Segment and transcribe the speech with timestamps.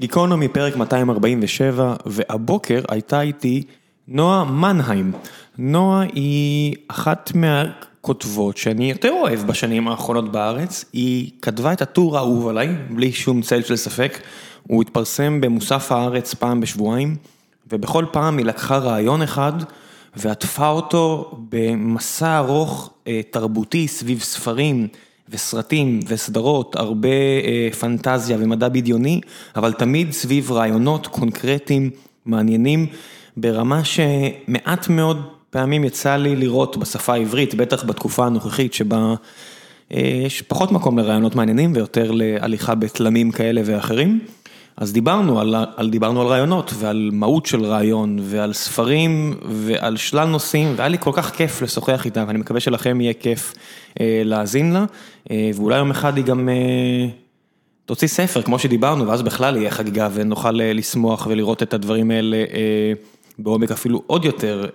[0.00, 3.62] גיקונומי פרק 247, והבוקר הייתה איתי
[4.08, 5.12] נועה מנהיים.
[5.58, 12.48] נועה היא אחת מהכותבות שאני יותר אוהב בשנים האחרונות בארץ, היא כתבה את הטור האהוב
[12.48, 14.18] עליי, בלי שום צל של ספק,
[14.62, 17.16] הוא התפרסם במוסף הארץ פעם בשבועיים,
[17.72, 19.52] ובכל פעם היא לקחה רעיון אחד
[20.16, 24.88] ועטפה אותו במסע ארוך אה, תרבותי סביב ספרים.
[25.32, 27.08] וסרטים וסדרות, הרבה
[27.80, 29.20] פנטזיה ומדע בדיוני,
[29.56, 31.90] אבל תמיד סביב רעיונות קונקרטיים,
[32.26, 32.86] מעניינים,
[33.36, 39.14] ברמה שמעט מאוד פעמים יצא לי לראות בשפה העברית, בטח בתקופה הנוכחית שבה
[39.90, 44.20] יש פחות מקום לרעיונות מעניינים ויותר להליכה בתלמים כאלה ואחרים.
[44.76, 45.40] אז דיברנו
[45.76, 50.98] על דיברנו על רעיונות ועל מהות של רעיון ועל ספרים ועל שלל נושאים והיה לי
[50.98, 53.54] כל כך כיף לשוחח איתה ואני מקווה שלכם יהיה כיף
[54.00, 54.84] להאזין לה
[55.54, 56.48] ואולי יום אחד היא גם
[57.86, 62.44] תוציא ספר כמו שדיברנו ואז בכלל יהיה חגיגה ונוכל לשמוח ולראות את הדברים האלה
[63.38, 64.66] בעומק אפילו עוד יותר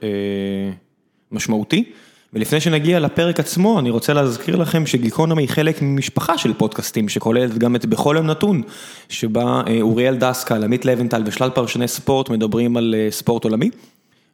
[1.31, 1.91] משמעותי.
[2.33, 7.57] ולפני שנגיע לפרק עצמו, אני רוצה להזכיר לכם שגיקונומי היא חלק ממשפחה של פודקאסטים, שכוללת
[7.57, 8.61] גם את בכל יום נתון,
[9.09, 13.69] שבה אוריאל דסקל, עמית לבנטל ושלל פרשני ספורט מדברים על ספורט עולמי.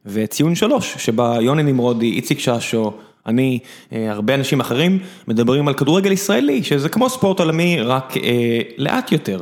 [0.06, 2.92] וציון שלוש, שבה יוני נמרודי, איציק ששו,
[3.26, 3.58] אני,
[3.92, 8.14] הרבה אנשים אחרים, מדברים על כדורגל ישראלי, שזה כמו ספורט עולמי, רק
[8.78, 9.40] לאט יותר,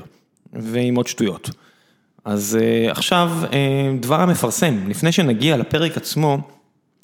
[0.52, 1.50] ועם עוד שטויות.
[2.24, 2.58] אז
[2.90, 3.30] עכשיו,
[4.00, 6.38] דבר המפרסם, לפני שנגיע לפרק עצמו,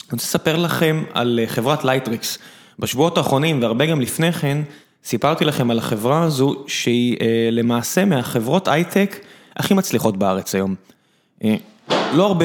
[0.08, 2.38] אני רוצה לספר לכם על חברת לייטריקס,
[2.78, 4.58] בשבועות האחרונים והרבה גם לפני כן,
[5.04, 7.16] סיפרתי לכם על החברה הזו שהיא
[7.52, 9.20] למעשה מהחברות הייטק
[9.56, 10.74] הכי מצליחות בארץ היום.
[12.14, 12.44] לא הרבה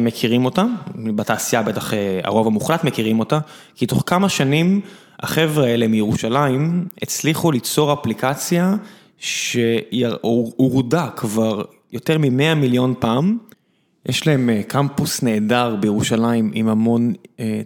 [0.00, 1.92] מכירים אותה, בתעשייה בטח
[2.24, 3.38] הרוב המוחלט מכירים אותה,
[3.74, 4.80] כי תוך כמה שנים
[5.20, 8.74] החבר'ה האלה מירושלים הצליחו ליצור אפליקציה
[9.18, 13.38] שהורדה כבר יותר מ-100 מיליון פעם.
[14.08, 17.12] יש להם קמפוס נהדר בירושלים עם המון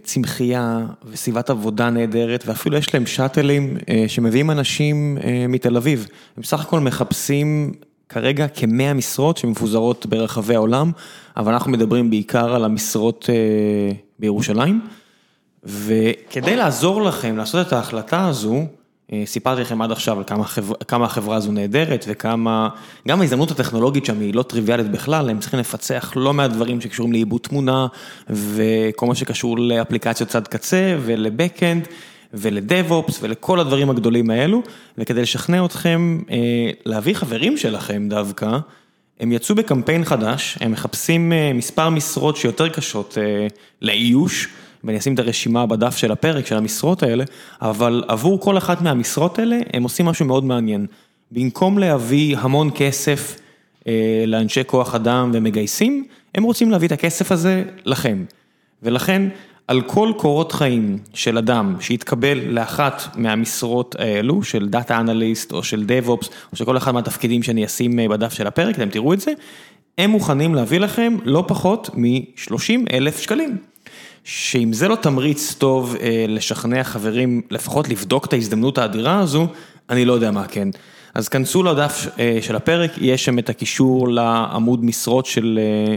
[0.03, 3.77] צמחייה וסביבת עבודה נהדרת ואפילו יש להם שאטלים
[4.07, 5.17] שמביאים אנשים
[5.49, 6.07] מתל אביב.
[6.37, 7.71] הם בסך הכל מחפשים
[8.09, 10.91] כרגע כמאה משרות שמפוזרות ברחבי העולם,
[11.37, 13.29] אבל אנחנו מדברים בעיקר על המשרות
[14.19, 14.81] בירושלים.
[15.63, 18.65] וכדי לעזור לכם לעשות את ההחלטה הזו,
[19.25, 20.23] סיפרתי לכם עד עכשיו על
[20.87, 22.69] כמה החברה הזו נהדרת וכמה,
[23.07, 27.11] גם ההזדמנות הטכנולוגית שם היא לא טריוויאלית בכלל, הם צריכים לפצח לא מעט דברים שקשורים
[27.11, 27.87] לעיבוד תמונה
[28.29, 31.87] וכל מה שקשור לאפליקציות צד קצה ולבקאנד
[32.33, 34.61] ולדאב-אופס ולכל הדברים הגדולים האלו,
[34.97, 36.21] וכדי לשכנע אתכם
[36.85, 38.57] להביא חברים שלכם דווקא,
[39.19, 43.17] הם יצאו בקמפיין חדש, הם מחפשים מספר משרות שיותר קשות
[43.81, 44.47] לאיוש.
[44.83, 47.23] ואני אשים את הרשימה בדף של הפרק של המשרות האלה,
[47.61, 50.85] אבל עבור כל אחת מהמשרות האלה הם עושים משהו מאוד מעניין.
[51.31, 53.39] במקום להביא המון כסף
[54.27, 56.05] לאנשי כוח אדם ומגייסים,
[56.35, 58.23] הם רוצים להביא את הכסף הזה לכם.
[58.83, 59.21] ולכן
[59.67, 65.85] על כל קורות חיים של אדם שהתקבל לאחת מהמשרות האלו, של data analyst או של
[65.85, 69.31] DevOps, או של כל אחד מהתפקידים שאני אשים בדף של הפרק, אתם תראו את זה,
[69.97, 73.57] הם מוכנים להביא לכם לא פחות מ-30 אלף שקלים.
[74.29, 75.95] שאם זה לא תמריץ טוב
[76.27, 79.47] לשכנע חברים, לפחות לבדוק את ההזדמנות האדירה הזו,
[79.89, 80.69] אני לא יודע מה כן.
[81.13, 82.07] אז כנסו לדף
[82.41, 85.25] של הפרק, יש שם את הקישור לעמוד משרות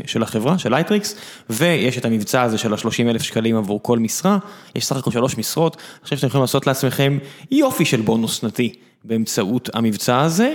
[0.06, 1.14] של החברה, של לייטריקס,
[1.50, 4.38] ויש את המבצע הזה של ה-30 אלף שקלים עבור כל משרה,
[4.74, 7.18] יש סך הכל שלוש משרות, אני חושב שאתם יכולים לעשות לעצמכם
[7.50, 8.72] יופי של בונוס שנתי
[9.04, 10.54] באמצעות המבצע הזה,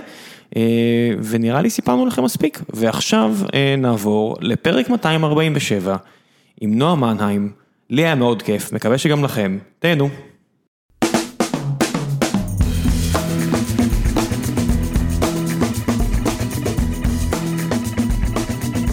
[1.23, 3.35] ונראה לי סיפרנו לכם מספיק, ועכשיו
[3.77, 5.95] נעבור לפרק 247
[6.61, 7.64] עם נועה מנהיים.
[7.89, 10.09] לי היה מאוד כיף, מקווה שגם לכם, תהנו.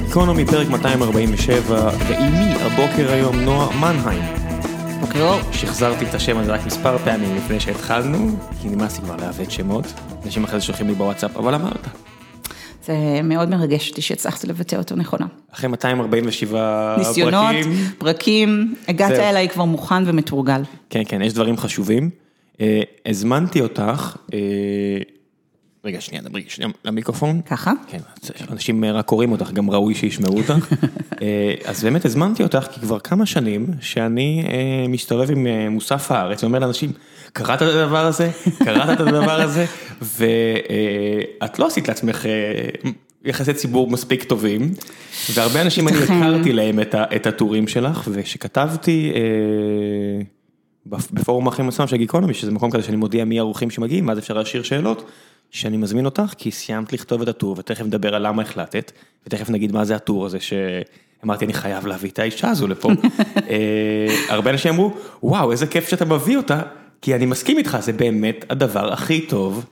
[0.04, 4.22] גיקונומי פרק 247, ואימי הבוקר היום נועה מנהיים.
[5.00, 5.41] בוקר אור.
[5.53, 9.86] שחזרתי את השם הזה רק מספר פעמים לפני שהתחלנו, כי נמאס לי כבר לעוות שמות,
[10.24, 12.11] אנשים אחרי זה שולחים לי בוואטסאפ, אבל אמרת.
[12.87, 15.27] זה מאוד מרגש אותי שהצלחת לבטא אותו נכונה.
[15.53, 17.09] אחרי 247 פרקים.
[17.09, 17.56] ניסיונות,
[17.98, 20.62] פרקים, הגעת אליי כבר מוכן ומתורגל.
[20.91, 22.10] כן, כן, יש דברים חשובים.
[23.06, 24.16] הזמנתי אותך,
[25.84, 27.41] רגע, שנייה, דברי שנייה למיקרופון.
[27.47, 27.72] ככה?
[27.86, 27.98] כן,
[28.51, 30.68] אנשים רק קוראים אותך, גם ראוי שישמעו אותך.
[31.65, 34.45] אז באמת הזמנתי אותך, כי כבר כמה שנים שאני
[34.89, 36.92] מסתובב עם מוסף הארץ, ואומר לאנשים,
[37.32, 38.30] קראת את הדבר הזה?
[38.64, 39.66] קראת את הדבר הזה?
[40.02, 42.26] ואת לא עשית לעצמך
[43.24, 44.74] יחסי ציבור מספיק טובים,
[45.34, 46.80] והרבה אנשים אני הכרתי להם
[47.16, 49.12] את הטורים שלך, ושכתבתי
[50.86, 54.34] בפורום אחרים עצמם של גיקונומי, שזה מקום כזה שאני מודיע מי האורחים שמגיעים, ואז אפשר
[54.34, 55.10] להשאיר שאלות.
[55.52, 58.92] שאני מזמין אותך, כי סיימת לכתוב את הטור, ותכף נדבר על למה החלטת,
[59.26, 62.88] ותכף נגיד מה זה הטור הזה שאמרתי, אני חייב להביא את האישה הזו לפה.
[63.50, 66.60] אה, הרבה אנשים אמרו, וואו, איזה כיף שאתה מביא אותה,
[67.03, 69.65] כי אני מסכים איתך, זה באמת הדבר הכי טוב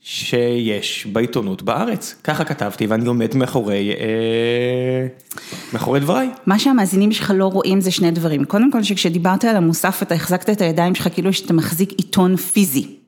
[0.00, 2.14] שיש בעיתונות בארץ.
[2.24, 5.06] ככה כתבתי, ואני עומד מאחורי, אה,
[5.72, 6.28] מאחורי דבריי.
[6.46, 8.44] מה שהמאזינים שלך לא רואים זה שני דברים.
[8.44, 12.99] קודם כל, שכשדיברת על המוסף, אתה החזקת את הידיים שלך כאילו שאתה מחזיק עיתון פיזי.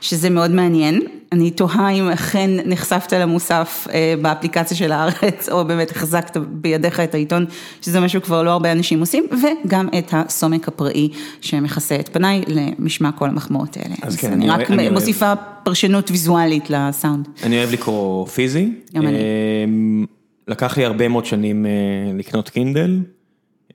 [0.00, 1.00] שזה מאוד מעניין,
[1.32, 7.14] אני תוהה אם אכן נחשפת למוסף אה, באפליקציה של הארץ, או באמת החזקת בידיך את
[7.14, 7.46] העיתון,
[7.80, 9.26] שזה משהו כבר לא הרבה אנשים עושים,
[9.64, 11.08] וגם את הסומק הפראי
[11.40, 13.94] שמכסה את פניי למשמע כל המחמאות האלה.
[14.02, 17.28] אז אז כן, אני אני רק אוהב- אני מוסיפה פרשנות ויזואלית לסאונד.
[17.42, 18.72] אני אוהב לקרוא פיזי.
[18.94, 19.16] גם אני.
[19.64, 20.04] אמ,
[20.48, 21.70] לקח לי הרבה מאוד שנים אה,
[22.18, 22.98] לקנות קינדל.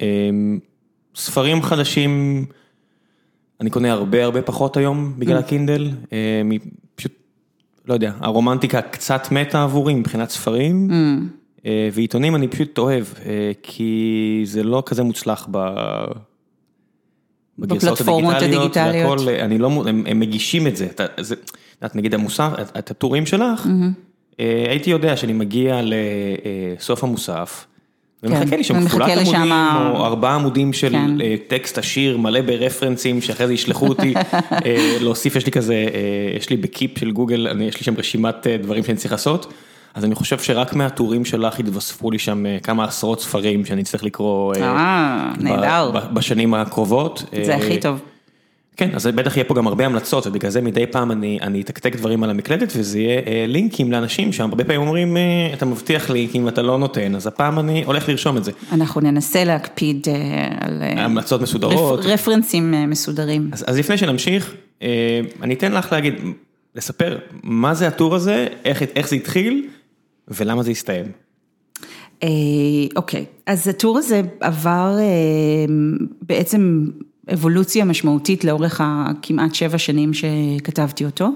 [0.01, 0.59] אמ,
[1.15, 2.45] ספרים חדשים,
[3.63, 5.89] אני קונה הרבה הרבה פחות היום בגלל הקינדל.
[6.11, 6.51] אמ,
[6.95, 7.11] פשוט,
[7.85, 10.89] לא יודע, הרומנטיקה קצת מתה עבורי מבחינת ספרים.
[11.65, 15.57] אה, ועיתונים אני פשוט אוהב, אה, כי זה לא כזה מוצלח ב...
[17.59, 19.19] בגרסאות בפלטפורמות הדיגיטליות.
[19.19, 21.35] והכל, אני לא, הם, הם מגישים את זה, אתה, זה,
[21.85, 23.67] את נגיד המוסף, את, את הטורים שלך,
[24.39, 27.65] אה, הייתי יודע שאני מגיע לסוף המוסף,
[28.23, 29.51] ומחכה לי שם כפולת עמודים,
[29.95, 31.21] או ארבעה עמודים של כן.
[31.21, 34.13] אה, טקסט עשיר מלא ברפרנסים, שאחרי זה ישלחו אותי
[34.65, 37.93] אה, להוסיף, יש לי כזה, אה, יש לי בקיפ של גוגל, אני, יש לי שם
[37.97, 39.53] רשימת דברים שאני צריך לעשות.
[39.93, 44.55] אז אני חושב שרק מהטורים שלך התווספו לי שם כמה עשרות ספרים שאני צריך לקרוא
[44.55, 45.91] אה, נהדר.
[46.13, 47.23] בשנים הקרובות.
[47.45, 48.12] זה הכי טוב.
[48.77, 51.95] כן, אז בטח יהיה פה גם הרבה המלצות, ובגלל זה מדי פעם אני, אני אתקתק
[51.95, 55.21] דברים על המקלדת, וזה יהיה אה, לינקים לאנשים שם, הרבה פעמים אומרים, אה,
[55.53, 58.51] אתה מבטיח לי, כי אם אתה לא נותן, אז הפעם אני הולך לרשום את זה.
[58.71, 60.13] אנחנו ננסה להקפיד אה,
[60.59, 61.99] על אה, המלצות מסודרות.
[61.99, 63.49] רפ- רפרנסים אה, מסודרים.
[63.51, 64.87] אז, אז לפני שנמשיך, אה,
[65.41, 66.13] אני אתן לך להגיד,
[66.75, 69.67] לספר מה זה הטור הזה, איך, איך זה התחיל,
[70.27, 71.05] ולמה זה הסתיים.
[72.23, 72.27] אה,
[72.95, 75.03] אוקיי, אז הטור הזה עבר אה,
[76.21, 76.85] בעצם
[77.33, 81.29] אבולוציה משמעותית לאורך הכמעט שבע שנים שכתבתי אותו.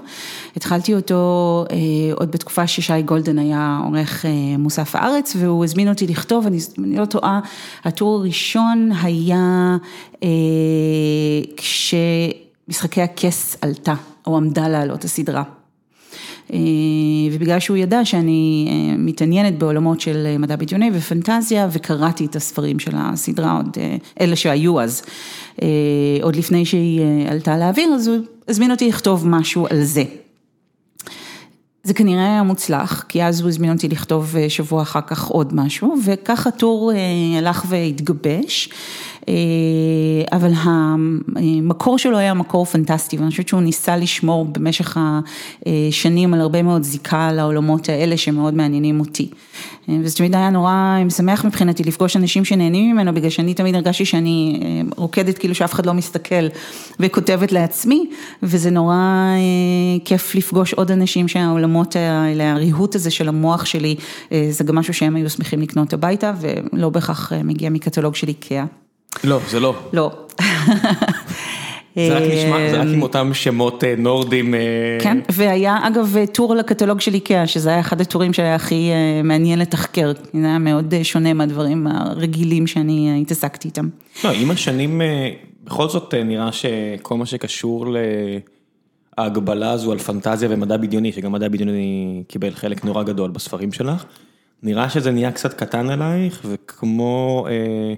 [0.56, 1.76] התחלתי אותו אה,
[2.14, 6.96] עוד בתקופה ששי גולדן היה עורך אה, מוסף הארץ, והוא הזמין אותי לכתוב, אני, אני
[6.96, 7.40] לא טועה,
[7.84, 9.76] הטור הראשון היה
[10.22, 10.28] אה,
[11.56, 13.94] כשמשחקי הכס עלתה,
[14.26, 15.57] או עמדה לעלות הסדרה.
[16.52, 16.58] אה,
[17.32, 22.78] ובגלל שהוא ידע שאני אה, מתעניינת בעולמות של אה, מדע בדיוני ופנטזיה, וקראתי את הספרים
[22.78, 23.78] של הסדרה, עוד,
[24.20, 25.02] אלה שהיו אז,
[26.22, 28.16] עוד לפני שהיא עלתה לאוויר, אז הוא
[28.48, 30.04] הזמין אותי לכתוב משהו על זה.
[31.82, 35.94] זה כנראה היה מוצלח, כי אז הוא הזמין אותי לכתוב שבוע אחר כך עוד משהו,
[36.04, 36.92] וכך הטור
[37.38, 38.68] הלך והתגבש,
[40.32, 40.50] אבל
[41.36, 44.96] המקור שלו היה מקור פנטסטי, ואני חושבת שהוא ניסה לשמור במשך
[45.66, 49.30] השנים על הרבה מאוד זיקה לעולמות האלה שמאוד מעניינים אותי.
[49.88, 54.04] אה, וזה תמיד היה נורא משמח מבחינתי לפגוש אנשים שנהנים ממנו, בגלל שאני תמיד הרגשתי
[54.04, 56.48] שאני אה, רוקדת כאילו שאף אחד לא מסתכל
[57.00, 58.10] וכותבת לעצמי,
[58.42, 63.96] וזה נורא אה, כיף לפגוש עוד אנשים שהעולמות האלה, הריהוט הזה של המוח שלי,
[64.32, 68.28] אה, זה גם משהו שהם היו שמחים לקנות הביתה, ולא בהכרח אה, מגיע מקטלוג של
[68.28, 68.64] איקאה.
[69.24, 69.74] לא, זה לא.
[69.92, 70.10] לא.
[72.06, 74.54] זה רק נשמע, זה רק עם אותם שמות אה, נורדים.
[74.54, 74.60] אה,
[75.00, 79.58] כן, והיה אגב טור לקטלוג של איקאה, שזה היה אחד הטורים שהיה הכי אה, מעניין
[79.58, 83.88] לתחקר, זה היה מאוד אה, שונה מהדברים הרגילים שאני אה, התעסקתי איתם.
[84.24, 85.30] לא, עם השנים, אה,
[85.64, 87.86] בכל זאת אה, נראה שכל מה שקשור
[89.18, 94.04] להגבלה הזו על פנטזיה ומדע בדיוני, שגם מדע בדיוני קיבל חלק נורא גדול בספרים שלך,
[94.62, 97.94] נראה שזה נהיה קצת קטן עלייך, וכמו אה,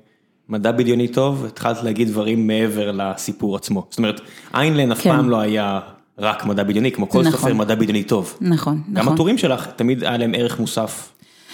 [0.51, 3.87] מדע בדיוני טוב, התחלת להגיד דברים מעבר לסיפור עצמו.
[3.91, 4.21] זאת אומרת,
[4.55, 5.11] איינלן אף כן.
[5.11, 5.81] פעם לא היה
[6.19, 7.33] רק מדע בדיוני, כמו כל נכון.
[7.33, 8.37] סופר מדע בדיוני טוב.
[8.41, 9.13] נכון, גם נכון.
[9.15, 11.09] הטורים שלך, תמיד היה להם ערך מוסף,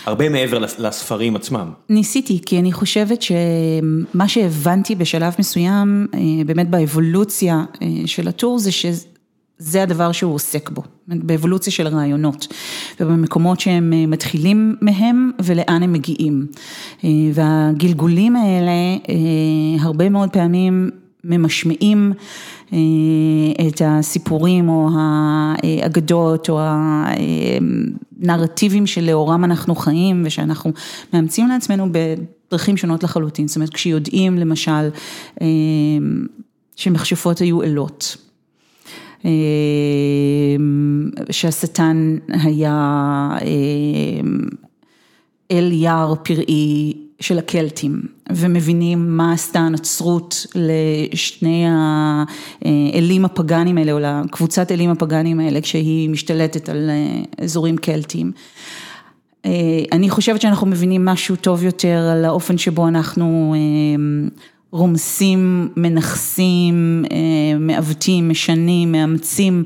[0.06, 1.70] הרבה מעבר לס- לספרים עצמם.
[1.90, 8.72] ניסיתי, כי אני חושבת שמה שהבנתי בשלב מסוים, אה, באמת באבולוציה אה, של הטור, זה
[8.72, 12.46] שזה הדבר שהוא עוסק בו, באבולוציה של רעיונות,
[13.00, 16.46] ובמקומות שהם אה, מתחילים מהם ולאן הם מגיעים.
[17.04, 18.70] אה, והגלגולים האלה,
[19.08, 20.90] אה, הרבה מאוד פעמים
[21.24, 22.12] ממשמעים
[23.68, 26.60] את הסיפורים או האגדות או
[28.22, 30.72] הנרטיבים שלאורם אנחנו חיים ושאנחנו
[31.12, 33.48] מאמצים לעצמנו בדרכים שונות לחלוטין.
[33.48, 34.88] זאת אומרת, כשיודעים למשל
[36.76, 38.16] שמכשפות היו אלות.
[39.26, 39.30] אה,
[41.30, 42.74] שהשטן היה
[43.42, 44.20] אה,
[45.50, 48.02] אל יער פראי של הקלטים,
[48.32, 51.64] ומבינים מה עשתה הנצרות לשני
[52.64, 56.90] האלים הפגאנים האלה, או לקבוצת אלים הפגאנים האלה, כשהיא משתלטת על
[57.38, 58.32] אזורים קלטיים.
[59.92, 63.54] אני חושבת שאנחנו מבינים משהו טוב יותר על האופן שבו אנחנו
[64.72, 67.04] רומסים, מנכסים,
[67.58, 69.64] מעוותים, משנים, מאמצים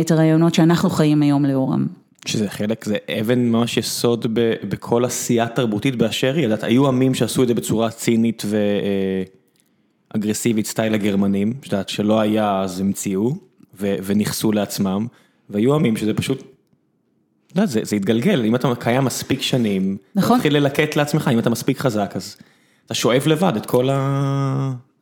[0.00, 1.86] את הרעיונות שאנחנו חיים היום לאורם.
[2.26, 4.26] שזה חלק, זה אבן ממש יסוד
[4.68, 8.42] בכל עשייה תרבותית באשר היא, היו עמים שעשו את זה בצורה צינית
[10.14, 13.36] ואגרסיבית, סטייל הגרמנים, שאת שלא היה אז המציאו
[13.78, 15.06] ונכסו לעצמם,
[15.50, 20.56] והיו עמים שזה פשוט, את יודעת, זה התגלגל, אם אתה קיים מספיק שנים, נכון, תתחיל
[20.56, 22.36] ללקט לעצמך, אם אתה מספיק חזק, אז
[22.86, 23.88] אתה שואב לבד את כל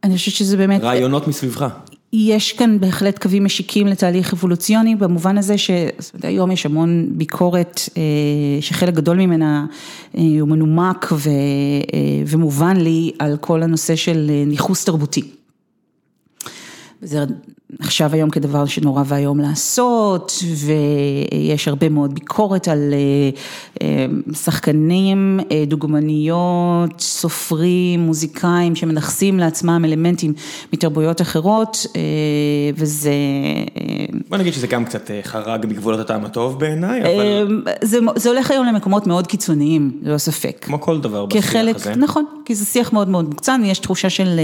[0.02, 1.66] הרעיונות מסביבך.
[2.12, 7.80] יש כאן בהחלט קווים משיקים לתהליך אבולוציוני, במובן הזה שהיום יש המון ביקורת
[8.60, 9.66] שחלק גדול ממנה
[10.12, 11.12] הוא מנומק
[12.26, 15.22] ומובן לי על כל הנושא של ניכוס תרבותי.
[17.02, 17.24] זה
[17.80, 22.94] נחשב היום כדבר שנורא ואיום לעשות, ויש הרבה מאוד ביקורת על
[24.32, 30.32] שחקנים, דוגמניות, סופרים, מוזיקאים, שמנכסים לעצמם אלמנטים
[30.72, 31.86] מתרבויות אחרות,
[32.76, 33.12] וזה...
[34.28, 37.62] בוא נגיד שזה גם קצת חרג בגבולות הטעם הטוב בעיניי, אבל...
[38.16, 40.58] זה הולך היום למקומות מאוד קיצוניים, ללא ספק.
[40.60, 41.94] כמו כל דבר בשיח הזה.
[41.96, 44.40] נכון, כי זה שיח מאוד מאוד מוקצן, יש תחושה של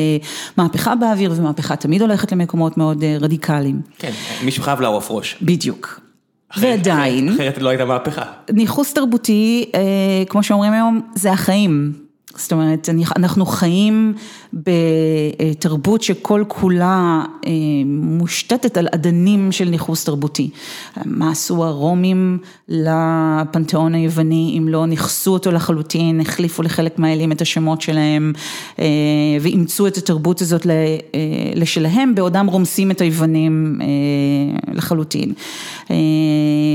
[0.56, 3.80] מהפכה באוויר, ומהפכה תמיד הולכת למקומות מאוד רדיקליים.
[3.98, 4.10] כן,
[4.44, 5.36] מישהו חייב לערוף ראש.
[5.42, 6.00] בדיוק.
[6.56, 8.22] ועדיין, אחרת לא הייתה מהפכה.
[8.52, 9.70] ניכוס תרבותי,
[10.28, 11.92] כמו שאומרים היום, זה החיים.
[12.36, 14.14] זאת אומרת, אנחנו חיים
[14.52, 17.24] בתרבות שכל כולה
[17.86, 20.50] מושתתת על אדנים של ניכוס תרבותי.
[21.04, 27.80] מה עשו הרומים לפנתיאון היווני, אם לא ניכסו אותו לחלוטין, החליפו לחלק מהאלים את השמות
[27.80, 28.32] שלהם
[29.40, 30.66] ואימצו את התרבות הזאת
[31.54, 33.78] לשלהם, בעודם רומסים את היוונים
[34.72, 35.32] לחלוטין.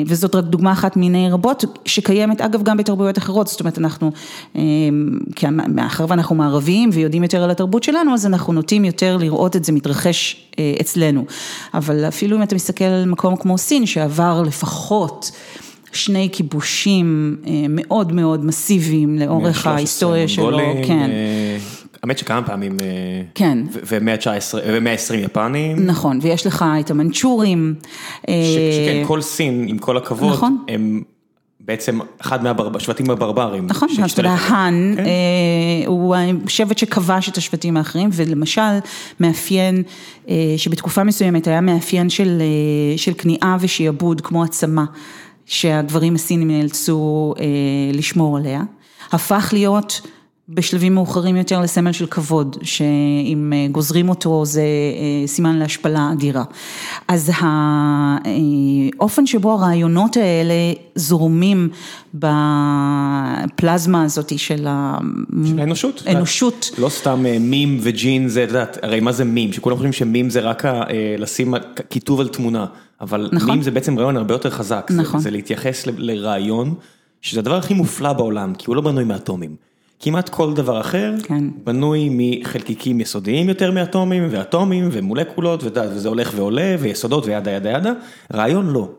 [0.06, 4.12] וזאת רק דוגמה אחת מיני רבות, שקיימת אגב גם בתרבויות אחרות, זאת אומרת אנחנו,
[5.68, 9.72] מאחר ואנחנו מערבים ויודעים יותר על התרבות שלנו, אז אנחנו נוטים יותר לראות את זה
[9.72, 10.48] מתרחש
[10.82, 11.26] אצלנו.
[11.74, 15.32] אבל אפילו אם אתה מסתכל על מקום כמו סין, שעבר לפחות
[15.92, 17.36] שני כיבושים
[17.70, 21.10] מאוד מאוד מסיביים לאורך ההיסטוריה שלו, כן.
[22.06, 22.78] האמת שכמה פעמים,
[23.36, 25.86] כן, ו-120 יפנים.
[25.86, 27.76] נכון, ויש לך את המנצ'ורים.
[28.24, 30.64] שכן, כל סין, עם כל הכבוד, נכון.
[30.68, 31.02] הם
[31.60, 33.68] בעצם אחד מהשבטים הברברים.
[33.68, 34.96] נכון, אתה יודע, האן
[35.86, 36.16] הוא
[36.48, 38.62] שבט שכבש את השבטים האחרים, ולמשל
[39.20, 39.84] מאפיין
[40.58, 44.86] שבתקופה מסוימת היה מאפיין של כניעה ושיעבוד כמו עצמה,
[45.46, 47.34] שהגברים הסינים נאלצו
[47.94, 48.62] לשמור עליה,
[49.12, 50.02] הפך להיות
[50.50, 54.64] בשלבים מאוחרים יותר לסמל של כבוד, שאם גוזרים אותו זה
[55.26, 56.44] סימן להשפלה אדירה.
[57.08, 57.32] אז
[58.98, 60.54] האופן שבו הרעיונות האלה
[60.96, 61.70] זורמים
[62.14, 66.04] בפלזמה הזאת של האנושות.
[66.06, 66.72] האנושות.
[66.78, 69.54] לא סתם מים וג'ין, זה, את יודעת, הרי מה זה מים?
[69.54, 70.64] שכולם חושבים שמים זה רק
[71.18, 71.54] לשים
[71.90, 72.66] כיתוב על תמונה,
[73.02, 74.92] אבל מים זה בעצם רעיון הרבה יותר חזק.
[74.96, 75.20] נכון.
[75.20, 76.74] זה להתייחס לרעיון,
[77.22, 79.56] שזה הדבר הכי מופלא בעולם, כי הוא לא בנוי מאטומים.
[80.00, 81.44] כמעט כל דבר אחר כן.
[81.64, 87.94] בנוי מחלקיקים יסודיים יותר מאטומים ואטומים ומולקולות וזה הולך ועולה ויסודות וידה ידה ידה,
[88.34, 88.90] רעיון לא,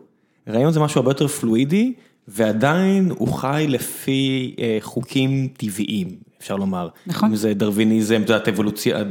[0.49, 1.93] רעיון זה משהו הרבה יותר פלואידי
[2.27, 6.07] ועדיין הוא חי לפי אה, חוקים טבעיים
[6.41, 9.03] אפשר לומר, נכון, אם זה דרוויניזם, את יודעת אבולוציה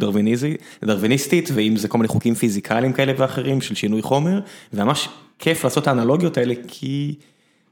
[0.82, 4.40] דרוויניסטית ואם זה כל מיני חוקים פיזיקליים כאלה ואחרים של שינוי חומר
[4.72, 7.14] וממש כיף לעשות את האנלוגיות האלה כי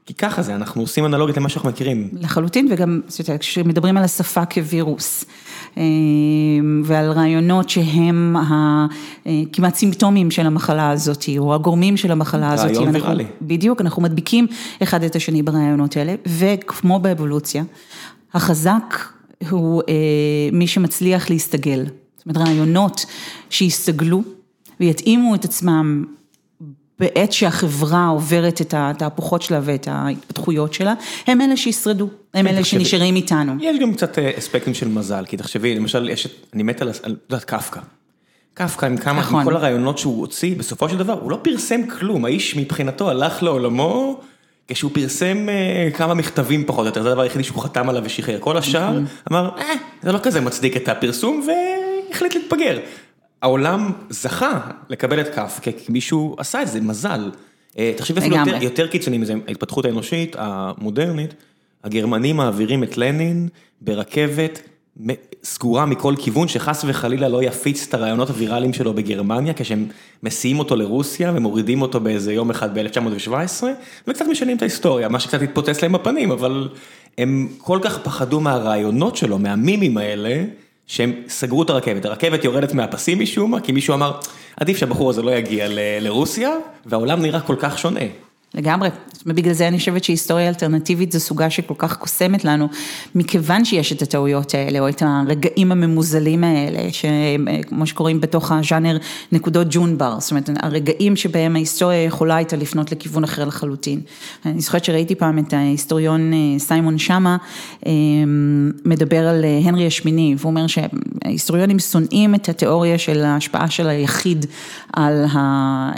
[0.05, 2.09] כי ככה זה, אנחנו עושים אנלוגית למה שאנחנו מכירים.
[2.13, 3.01] לחלוטין, וגם
[3.39, 5.25] כשמדברים על השפה כווירוס,
[6.83, 8.35] ועל רעיונות שהם
[9.53, 12.65] כמעט סימפטומים של המחלה הזאת, או הגורמים של המחלה הזאת.
[12.65, 13.25] רעיון ויראלי.
[13.41, 14.47] בדיוק, אנחנו מדביקים
[14.83, 17.63] אחד את השני ברעיונות האלה, וכמו באבולוציה,
[18.33, 18.95] החזק
[19.49, 19.81] הוא
[20.53, 21.85] מי שמצליח להסתגל.
[22.17, 23.05] זאת אומרת, רעיונות
[23.49, 24.23] שיסתגלו
[24.79, 26.05] ויתאימו את עצמם.
[26.99, 30.93] בעת שהחברה עוברת את התהפוכות שלה ואת ההתפתחויות שלה,
[31.27, 33.53] הם אלה שישרדו, הם אלה שנשארים איתנו.
[33.59, 36.09] יש גם קצת אספקטים של מזל, כי תחשבי, למשל,
[36.53, 37.79] אני מת על, את יודעת, קפקא.
[38.53, 42.25] קפקא עם כמה, עם כל הרעיונות שהוא הוציא, בסופו של דבר, הוא לא פרסם כלום,
[42.25, 44.21] האיש מבחינתו הלך לעולמו,
[44.67, 45.47] כשהוא פרסם
[45.93, 48.99] כמה מכתבים פחות או יותר, זה הדבר היחידי שהוא חתם עליו ושחרר, כל השאר
[49.31, 49.73] אמר, אה,
[50.03, 52.79] זה לא כזה מצדיק את הפרסום, והחליט להתפגר.
[53.45, 54.59] העולם זכה
[54.89, 57.31] לקבל את קפקא, כי מישהו עשה את זה, מזל.
[57.95, 61.33] תחשבי אפילו יותר קיצוני מזה, ההתפתחות האנושית, המודרנית,
[61.83, 63.47] הגרמנים מעבירים את לנין
[63.81, 64.61] ברכבת
[65.43, 69.85] סגורה מכל כיוון, שחס וחלילה לא יפיץ את הרעיונות הוויראליים שלו בגרמניה, כשהם
[70.23, 73.63] מסיעים אותו לרוסיה ומורידים אותו באיזה יום אחד ב-1917,
[74.07, 76.69] וקצת משנים את ההיסטוריה, מה שקצת התפוצץ להם בפנים, אבל
[77.17, 80.43] הם כל כך פחדו מהרעיונות שלו, מהמימים האלה,
[80.87, 84.19] שהם סגרו את הרכבת, הרכבת יורדת מהפסים משום מה, כי מישהו אמר,
[84.57, 85.67] עדיף שהבחור הזה לא יגיע
[86.01, 86.49] לרוסיה,
[86.85, 88.24] והעולם נראה כל כך שונה.
[88.55, 88.89] לגמרי,
[89.25, 92.67] ובגלל זה אני חושבת שהיסטוריה אלטרנטיבית זו סוגה שכל כך קוסמת לנו,
[93.15, 98.97] מכיוון שיש את הטעויות האלה, או את הרגעים הממוזלים האלה, שכמו שקוראים בתוך הז'אנר
[99.31, 104.01] נקודות ג'ון בר, זאת אומרת, הרגעים שבהם ההיסטוריה יכולה הייתה לפנות לכיוון אחר לחלוטין.
[104.45, 107.37] אני זוכרת שראיתי פעם את ההיסטוריון אה, סיימון שמה,
[107.87, 107.91] אה,
[108.85, 114.45] מדבר על אה, הנרי השמיני, והוא אומר שההיסטוריונים שונאים את התיאוריה של ההשפעה של היחיד
[114.93, 115.91] על, ה,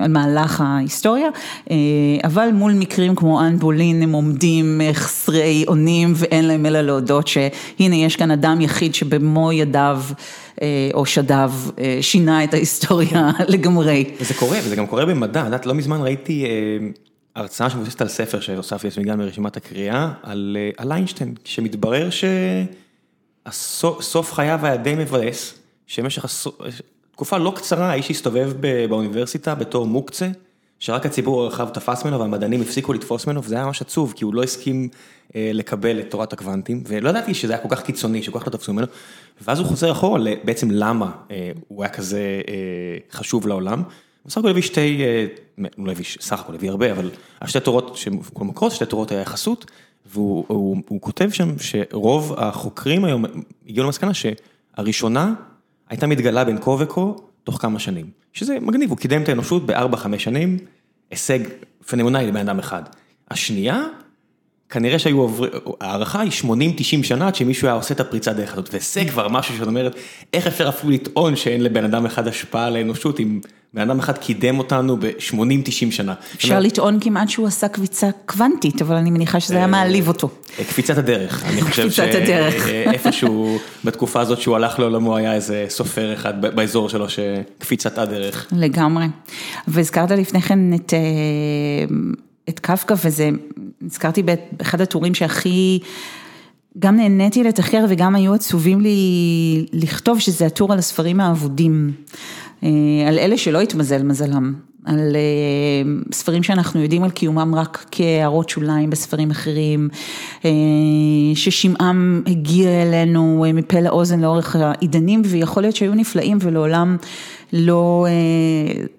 [0.00, 1.28] על מהלך ההיסטוריה.
[2.24, 7.96] אבל מול מקרים כמו אן בולין הם עומדים חסרי אונים ואין להם אלא להודות שהנה
[7.96, 10.02] יש כאן אדם יחיד שבמו ידיו
[10.94, 11.52] או שדיו
[12.00, 14.04] שינה את ההיסטוריה לגמרי.
[14.20, 16.46] וזה קורה, וזה גם קורה במדע, את יודעת, לא מזמן ראיתי
[17.36, 22.08] הרצאה שמבוססת על ספר שהוספתי לעצמי גם מרשימת הקריאה, על איינשטיין, שמתברר
[23.48, 25.54] שסוף חייו היה די מבאס,
[25.86, 26.24] שבמשך
[27.12, 28.52] תקופה לא קצרה האיש הסתובב
[28.88, 30.28] באוניברסיטה בתור מוקצה.
[30.80, 34.34] שרק הציבור הרחב תפס ממנו והמדענים הפסיקו לתפוס ממנו וזה היה ממש עצוב כי הוא
[34.34, 34.88] לא הסכים
[35.34, 38.72] לקבל את תורת הקוונטים ולא ידעתי שזה היה כל כך קיצוני שכל כך לא תפסו
[38.72, 38.86] ממנו
[39.40, 41.10] ואז הוא חוזר אחורה בעצם למה
[41.68, 42.20] הוא היה כזה
[43.12, 43.82] חשוב לעולם.
[44.26, 45.02] בסך הכל הביא שתי,
[45.76, 47.10] הוא לא הביא, סך הכל הביא הרבה אבל
[47.40, 49.70] השתי תורות שכל מקרות שתי תורות היה יחסות
[50.06, 53.24] והוא כותב שם שרוב החוקרים היום
[53.68, 55.34] הגיעו למסקנה שהראשונה
[55.88, 57.00] הייתה מתגלה בין כה וכה
[57.44, 60.56] תוך כמה שנים, שזה מגניב, הוא קידם את האנושות ב-4-5 שנים,
[61.10, 61.38] הישג
[61.86, 62.82] פנומנלי לבן אדם אחד.
[63.30, 63.84] השנייה,
[64.70, 65.50] כנראה שהיו עוברים,
[65.80, 69.56] הערכה היא 80-90 שנה עד שמישהו היה עושה את הפריצה דרך הזאת, וזה כבר משהו
[69.56, 69.94] שאת אומרת,
[70.32, 73.40] איך אפשר אפילו לטעון שאין לבן אדם אחד השפעה על האנושות אם
[73.74, 76.14] בן אדם אחד קידם אותנו ב-80-90 שנה.
[76.34, 80.30] אפשר לטעון כמעט שהוא עשה קביצה קוונטית, אבל אני מניחה שזה היה מעליב אותו.
[80.68, 86.88] קפיצת הדרך, אני חושב שאיפשהו בתקופה הזאת שהוא הלך לעולמו היה איזה סופר אחד באזור
[86.88, 88.46] שלו שקפיצת הדרך.
[88.52, 89.06] לגמרי,
[89.68, 90.94] והזכרת לפני כן את...
[92.48, 93.30] את קפקא וזה,
[93.80, 95.80] נזכרתי באחד הטורים שהכי,
[96.78, 101.92] גם נהניתי לתחקר וגם היו עצובים לי לכתוב שזה הטור על הספרים האבודים,
[103.08, 105.16] על אלה שלא התמזל מזלם, על
[106.12, 109.88] ספרים שאנחנו יודעים על קיומם רק כהערות שוליים בספרים אחרים,
[111.34, 116.96] ששמעם הגיע אלינו מפה לאוזן לאורך העידנים ויכול להיות שהיו נפלאים ולעולם
[117.52, 118.06] לא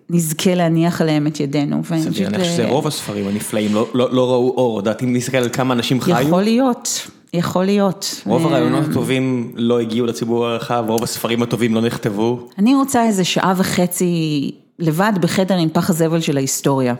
[0.09, 1.81] נזכה להניח עליהם את ידינו.
[1.91, 6.01] אני חושב שזה רוב הספרים הנפלאים, לא ראו אור, יודעת אם נסתכל על כמה אנשים
[6.01, 6.15] חיו.
[6.21, 8.21] יכול להיות, יכול להיות.
[8.25, 12.47] רוב הרעיונות הטובים לא הגיעו לציבור הרחב, רוב הספרים הטובים לא נכתבו.
[12.59, 16.93] אני רוצה איזה שעה וחצי לבד בחדר עם פח הזבל של ההיסטוריה.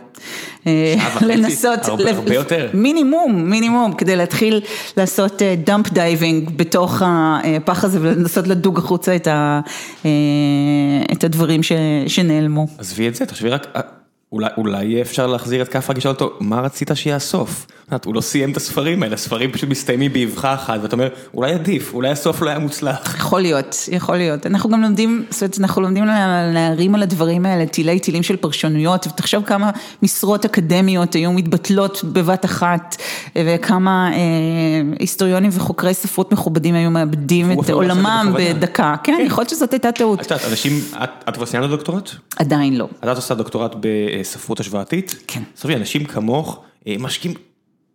[0.64, 0.70] שעה
[1.16, 1.66] וחצי,
[2.08, 2.68] הרבה יותר.
[2.74, 4.60] מינימום, מינימום, כדי להתחיל
[4.96, 9.16] לעשות dump diving בתוך הפח הזה ולנסות לדוג החוצה
[11.12, 11.60] את הדברים
[12.06, 12.66] שנעלמו.
[12.78, 13.66] עזבי את זה, תחשבי רק,
[14.32, 17.66] אולי אפשר להחזיר את כף הגישה אותו, מה רצית שיאסוף?
[18.04, 21.94] הוא לא סיים את הספרים האלה, הספרים פשוט מסתיימים באבחה אחת, ואתה אומר, אולי עדיף,
[21.94, 23.14] אולי הסוף לא היה מוצלח.
[23.16, 24.46] יכול להיות, יכול להיות.
[24.46, 26.04] אנחנו גם לומדים, זאת אומרת, אנחנו לומדים
[26.54, 29.70] להרים על הדברים האלה, תילי תילים של פרשנויות, ותחשוב כמה
[30.02, 32.96] משרות אקדמיות היו מתבטלות בבת אחת,
[33.38, 34.10] וכמה
[34.98, 38.94] היסטוריונים וחוקרי ספרות מכובדים היו מאבדים את עולמם בדקה.
[39.04, 40.20] כן, יכול להיות שזאת הייתה טעות.
[40.20, 40.72] את יודעת, אנשים,
[41.28, 42.10] את סיימת דוקטורט?
[42.36, 42.88] עדיין לא.
[43.04, 43.74] את עושה דוקטורט
[44.22, 45.14] בספרות השוואתית?
[45.26, 45.42] כן.
[45.54, 46.60] תחשבי, אנשים כמוך
[46.98, 47.36] משקיעים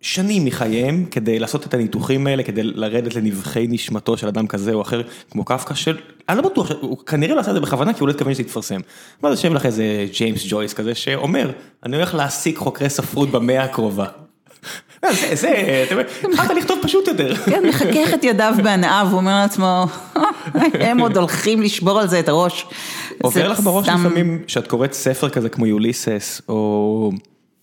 [0.02, 4.82] שנים מחייהם כדי לעשות את הניתוחים האלה, כדי לרדת לנבחי נשמתו של אדם כזה או
[4.82, 5.98] אחר, כמו קפקא, של...
[6.30, 8.42] אני לא בטוח, הוא כנראה לא עשה את זה בכוונה, כי הוא לא התכוון שזה
[8.42, 8.80] יתפרסם.
[9.24, 11.52] ואז יושב לך איזה ג'יימס ג'ויס כזה, שאומר,
[11.84, 14.06] אני הולך להעסיק חוקרי ספרות במאה הקרובה.
[15.20, 17.36] זה, זה, אתה אומר, התחלת לכתוב פשוט יותר.
[17.52, 19.86] כן, מחכך את ידיו בהנאה, והוא אומר לעצמו,
[20.74, 22.66] הם עוד הולכים לשבור על זה את הראש.
[23.22, 27.12] עובר לך בראש לפעמים, שאת קוראת ספר כזה כמו יוליסס, או...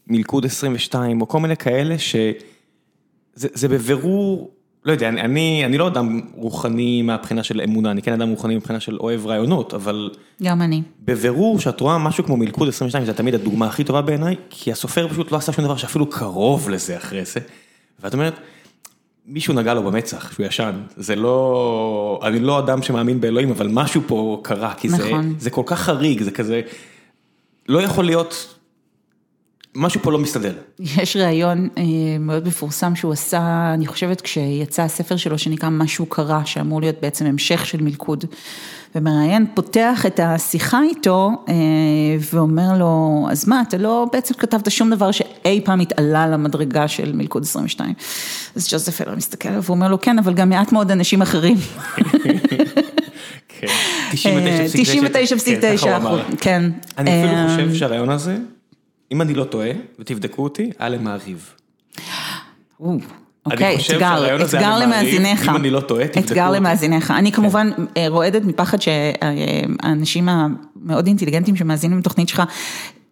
[0.06, 4.50] מלכוד 22 או כל מיני כאלה שזה בבירור,
[4.84, 8.80] לא יודע, אני, אני לא אדם רוחני מהבחינה של אמונה, אני כן אדם רוחני מבחינה
[8.80, 10.10] של אוהב רעיונות, אבל...
[10.42, 10.82] גם אני.
[11.04, 15.08] בבירור שאת רואה משהו כמו מלכוד 22, זה תמיד הדוגמה הכי טובה בעיניי, כי הסופר
[15.08, 17.40] פשוט לא עשה שום דבר שאפילו קרוב לזה אחרי זה,
[18.02, 18.34] ואת אומרת,
[19.26, 24.02] מישהו נגע לו במצח שהוא ישן, זה לא, אני לא אדם שמאמין באלוהים, אבל משהו
[24.06, 25.22] פה קרה, כי נכון.
[25.22, 26.60] זה, זה כל כך חריג, זה כזה,
[27.68, 28.53] לא יכול להיות...
[29.76, 30.52] משהו פה לא מסתדר.
[30.78, 31.82] יש ראיון אה,
[32.20, 37.26] מאוד מפורסם שהוא עשה, אני חושבת כשיצא הספר שלו שנקרא משהו קרה, שאמור להיות בעצם
[37.26, 38.24] המשך של מלכוד.
[38.94, 41.54] ומראיין פותח את השיחה איתו אה,
[42.32, 47.12] ואומר לו, אז מה, אתה לא בעצם כתבת שום דבר שאי פעם התעלה למדרגה של
[47.12, 47.94] מלכוד 22.
[48.56, 51.56] אז ג'וזף אלר מסתכל עליו ואומר לו, כן, אבל גם מעט מאוד אנשים אחרים.
[53.60, 53.66] כן.
[54.12, 56.70] 99.9 אחוז, כן.
[56.98, 58.36] אני אפילו אה, חושב שהרעיון הזה,
[59.14, 61.52] אם אני לא טועה, ותבדקו אותי, היה למעריב.
[62.80, 62.98] או,
[63.46, 65.48] אוקיי, אתגר, אתגר למאזיניך.
[65.48, 66.58] אם אני לא טועה, תבדקו אתגר אותי.
[66.58, 67.10] למאזיניך.
[67.10, 72.42] אני כמובן אה, רועדת מפחד שהאנשים המאוד אינטליגנטים שמאזינים לתוכנית שלך,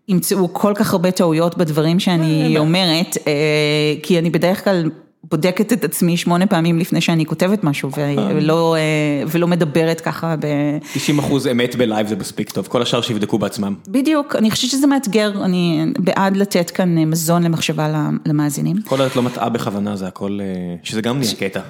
[0.09, 3.33] ימצאו כל כך הרבה טעויות בדברים שאני אומרת, אה,
[4.03, 4.91] כי אני בדרך כלל
[5.31, 7.91] בודקת את עצמי שמונה פעמים לפני שאני כותבת משהו,
[8.29, 10.47] ולא, אה, ולא מדברת ככה ב...
[10.95, 13.75] 90 אחוז אמת בלייב זה מספיק טוב, כל השאר שיבדקו בעצמם.
[13.89, 18.77] בדיוק, אני חושבת שזה מאתגר, אני בעד לתת כאן אה, מזון למחשבה למאזינים.
[18.87, 21.61] כל עוד את לא מטעה בכוונה, זה הכל, אה, שזה גם נהיה קטע.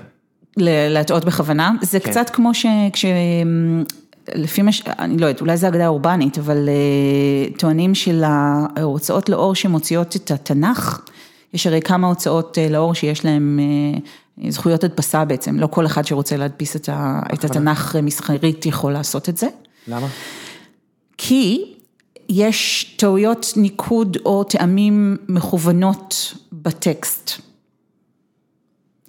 [0.56, 2.10] להטעות בכוונה, זה כן.
[2.10, 3.04] קצת כמו שכש...
[4.34, 4.82] לפי מה ש...
[4.98, 11.00] אני לא יודעת, אולי זו אגדה אורבנית, אבל אה, טוענים שלהוצאות לאור שמוציאות את התנ"ך,
[11.54, 13.60] יש הרי כמה הוצאות אה, לאור שיש להם
[14.42, 16.88] אה, זכויות הדפסה בעצם, לא כל אחד שרוצה להדפיס את.
[17.34, 19.46] את התנ"ך אה, מסחרית יכול לעשות את זה.
[19.88, 20.06] למה?
[21.18, 21.64] כי
[22.28, 27.30] יש טעויות ניקוד או טעמים מכוונות בטקסט.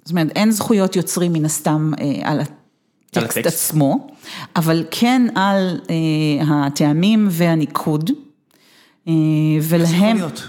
[0.04, 3.46] זאת אומרת, אין זכויות יוצרים מן הסתם אה, על הטקסט הטקסט.
[3.46, 4.08] עצמו,
[4.56, 8.10] אבל כן על אה, הטעמים והניקוד.
[9.08, 9.12] אה,
[9.62, 10.42] ולהם, להיות?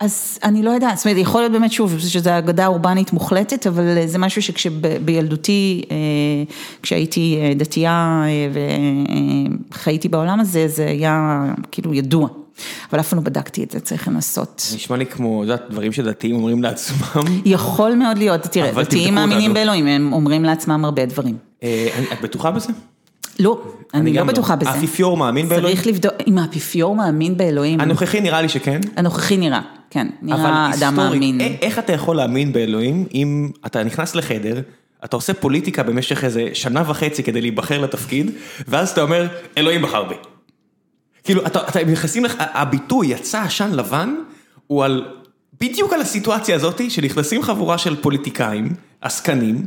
[0.00, 4.06] אז אני לא יודעת, זאת אומרת, יכול להיות באמת שוב, שזו אגדה אורבנית מוחלטת, אבל
[4.06, 5.96] זה משהו שכשבילדותי, אה,
[6.82, 8.62] כשהייתי אה, דתייה אה,
[9.70, 12.28] וחייתי בעולם הזה, זה היה כאילו ידוע.
[12.92, 14.72] אבל אף פעם לא בדקתי את זה, צריך לנסות.
[14.74, 17.22] נשמע לי כמו, את יודעת, דברים שדתיים אומרים לעצמם.
[17.44, 19.54] יכול מאוד להיות, תראה, דתיים מאמינים.
[19.54, 21.36] באלוהים, הם אומרים לעצמם הרבה דברים.
[21.62, 22.72] אה, את בטוחה בזה?
[23.38, 23.62] לא,
[23.94, 24.70] אני לא גם בטוחה בזה.
[24.70, 25.74] האפיפיור מאמין באלוהים?
[25.76, 28.80] צריך לבדוק, אם האפיפיור מאמין באלוהים, הנוכחי נראה לי שכן.
[28.96, 31.40] הנוכחי נראה, כן, אבל נראה אדם מאמין.
[31.40, 34.60] היסטורית, א- איך אתה יכול להאמין באלוהים אם אתה נכנס לחדר,
[35.04, 38.30] אתה עושה פוליטיקה במשך איזה שנה וחצי כדי להיבחר לתפקיד,
[38.68, 39.26] ואז אתה אומר,
[39.58, 40.14] אלוהים בחר בי.
[41.24, 44.14] כאילו, אתה, אתה נכנסים לך, הביטוי יצא עשן לבן,
[44.66, 45.04] הוא על,
[45.60, 48.68] בדיוק על הסיטואציה הזאת, שנכנסים חבורה של פוליטיקאים,
[49.00, 49.66] עסקנים,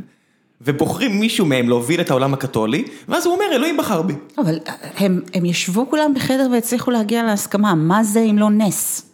[0.64, 4.14] ובוחרים מישהו מהם להוביל את העולם הקתולי, ואז הוא אומר, אלוהים בחר בי.
[4.38, 4.58] אבל
[4.96, 9.12] הם, הם ישבו כולם בחדר והצליחו להגיע להסכמה, מה זה אם לא נס?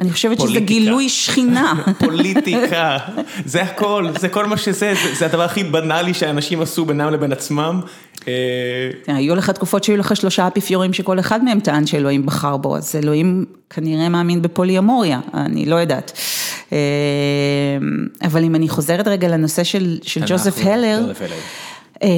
[0.00, 0.66] אני חושבת שזה פוליטיקה.
[0.66, 1.74] גילוי שכינה.
[2.04, 2.98] פוליטיקה,
[3.44, 7.32] זה הכל, זה כל מה שזה, זה, זה הדבר הכי בנאלי שאנשים עשו בינם לבין
[7.32, 7.80] עצמם.
[8.28, 12.76] אה, היו לך תקופות שהיו לך שלושה אפיפיורים שכל אחד מהם טען שאלוהים בחר בו,
[12.76, 16.12] אז אלוהים כנראה מאמין בפוליומוריה, אני לא יודעת.
[16.72, 16.78] אה,
[18.22, 21.36] אבל אם אני חוזרת רגע לנושא של, של ג'וזף אנחנו- הלר, ג'וזף הלר.
[22.02, 22.08] אה,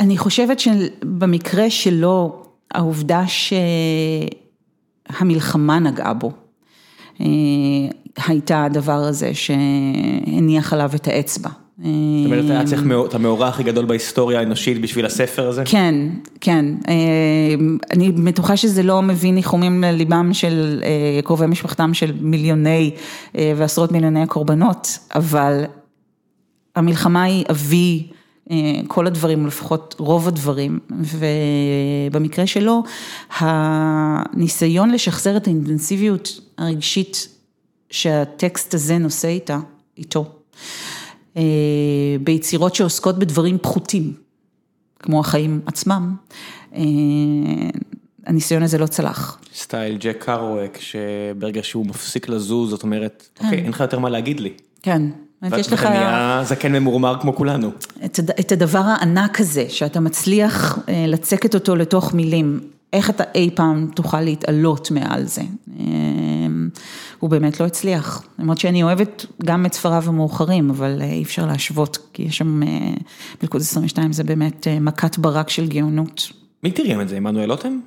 [0.00, 3.22] אני חושבת שבמקרה שלו, העובדה
[5.10, 6.32] שהמלחמה נגעה בו,
[8.26, 11.50] הייתה הדבר הזה שהניח עליו את האצבע.
[11.82, 15.62] זאת אומרת, היה צריך את המאורע הכי גדול בהיסטוריה האנושית בשביל הספר הזה?
[15.66, 15.94] כן,
[16.40, 16.64] כן.
[16.88, 16.94] אה,
[17.92, 22.90] אני בטוחה שזה לא מביא ניחומים לליבם של אה, קרובי משפחתם של מיליוני
[23.36, 25.64] אה, ועשרות מיליוני הקורבנות, אבל
[26.76, 28.06] המלחמה היא אבי
[28.50, 28.56] אה,
[28.88, 30.78] כל הדברים, לפחות רוב הדברים,
[32.10, 32.82] ובמקרה שלו,
[33.38, 37.28] הניסיון לשחזר את האינטנסיביות הרגשית
[37.90, 39.58] שהטקסט הזה נושא איתה,
[39.98, 40.30] איתו, אה,
[42.24, 44.12] ביצירות שעוסקות בדברים פחותים.
[45.02, 46.14] כמו החיים עצמם,
[46.74, 46.82] אה,
[48.26, 49.38] הניסיון הזה לא צלח.
[49.54, 54.40] סטייל ג'ק קארואק, שברגע שהוא מפסיק לזוז, זאת אומרת, אוקיי, אין לך יותר מה להגיד
[54.40, 54.52] לי.
[54.82, 55.02] כן,
[55.58, 57.70] יש לך ואתה נהיה זקן ממורמר כמו כולנו.
[58.04, 62.60] את את הדבר הענק הזה, שאתה מצליח אה, לצקת אותו לתוך מילים,
[62.92, 65.42] איך אתה אי פעם תוכל להתעלות מעל זה.
[67.20, 71.46] הוא באמת לא הצליח, למרות שאני אוהבת גם את ספריו המאוחרים, אבל אה, אי אפשר
[71.46, 72.68] להשוות, כי יש שם, אה,
[73.42, 76.32] מלכוד 22 זה באמת אה, מכת ברק של גאונות.
[76.62, 77.78] מי תרגם את זה, עמנואל לוטם?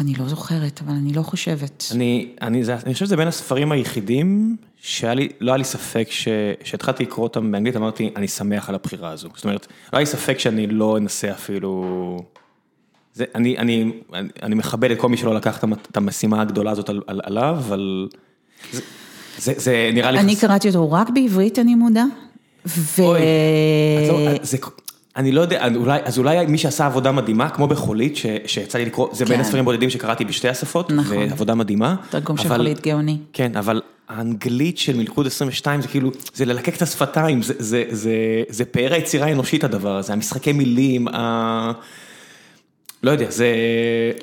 [0.00, 1.84] אני לא זוכרת, אבל אני לא חושבת.
[1.94, 6.06] אני, אני, זה, אני חושב שזה בין הספרים היחידים שהיה לי, לא היה לי ספק
[6.10, 6.28] ש-
[6.64, 9.28] שהתחלתי לקרוא אותם באנגלית, אמרתי, אני שמח על הבחירה הזו.
[9.34, 12.18] זאת אומרת, לא היה לי ספק שאני לא אנסה אפילו...
[13.12, 16.88] זה, אני, אני, אני, אני מכבד את כל מי שלא לקח את המשימה הגדולה הזאת
[16.88, 18.08] על, על, עליו, אבל
[18.72, 18.80] זה,
[19.38, 20.18] זה, זה נראה לי...
[20.18, 22.04] אני קראתי אותו רק בעברית, אני מודה.
[22.66, 23.02] ו...
[23.02, 23.20] אוי,
[24.08, 24.56] לא, זה,
[25.16, 28.84] אני לא יודע, אולי, אז אולי מי שעשה עבודה מדהימה, כמו בחולית, ש, שיצא לי
[28.84, 29.40] לקרוא, זה בין כן.
[29.40, 31.16] הספרים בודדים שקראתי בשתי השפות, נכון.
[31.16, 31.96] ועבודה מדהימה.
[32.10, 33.18] תרגום של חולית גאוני.
[33.32, 38.42] כן, אבל האנגלית של מלכוד 22 זה כאילו, זה ללקק את השפתיים, זה, זה, זה,
[38.48, 41.72] זה פאר היצירה האנושית הדבר הזה, המשחקי מילים, ה...
[43.02, 43.46] לא יודע, זה...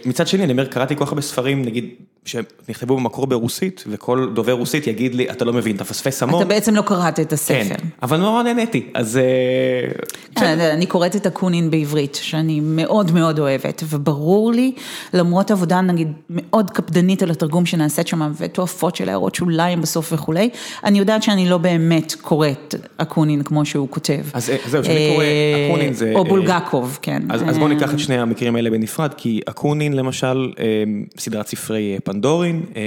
[0.06, 1.90] מצד שני, אני אומר, קראתי כל כך הרבה ספרים, נגיד,
[2.26, 6.42] שנכתבו במקור ברוסית, וכל דובר רוסית יגיד לי, אתה לא מבין, אתה פספס המון.
[6.42, 7.76] אתה בעצם לא קראת את כן, הספר.
[8.04, 9.18] אבל נורא נהניתי, אז...
[9.18, 9.92] אה,
[10.36, 14.72] כן, אני קוראת את אקונין בעברית, שאני מאוד מאוד אוהבת, וברור לי,
[15.14, 20.50] למרות עבודה נגיד מאוד קפדנית על התרגום שנעשית שם, ותועפות של הערות שוליים בסוף וכולי,
[20.84, 24.22] אני יודעת שאני לא באמת קוראת אקונין כמו שהוא כותב.
[24.34, 26.12] אז אה, זהו, כשאני קורא אה, אקונין זה...
[26.16, 27.22] או אה, בולגקוב, כן.
[27.30, 30.84] אז, בואו ניקח את שני המקרים האלה בנפרד, כי אקונין למשל, אה,
[31.18, 32.82] סדרת ספרי אה, פנדורין, אה,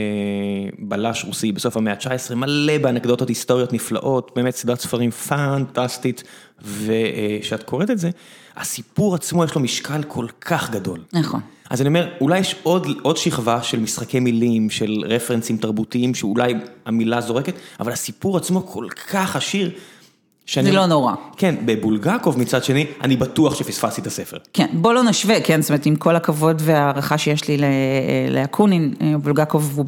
[0.79, 6.23] בלש רוסי בסוף המאה ה-19, מלא באנקדוטות היסטוריות נפלאות, באמת סדרת ספרים פנטסטית,
[6.63, 8.11] וכשאת קוראת את זה,
[8.57, 11.01] הסיפור עצמו יש לו משקל כל כך גדול.
[11.13, 11.41] נכון.
[11.71, 16.55] אז אני אומר, אולי יש עוד, עוד שכבה של משחקי מילים, של רפרנסים תרבותיים, שאולי
[16.87, 19.71] המילה זורקת, אבל הסיפור עצמו כל כך עשיר.
[20.53, 21.15] זה לא נורא.
[21.37, 24.37] כן, בבולגקוב מצד שני, אני בטוח שפספסתי את הספר.
[24.53, 27.57] כן, בוא לא נשווה, כן, זאת אומרת, עם כל הכבוד וההערכה שיש לי
[28.31, 29.85] לאקונין, אה, בולגקוב הוא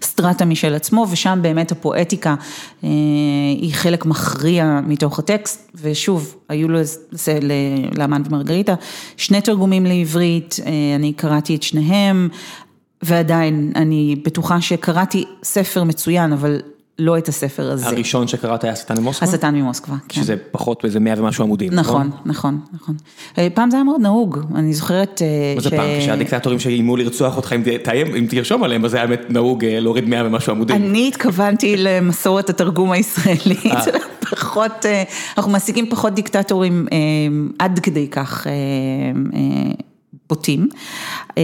[0.00, 2.34] בסטרטה משל עצמו, ושם באמת הפואטיקה
[2.84, 2.88] אה,
[3.60, 6.78] היא חלק מכריע מתוך הטקסט, ושוב, היו לו,
[7.10, 7.38] זה
[7.98, 8.74] לאמן ומרגריטה,
[9.16, 12.28] שני תרגומים לעברית, אה, אני קראתי את שניהם,
[13.02, 16.60] ועדיין, אני בטוחה שקראתי ספר מצוין, אבל
[16.98, 17.86] לא את הספר הזה.
[17.86, 19.28] הראשון שקראת היה השטן ממוסקבה?
[19.28, 20.20] השטן ממוסקבה, כן.
[20.22, 22.94] שזה פחות באיזה מאה ומשהו עמודים, נכון, נכון, נכון.
[23.38, 25.86] אה, פעם זה היה מאוד נהוג, אני זוכרת אה, מה זה פעם?
[26.00, 29.80] כשהדיקטטורים שאיימו לרצוח אותך, אם תאיים- אם תרשום עליהם, אז זה היה באמת נהוג אה,
[29.80, 30.76] להוריד מאה ומשהו עמודים.
[30.76, 33.64] אני התכוונתי למסורת התרגום הישראלית.
[34.30, 34.86] פחות,
[35.38, 36.86] אנחנו מעסיקים פחות דיקטטורים
[37.58, 38.46] עד כדי כך
[40.28, 40.68] בוטים,
[41.38, 41.42] אה,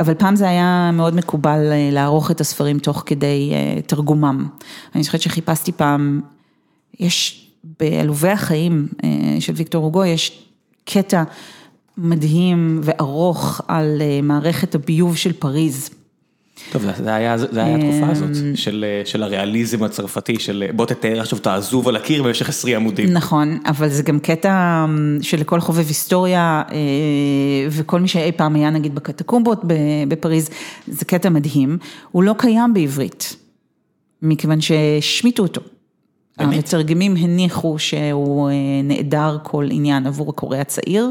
[0.00, 4.48] אבל פעם זה היה מאוד מקובל אה, לערוך את הספרים תוך כדי אה, תרגומם.
[4.94, 6.20] אני זוכרת שחיפשתי פעם,
[7.00, 7.46] יש
[7.80, 8.88] בעלובי החיים
[9.40, 10.42] של ויקטור הוגו, יש
[10.84, 11.22] קטע
[11.98, 15.90] מדהים וארוך על מערכת הביוב של פריז.
[16.72, 20.86] טוב, זה- היה זה היה התקופה הזאת, של אה, של הריאליזם הצרפתי, של אה, בוא
[20.86, 23.12] תתאר עכשיו את העזוב על הקיר במשך 20 עמודים.
[23.12, 26.76] נכון, אבל זה גם קטע אמ, שלכל חובב היסטוריה אה,
[27.70, 29.60] וכל מי שאי פעם היה נגיד בקטקומבות
[30.08, 30.48] בפריז,
[30.86, 31.78] זה קטע מדהים,
[32.12, 33.36] הוא לא קיים בעברית,
[34.22, 35.60] מכיוון שהשמיטו אותו.
[36.38, 41.10] המתרגמים הניחו שהוא אה, נעדר כל עניין עבור הקורא הצעיר,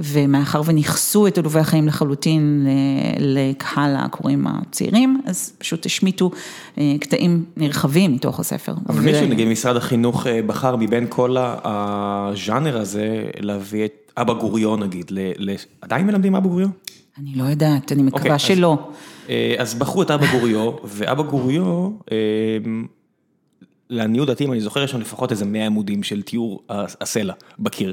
[0.00, 2.66] ומאחר וניכסו את עלובי החיים לחלוטין
[3.18, 6.30] ל- לקהל הקוראים הצעירים, אז פשוט השמיטו
[6.78, 8.74] אה, קטעים נרחבים מתוך הספר.
[8.88, 13.06] אבל ו- מישהו, נגיד משרד החינוך אה, בחר מבין כל הז'אנר הזה,
[13.40, 16.70] להביא את אבא גוריון נגיד, ל- עדיין מלמדים אבא גוריון?
[17.20, 18.78] אני לא יודעת, אני מקווה אוקיי, אז- שלא.
[19.28, 22.16] אה, אז בחרו את אבא גוריו, ואבא גוריו, אה,
[23.90, 26.62] לעניות דעתי, אם אני זוכר, יש שם לפחות איזה 100 עמודים של תיאור
[27.00, 27.92] הסלע בקיר.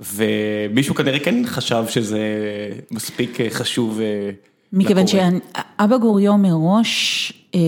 [0.00, 2.20] ומישהו כנראה כן חשב שזה
[2.90, 4.30] מספיק אה, חשוב אה,
[4.72, 5.06] מכיוון.
[5.06, 7.60] שאבא גוריו מראש אה,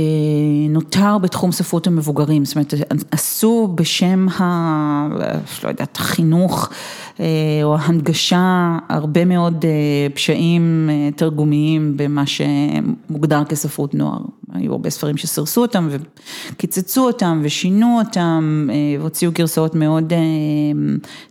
[0.68, 2.74] נותר בתחום ספרות המבוגרים, זאת אומרת,
[3.10, 5.08] עשו בשם ה...
[5.64, 6.70] לא יודעת, החינוך
[7.62, 9.70] או ההנגשה הרבה מאוד אה,
[10.14, 14.20] פשעים אה, תרגומיים במה שמוגדר כספרות נוער.
[14.54, 15.88] היו הרבה ספרים שסירסו אותם
[16.52, 20.18] וקיצצו אותם ושינו אותם אה, והוציאו גרסאות מאוד אה,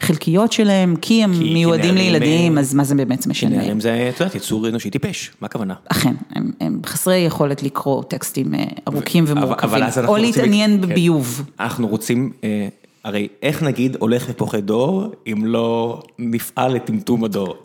[0.01, 3.57] חלקיות שלהם, כי הם כי מיועדים נערים, לילדים, אה, אז מה זה באמת משנה?
[3.57, 5.73] נערים זה, את יודעת, יצור אנושי טיפש, מה הכוונה?
[5.91, 10.81] אכן, הם, הם חסרי יכולת לקרוא טקסטים אה, ארוכים ומורכבים, או להתעניין כן.
[10.81, 11.45] בביוב.
[11.59, 12.67] אנחנו רוצים, אה,
[13.03, 17.55] הרי איך נגיד הולך ופוחד דור, אם לא נפעל לטמטום הדור?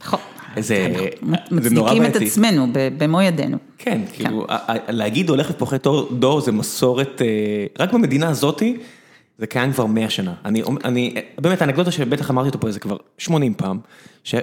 [0.00, 0.20] נכון.
[0.58, 0.88] זה
[1.50, 2.26] זה נורא מצדיקים את בעייתי.
[2.26, 2.66] עצמנו
[2.98, 3.56] במו ידינו.
[3.78, 5.76] כן, כאילו, ה- להגיד הולך ופוחד
[6.18, 7.26] דור- זה מסורת, אה,
[7.78, 8.76] רק במדינה הזאתי,
[9.38, 10.34] זה קיים כבר 100 שנה.
[10.44, 13.78] אני, אני, באמת, האנקדוטה שבטח אמרתי אותו פה איזה כבר 80 פעם,
[14.24, 14.40] שזה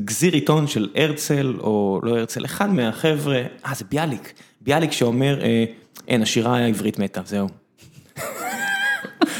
[0.00, 5.64] גזיר עיתון של הרצל, או לא הרצל, אחד מהחבר'ה, אה, זה ביאליק, ביאליק שאומר, אה,
[6.08, 7.48] אין, השירה העברית מתה, זהו.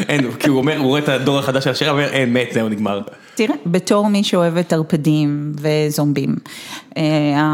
[0.09, 2.49] אין, כי הוא אומר, הוא רואה את הדור החדש של השירה, הוא אומר, אין, מת,
[2.53, 3.01] זהו, נגמר.
[3.35, 6.37] תראה, בתור מי שאוהבת ערפדים וזומבים,
[6.97, 7.03] אה,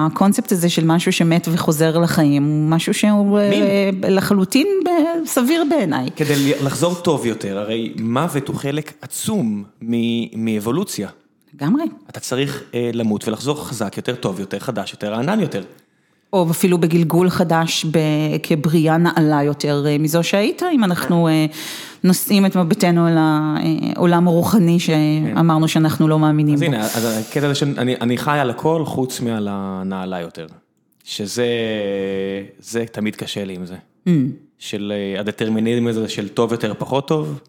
[0.07, 3.91] הקונספט הזה של משהו שמת וחוזר לחיים, הוא משהו שהוא אה.
[4.09, 4.93] לחלוטין אה,
[5.27, 6.09] סביר בעיניי.
[6.17, 9.65] כדי לחזור טוב יותר, הרי מוות הוא חלק עצום
[10.37, 11.09] מאבולוציה.
[11.55, 11.85] לגמרי.
[12.11, 15.63] אתה צריך למות ולחזור חזק יותר, טוב יותר, חדש יותר, רענן יותר.
[16.33, 17.87] או אפילו בגלגול חדש
[18.42, 21.29] כבריאה נעלה יותר מזו שהיית, אם אנחנו
[22.05, 26.64] נושאים את מבטנו אל העולם הרוחני שאמרנו שאנחנו לא מאמינים בו.
[26.64, 30.47] אז הנה, אז הקטע הזה שאני חי על הכל חוץ מעל הנעלה יותר,
[31.05, 31.45] שזה
[32.92, 33.77] תמיד קשה לי עם זה,
[34.59, 37.40] של הדטרמיניזם הזה של טוב יותר פחות טוב,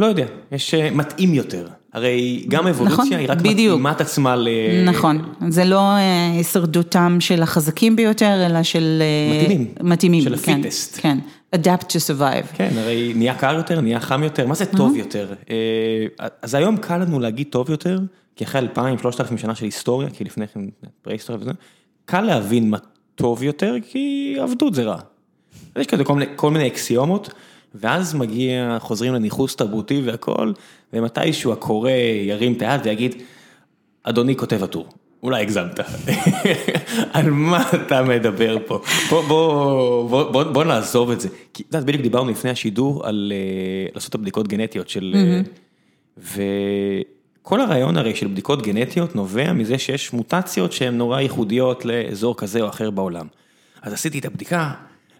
[0.00, 1.68] לא יודע, יש מתאים יותר.
[1.92, 4.48] הרי גם אבולוציה היא רק מתאימה את עצמה ל...
[4.84, 5.80] נכון, זה לא
[6.36, 9.02] הישרדותם של החזקים ביותר, אלא של...
[9.42, 9.74] מתאימים.
[9.80, 10.98] מתאימים, של הפיטסט.
[11.00, 11.18] כן,
[11.56, 12.56] adapt to survive.
[12.56, 15.32] כן, הרי נהיה קר יותר, נהיה חם יותר, מה זה טוב יותר?
[16.42, 18.00] אז היום קל לנו להגיד טוב יותר,
[18.36, 20.60] כי אחרי אלפיים, שלושת אלפים שנה של היסטוריה, כי לפני כן
[21.02, 21.50] פרה-היסטוריה וזה,
[22.04, 22.78] קל להבין מה
[23.14, 24.98] טוב יותר, כי עבדות זה רע.
[25.76, 26.04] יש כזה
[26.36, 27.30] כל מיני אקסיומות.
[27.74, 30.52] ואז מגיע, חוזרים לניחוס תרבותי והכל,
[30.92, 31.90] ומתישהו הקורא
[32.26, 33.14] ירים את היד ויגיד,
[34.02, 34.88] אדוני כותב הטור,
[35.22, 35.80] אולי הגזמת,
[37.12, 38.80] על מה אתה מדבר פה?
[39.10, 41.28] בוא בוא, בוא, בוא נעזוב את זה.
[41.54, 43.32] כי את יודעת, בדיוק דיברנו לפני השידור על
[43.94, 45.14] לעשות את הבדיקות גנטיות של...
[46.18, 52.60] וכל הרעיון הרי של בדיקות גנטיות נובע מזה שיש מוטציות שהן נורא ייחודיות לאזור כזה
[52.60, 53.26] או אחר בעולם.
[53.82, 54.72] אז עשיתי את הבדיקה.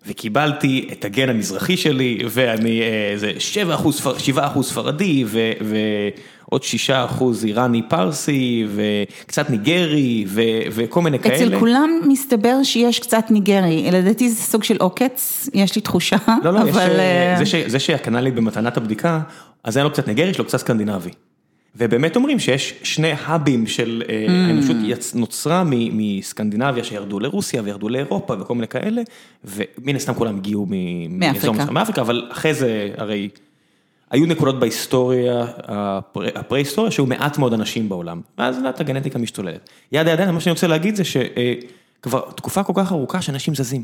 [0.07, 2.83] וקיבלתי את הגן המזרחי שלי, ואני,
[3.17, 5.25] זה 7 אחוז ספרדי,
[6.49, 10.25] ועוד 6 אחוז איראני פרסי, וקצת ניגרי,
[10.73, 11.37] וכל מיני כאלה.
[11.37, 16.35] אצל כולם מסתבר שיש קצת ניגרי, לדעתי זה סוג של עוקץ, יש לי תחושה, אבל...
[16.45, 16.61] לא, לא,
[17.67, 19.21] זה שקנה לי במתנת הבדיקה,
[19.65, 21.11] אז היה לו קצת ניגרי, יש לו קצת סקנדינבי.
[21.77, 24.03] ובאמת אומרים שיש שני האבים של
[24.49, 24.77] האנושות
[25.15, 29.03] נוצרה מסקנדינביה שירדו לרוסיה וירדו לאירופה וכל מיני כאלה,
[29.45, 30.67] ומן הסתם כולם הגיעו
[31.71, 33.29] מאפריקה, אבל אחרי זה הרי
[34.11, 35.45] היו נקודות בהיסטוריה,
[36.35, 39.69] הפרה-היסטוריה, שהיו מעט מאוד אנשים בעולם, ואז לאט הגנטיקה משתוללת.
[39.93, 43.83] יד הידיים, מה שאני רוצה להגיד זה שכבר תקופה כל כך ארוכה שאנשים זזים.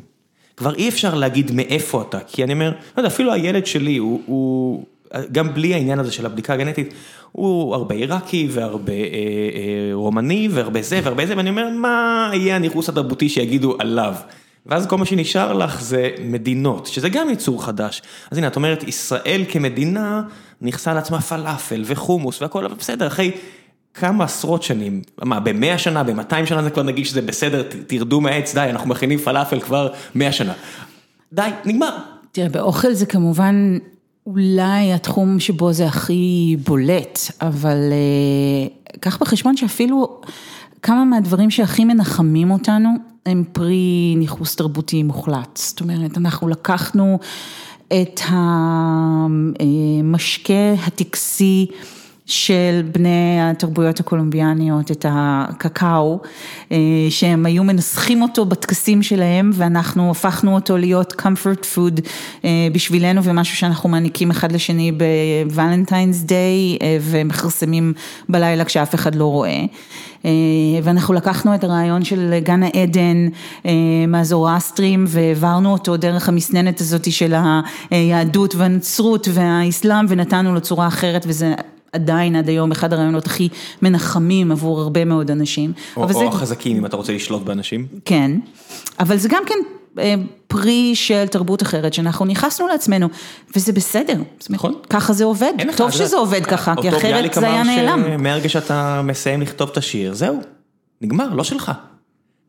[0.57, 4.85] כבר אי אפשר להגיד מאיפה אתה, כי אני אומר, לא יודע, אפילו הילד שלי הוא...
[5.33, 6.95] גם בלי העניין הזה של הבדיקה הגנטית,
[7.37, 8.93] הוא הרבה עיראקי והרבה
[9.93, 14.15] רומני והרבה זה והרבה זה, ואני אומר, מה יהיה הניחוס התרבותי שיגידו עליו?
[14.67, 18.03] ואז כל מה שנשאר לך זה מדינות, שזה גם ייצור חדש.
[18.31, 20.23] אז הנה, את אומרת, ישראל כמדינה
[20.61, 23.31] נכסה לעצמה פלאפל וחומוס והכל, אבל בסדר, אחרי
[23.95, 28.55] כמה עשרות שנים, מה, במאה שנה, במאתיים שנה זה כבר נגיד שזה בסדר, תרדו מהעץ,
[28.55, 30.53] די, אנחנו מכינים פלאפל כבר מאה שנה.
[31.33, 31.97] די, נגמר.
[32.33, 33.79] תראה, באוכל זה כמובן...
[34.27, 37.93] אולי התחום שבו זה הכי בולט, אבל
[39.01, 40.21] קח בחשבון שאפילו
[40.83, 42.89] כמה מהדברים שהכי מנחמים אותנו
[43.27, 45.57] הם פרי ניכוס תרבותי מוחלט.
[45.57, 47.19] זאת אומרת, אנחנו לקחנו
[47.87, 51.67] את המשקה הטקסי
[52.27, 56.21] של בני התרבויות הקולומביאניות, את הקקאו,
[57.11, 62.01] שהם היו מנסחים אותו בטקסים שלהם ואנחנו הפכנו אותו להיות comfort food
[62.73, 64.93] בשבילנו ומשהו שאנחנו מעניקים אחד לשני
[65.47, 67.93] בוולנטיינס דיי ומכרסמים
[68.29, 69.65] בלילה כשאף אחד לא רואה.
[70.83, 73.29] ואנחנו לקחנו את הרעיון של גן העדן
[74.09, 77.35] מהזורסטרים והעברנו אותו דרך המסננת הזאת של
[77.91, 81.55] היהדות והנצרות והאסלאם ונתנו לו צורה אחרת וזה
[81.93, 83.49] עדיין עד היום אחד הרעיונות הכי
[83.83, 85.73] מנחמים עבור הרבה מאוד אנשים.
[85.97, 87.87] או החזקים אם אתה רוצה לשלוט באנשים.
[88.05, 88.31] כן,
[89.01, 89.55] אבל זה גם כן
[90.47, 93.09] פרי של תרבות אחרת שאנחנו נכנסנו לעצמנו
[93.57, 94.17] וזה בסדר,
[94.51, 98.23] נכון, ככה זה עובד, טוב שזה עובד ככה, כי אחרת זה היה נעלם.
[98.23, 100.41] מהרגע שאתה מסיים לכתוב את השיר, זהו,
[101.01, 101.73] נגמר, לא שלך,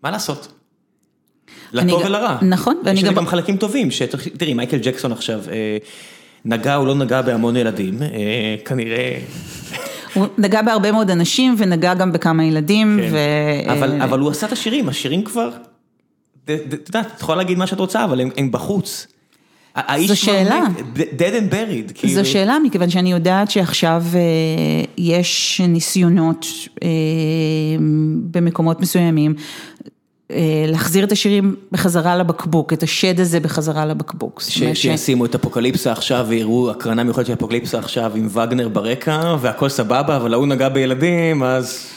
[0.04, 0.48] מה לעשות?
[1.74, 2.38] לטוב ולרע.
[2.42, 2.76] נכון.
[2.94, 3.90] יש גם חלקים טובים,
[4.38, 5.40] תראי מייקל ג'קסון עכשיו.
[6.48, 8.00] נגע או לא נגע בהמון ילדים,
[8.66, 9.20] כנראה.
[10.14, 13.00] הוא נגע בהרבה מאוד אנשים ונגע גם בכמה ילדים.
[14.02, 15.50] אבל הוא עשה את השירים, השירים כבר,
[16.44, 16.50] את
[16.88, 19.08] יודעת, את יכולה להגיד מה שאת רוצה, אבל הם בחוץ.
[20.08, 20.64] זו שאלה.
[20.96, 22.08] dead and buried.
[22.08, 24.04] זו שאלה, מכיוון שאני יודעת שעכשיו
[24.98, 26.46] יש ניסיונות
[28.32, 29.36] במקומות מסוימים.
[30.68, 34.42] להחזיר את השירים בחזרה לבקבוק, את השד הזה בחזרה לבקבוק.
[34.74, 40.16] שישימו את אפוקליפסה עכשיו ויראו הקרנה מיוחדת של אפוקליפסה עכשיו עם וגנר ברקע והכל סבבה,
[40.16, 41.88] אבל ההוא נגע בילדים, אז...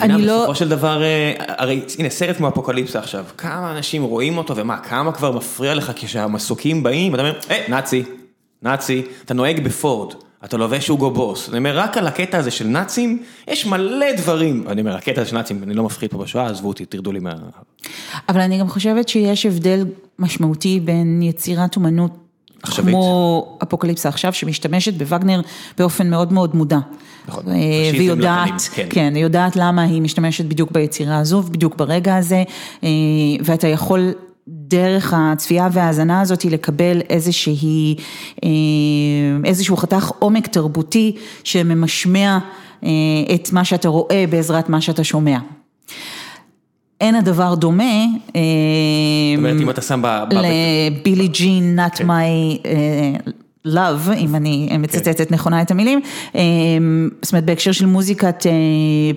[0.00, 0.38] אני לא...
[0.38, 1.02] בסופו של דבר,
[1.48, 5.92] הרי הנה סרט כמו אפוקליפסה עכשיו, כמה אנשים רואים אותו ומה, כמה כבר מפריע לך
[5.96, 8.02] כשהמסוקים באים, אתה אומר, היי, נאצי,
[8.62, 10.14] נאצי, אתה נוהג בפורד.
[10.44, 14.64] אתה לובש אוגו בוס, אני אומר רק על הקטע הזה של נאצים, יש מלא דברים,
[14.68, 17.18] אני אומר הקטע הזה של נאצים, אני לא מפחיד פה בשואה, עזבו אותי, תרדו לי
[17.18, 17.32] מה...
[18.28, 19.84] אבל אני גם חושבת שיש הבדל
[20.18, 22.10] משמעותי בין יצירת אומנות
[22.62, 22.94] עכשווית.
[22.94, 25.40] כמו אפוקליפסה עכשיו, שמשתמשת בווגנר
[25.78, 26.78] באופן מאוד מאוד מודע.
[27.28, 27.54] נכון, אה,
[27.92, 28.86] והיא יודעת, כן.
[28.90, 32.42] כן, היא יודעת למה היא משתמשת בדיוק ביצירה הזו, בדיוק ברגע הזה,
[32.84, 32.88] אה,
[33.44, 34.12] ואתה יכול
[34.48, 37.96] דרך הצפייה וההאזנה הזאת לקבל איזושהי,
[38.44, 38.48] אה,
[39.44, 42.38] איזשהו חתך עומק תרבותי שממשמע
[42.84, 42.88] אה,
[43.34, 45.38] את מה שאתה רואה בעזרת מה שאתה שומע.
[47.00, 48.04] אין הדבר דומה.
[48.26, 48.34] זאת
[49.38, 50.24] אומרת, אם אתה שם ב...
[50.30, 52.06] לבילי ג'ין, not כן.
[53.66, 56.00] Love, אם אני מצטטת נכונה את המילים,
[56.34, 56.40] אה,
[57.22, 58.52] זאת אומרת בהקשר של מוזיקת אה,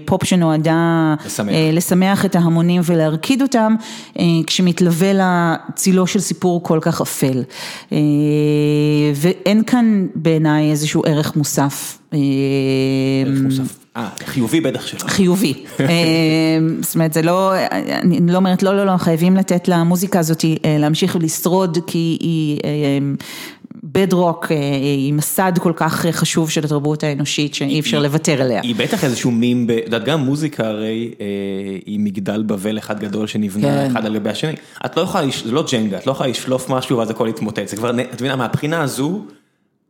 [0.06, 1.54] פופ שנועדה לשמח.
[1.54, 3.76] אה, לשמח את ההמונים ולהרקיד אותם,
[4.20, 7.44] אה, כשמתלווה לצילו של סיפור כל כך אפל.
[9.16, 11.98] ואין כאן בעיניי איזשהו ערך מוסף.
[12.12, 13.78] ערך מוסף.
[13.98, 15.00] אה, חיובי בטח שלא.
[15.00, 15.54] חיובי.
[16.82, 17.54] זאת אומרת, זה לא,
[18.02, 20.46] אני לא אומרת, לא, לא, לא, חייבים לתת למוזיקה הזאת
[20.80, 22.60] להמשיך ולשרוד, כי היא
[23.92, 24.46] בדרוק,
[24.82, 28.62] היא מסד כל כך חשוב של התרבות האנושית, שאי אפשר לוותר עליה.
[28.62, 31.26] היא בטח איזשהו מים, את יודעת, גם מוזיקה הרי אה,
[31.86, 33.92] היא מגדל בבל אחד גדול שנבנה כן.
[33.92, 34.54] אחד על גבי השני.
[34.86, 37.76] את לא יכולה, זה לא ג'נגה, את לא יכולה לשלוף משהו ואז הכל יתמוטט, זה
[37.76, 39.22] כבר, את מבינה, מהבחינה הזו,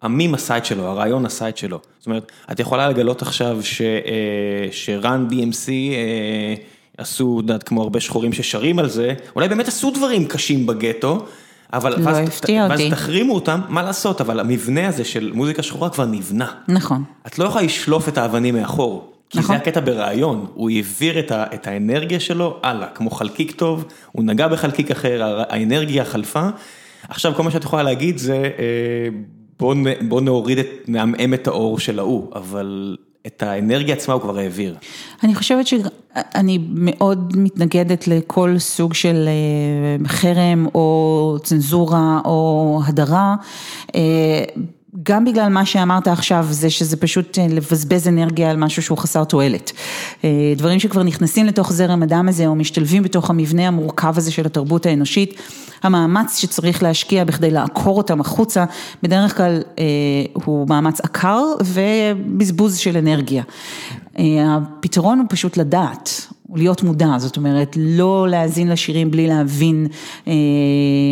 [0.01, 1.79] המים עשה את שלו, הרעיון עשה את שלו.
[1.99, 6.55] זאת אומרת, את יכולה לגלות עכשיו ש, אה, שרן DMC אה,
[6.97, 11.25] עשו, את יודעת, כמו הרבה שחורים ששרים על זה, אולי באמת עשו דברים קשים בגטו.
[11.73, 12.91] אבל לא ואז, הפתיע ואז אותי.
[12.91, 16.51] תחרימו אותם, מה לעשות, אבל המבנה הזה של מוזיקה שחורה כבר נבנה.
[16.67, 17.03] נכון.
[17.27, 19.11] את לא יכולה לשלוף את האבנים מאחור.
[19.29, 19.55] כי נכון.
[19.55, 24.23] זה הקטע ברעיון, הוא העביר את, ה, את האנרגיה שלו הלאה, כמו חלקיק טוב, הוא
[24.23, 26.49] נגע בחלקיק אחר, האנרגיה חלפה.
[27.09, 29.07] עכשיו כל מה שאת יכולה להגיד זה, אה,
[29.59, 32.97] בוא, בוא נוריד את, נעמעם את האור של ההוא, אבל
[33.27, 34.75] את האנרגיה עצמה הוא כבר העביר.
[35.23, 43.35] אני חושבת שאני מאוד מתנגדת לכל סוג של אה, חרם או צנזורה או הדרה.
[45.03, 49.23] גם בגלל מה שאמרת עכשיו, זה שזה פשוט אה, לבזבז אנרגיה על משהו שהוא חסר
[49.23, 49.71] תועלת.
[50.23, 54.45] אה, דברים שכבר נכנסים לתוך זרם הדם הזה, או משתלבים בתוך המבנה המורכב הזה של
[54.45, 55.41] התרבות האנושית,
[55.83, 58.65] המאמץ שצריך להשקיע בכדי לעקור אותם החוצה,
[59.03, 59.83] בדרך כלל אה,
[60.33, 63.43] הוא מאמץ עקר ובזבוז של אנרגיה.
[64.45, 69.87] הפתרון הוא פשוט לדעת, הוא להיות מודע, זאת אומרת, לא להאזין לשירים בלי להבין
[70.27, 70.33] אה,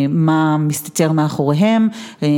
[0.08, 1.88] מה מסתתר מאחוריהם,
[2.22, 2.28] אה,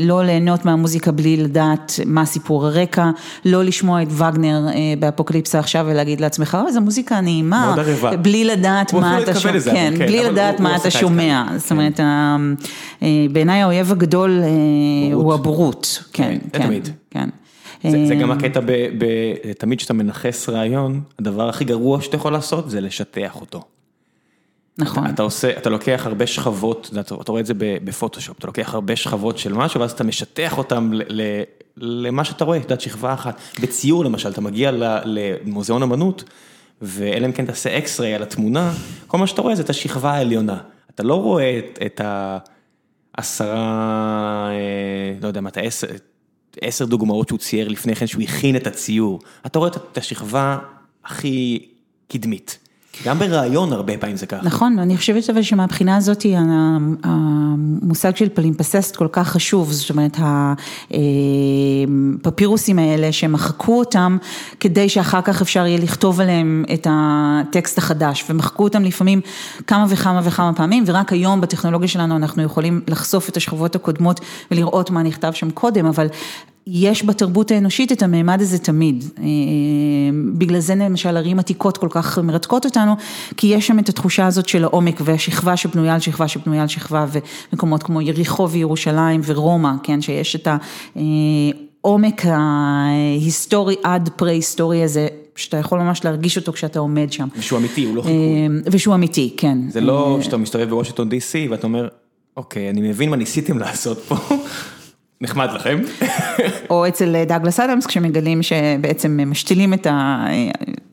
[0.00, 3.10] לא ליהנות מהמוזיקה בלי לדעת מה סיפור הרקע,
[3.44, 7.74] לא לשמוע את וגנר אה, באפוקליפסה עכשיו ולהגיד לעצמך, אוי, זו מוזיקה נעימה.
[8.22, 10.88] בלי לדעת הוא מה אתה שומע, כן, אבל כן, בלי לדעת הוא- מה הוא אתה
[10.88, 11.58] עשה את שומע, זה.
[11.58, 12.36] זאת אומרת, ה-
[13.02, 14.48] אה, בעיניי האויב הגדול אה,
[15.14, 16.88] הוא הבורות, כן, כן, זה כן, תמיד.
[17.10, 17.28] כן.
[17.82, 18.60] זה, זה אה, גם הקטע,
[19.58, 23.62] תמיד כשאתה מנכס רעיון, הדבר הכי גרוע שאתה יכול לעשות זה לשטח אותו.
[24.78, 25.06] נכון.
[25.06, 28.96] אתה עושה, אתה לוקח הרבה שכבות, אתה אתה רואה את זה בפוטושופ, אתה לוקח הרבה
[28.96, 31.42] שכבות של משהו ואז אתה משטח אותם ל- ל-
[31.76, 33.40] למה שאתה רואה, את יודעת, שכבה אחת.
[33.62, 34.70] בציור למשל, אתה מגיע
[35.04, 36.24] למוזיאון אמנות,
[36.82, 38.72] ואלא אם כן תעשה אקס-ריי על התמונה,
[39.06, 40.58] כל מה שאתה רואה זה את השכבה העליונה.
[40.94, 42.00] אתה לא רואה את, את
[43.14, 45.86] העשרה, אה, לא יודע מה, את העשר,
[46.60, 49.20] עשר דוגמאות שהוא צייר לפני כן, שהוא הכין את הציור.
[49.46, 50.58] אתה רואה את- השכבה
[51.04, 51.66] הכי
[52.08, 52.58] קדמית.
[53.04, 54.42] גם ברעיון הרבה פעמים זה ככה.
[54.42, 56.26] נכון, אני חושבת אבל שמבחינה הזאת
[57.04, 60.16] המושג של פלימפססט כל כך חשוב, זאת אומרת
[62.24, 64.16] הפפירוסים האלה שמחקו אותם
[64.60, 69.20] כדי שאחר כך אפשר יהיה לכתוב עליהם את הטקסט החדש ומחקו אותם לפעמים
[69.66, 74.20] כמה וכמה וכמה פעמים ורק היום בטכנולוגיה שלנו אנחנו יכולים לחשוף את השכבות הקודמות
[74.50, 76.06] ולראות מה נכתב שם קודם, אבל
[76.72, 79.04] יש בתרבות האנושית את הממד הזה תמיד.
[79.18, 79.24] אה,
[80.34, 82.96] בגלל זה למשל ערים עתיקות כל כך מרתקות אותנו,
[83.36, 87.06] כי יש שם את התחושה הזאת של העומק והשכבה שבנויה על שכבה שבנויה על שכבה,
[87.52, 90.48] ומקומות כמו יריחו וירושלים ורומא, כן, שיש את
[91.84, 97.28] העומק ההיסטורי עד פרה-היסטורי הזה, שאתה יכול ממש להרגיש אותו כשאתה עומד שם.
[97.40, 98.16] שהוא אמיתי, הוא לא חיקוי.
[98.16, 99.58] אה, ושהוא אמיתי, כן.
[99.68, 101.88] זה לא שאתה מסתובב בוושינגטון DC ואתה אומר,
[102.36, 104.16] אוקיי, אני מבין מה ניסיתם לעשות פה,
[105.20, 105.78] נחמד לכם.
[106.70, 109.86] או אצל דאגלס אדמס, כשמגלים שבעצם משתילים את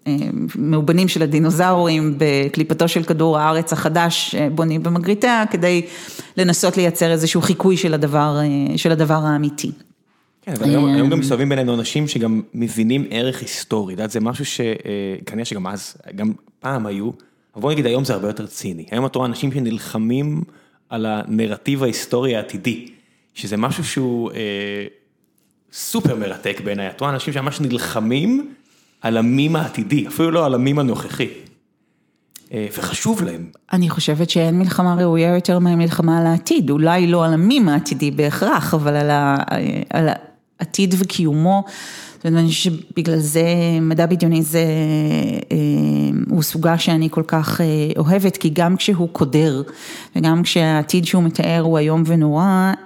[0.05, 5.85] המאובנים של הדינוזאורים בקליפתו של כדור הארץ החדש, בונים במגריטה, כדי
[6.37, 8.37] לנסות לייצר איזשהו חיקוי של הדבר,
[8.75, 9.71] של הדבר האמיתי.
[10.41, 14.19] כן, אבל היום, היום גם מסתובבים בינינו אנשים שגם מבינים ערך היסטורי, את יודעת, זה
[14.19, 17.11] משהו שכנראה שגם אז, גם פעם היו,
[17.53, 20.41] אבל בוא נגיד היום זה הרבה יותר ציני, היום את רואה אנשים שנלחמים
[20.89, 22.87] על הנרטיב ההיסטורי העתידי,
[23.37, 24.85] שזה משהו שהוא אה,
[25.73, 28.53] סופר מרתק בעיניי, את רואה אנשים שממש נלחמים
[29.01, 31.27] על המים העתידי, אפילו לא על המים הנוכחי.
[32.53, 33.49] אה, וחשוב להם.
[33.73, 38.73] אני חושבת שאין מלחמה ראויה יותר מהמלחמה על העתיד, אולי לא על המים העתידי בהכרח,
[38.73, 39.35] אבל על, ה,
[39.89, 40.09] על
[40.59, 41.63] העתיד וקיומו.
[42.25, 43.43] ואני חושבת שבגלל זה
[43.81, 44.65] מדע בדיוני זה,
[45.51, 45.57] אה,
[46.29, 47.65] הוא סוגה שאני כל כך אה,
[47.97, 49.61] אוהבת, כי גם כשהוא קודר,
[50.15, 52.43] וגם כשהעתיד שהוא מתאר הוא איום ונורא,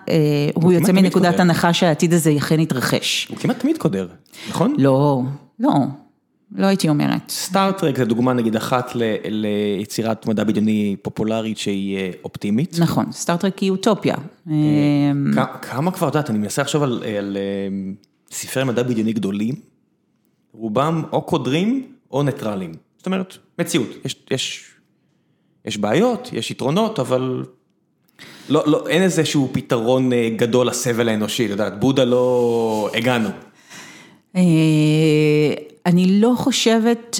[0.09, 0.15] אה,
[0.53, 1.39] הוא, יוצא מנקודת.
[1.39, 3.27] הנחה שהעתיד הזה אכן יתרחש.
[3.29, 4.07] הוא כמעט תמיד קודר,
[4.49, 4.75] נכון?
[4.77, 5.21] לא,
[5.59, 5.71] לא.
[6.55, 7.21] לא הייתי אומרת.
[7.29, 12.75] סטארט-טרק זה דוגמה נגיד אחת ל, ליצירת מדע בדיוני פופולרית שהיא אופטימית.
[12.79, 14.15] נכון, סטארט-טרק היא אוטופיה.
[15.61, 17.37] כמה כבר, את יודעת, אני מנסה לחשוב על, על
[18.31, 19.55] ספרי מדע בדיוני גדולים,
[20.53, 22.73] רובם או קודרים או ניטרלים.
[22.97, 24.71] זאת אומרת, מציאות, יש, יש,
[25.65, 27.45] יש בעיות, יש יתרונות, אבל
[28.49, 33.29] לא, לא, אין איזשהו פתרון אה, גדול לסבל האנושי, את יודעת, בודה לא הגענו.
[34.35, 34.41] אה,
[35.85, 37.19] אני לא חושבת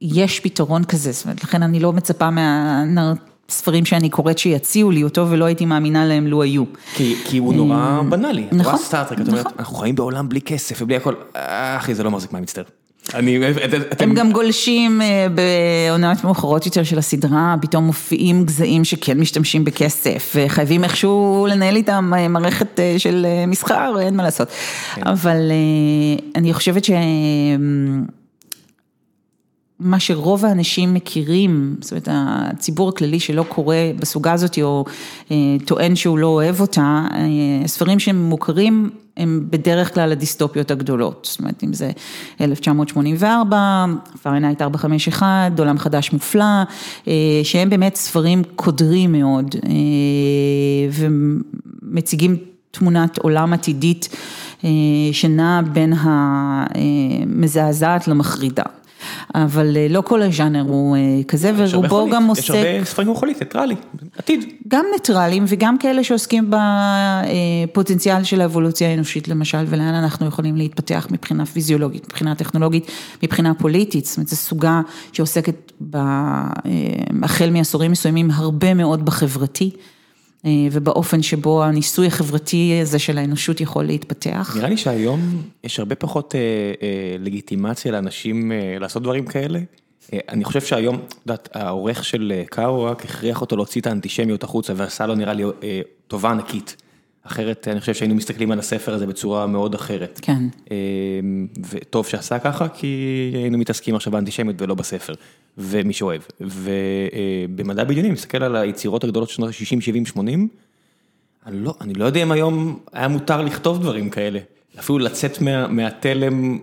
[0.00, 3.14] שיש פתרון כזה, זאת אומרת, לכן אני לא מצפה מה...
[3.50, 6.64] ספרים שאני קוראת שיציעו לי אותו ולא הייתי מאמינה להם לו היו.
[6.94, 9.58] כי הוא נורא אה, בנאלי, נכון, נורא סטארטרק, את אומרת, נכון.
[9.58, 12.64] אנחנו חיים בעולם בלי כסף ובלי הכל, אה, אחי זה לא מחזיק מים, מצטער.
[13.98, 20.32] הם גם גולשים אה, בעונות מאוחרות יותר של הסדרה, פתאום מופיעים גזעים שכן משתמשים בכסף,
[20.34, 24.48] וחייבים איכשהו לנהל איתם מערכת של מסחר, אין מה לעשות.
[24.94, 25.06] כן.
[25.06, 25.52] אבל
[26.34, 26.90] אני חושבת ש...
[29.80, 34.84] מה שרוב האנשים מכירים, זאת אומרת הציבור הכללי שלא קורא בסוגה הזאת או
[35.30, 41.28] אה, טוען שהוא לא אוהב אותה, אה, ספרים שהם מוכרים הם בדרך כלל הדיסטופיות הגדולות,
[41.30, 41.90] זאת אומרת אם זה
[42.40, 43.84] 1984,
[44.22, 46.44] פארנהייט 451, עולם חדש מופלא,
[47.08, 49.54] אה, שהם באמת ספרים קודרים מאוד
[50.92, 52.36] ומציגים
[52.70, 54.08] תמונת עולם עתידית
[55.12, 55.92] שנעה בין
[57.26, 58.64] המזעזעת למחרידה.
[59.34, 62.42] אבל אה, לא כל הז'אנר הוא אה, כזה, ורובו גם עוסק...
[62.42, 63.74] יש הרבה ספרים חולית, ניטרלי,
[64.18, 64.44] עתיד.
[64.68, 66.50] גם ניטרלים וגם כאלה שעוסקים
[67.70, 72.90] בפוטנציאל של האבולוציה האנושית למשל, ולאן אנחנו יכולים להתפתח מבחינה פיזיולוגית, מבחינה טכנולוגית,
[73.22, 74.80] מבחינה פוליטית, זאת אומרת, זו סוגה
[75.12, 76.48] שעוסקת אה,
[77.22, 79.70] החל מעשורים מסוימים הרבה מאוד בחברתי.
[80.44, 84.54] אה, ובאופן שבו הניסוי החברתי הזה של האנושות יכול להתפתח.
[84.56, 86.40] נראה לי שהיום יש הרבה פחות אה,
[86.82, 89.60] אה, לגיטימציה לאנשים לעשות דברים כאלה.
[90.28, 94.72] אני חושב שהיום, את יודעת, העורך של קארו רק הכריח אותו להוציא את האנטישמיות החוצה
[94.76, 95.44] ועשה לו נראה לי
[96.06, 96.76] טובה ענקית.
[97.28, 100.20] אחרת אני חושב שהיינו מסתכלים על הספר הזה בצורה מאוד אחרת.
[100.22, 100.42] כן.
[101.70, 102.86] וטוב שעשה ככה, כי
[103.34, 105.12] היינו מתעסקים עכשיו באנטישמיות ולא בספר,
[105.58, 106.22] ומי שאוהב.
[106.40, 110.48] ובמדע בדיוני, מסתכל על היצירות הגדולות של שנות ה-60, 70, 80,
[111.46, 114.40] אני לא, אני לא יודע אם היום היה מותר לכתוב דברים כאלה.
[114.78, 116.58] אפילו לצאת מה, מהתלם,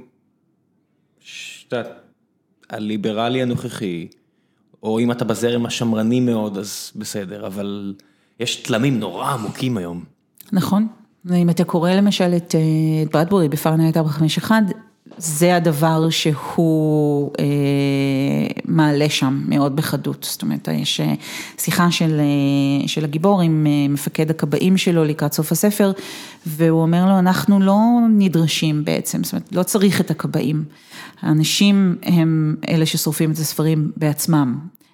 [1.20, 1.82] שאתה,
[2.70, 4.07] הליברלי הנוכחי,
[4.84, 7.93] או אם אתה בזרם השמרני מאוד, אז בסדר, אבל
[8.39, 10.14] יש תלמים נורא עמוקים היום.
[10.52, 10.88] נכון,
[11.26, 12.56] ואם אתה קורא למשל את
[13.12, 14.64] ברדבורי בפארנהייט 451,
[15.18, 17.46] זה הדבר שהוא אה,
[18.66, 21.14] מעלה שם מאוד בחדות, זאת אומרת, יש אה,
[21.58, 25.91] שיחה של, אה, של הגיבור עם אה, מפקד הכבאים שלו לקראת סוף הספר,
[26.46, 27.80] והוא אומר לו, אנחנו לא
[28.10, 30.64] נדרשים בעצם, זאת אומרת, לא צריך את הכבאים,
[31.22, 34.84] האנשים הם אלה ששורפים את הספרים בעצמם, אה,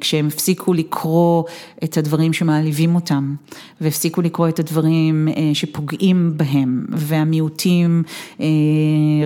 [0.00, 1.44] כשהם הפסיקו לקרוא
[1.84, 3.34] את הדברים שמעליבים אותם,
[3.80, 8.02] והפסיקו לקרוא את הדברים אה, שפוגעים בהם, והמיעוטים
[8.40, 8.46] אה,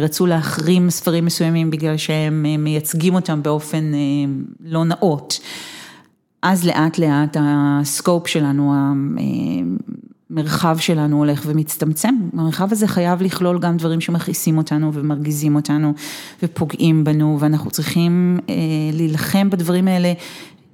[0.00, 3.92] רצו להחרים ספרים מסוימים בגלל שהם מייצגים אותם באופן
[4.60, 5.40] לא נאות.
[6.42, 8.74] אז לאט לאט הסקופ שלנו,
[10.34, 15.92] המרחב שלנו הולך ומצטמצם, המרחב הזה חייב לכלול גם דברים שמכעיסים אותנו ומרגיזים אותנו
[16.42, 18.54] ופוגעים בנו ואנחנו צריכים אה,
[18.92, 20.12] להילחם בדברים האלה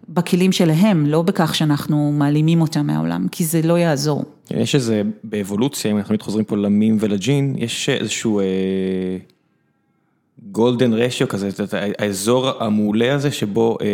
[0.09, 4.25] בכלים שלהם, לא בכך שאנחנו מעלימים אותם מהעולם, כי זה לא יעזור.
[4.51, 9.17] יש איזה, באבולוציה, אם אנחנו חוזרים פה למים ולג'ין, יש איזשהו אה,
[10.93, 11.49] רשיו כזה,
[11.99, 13.87] האזור המעולה הזה שבו אה,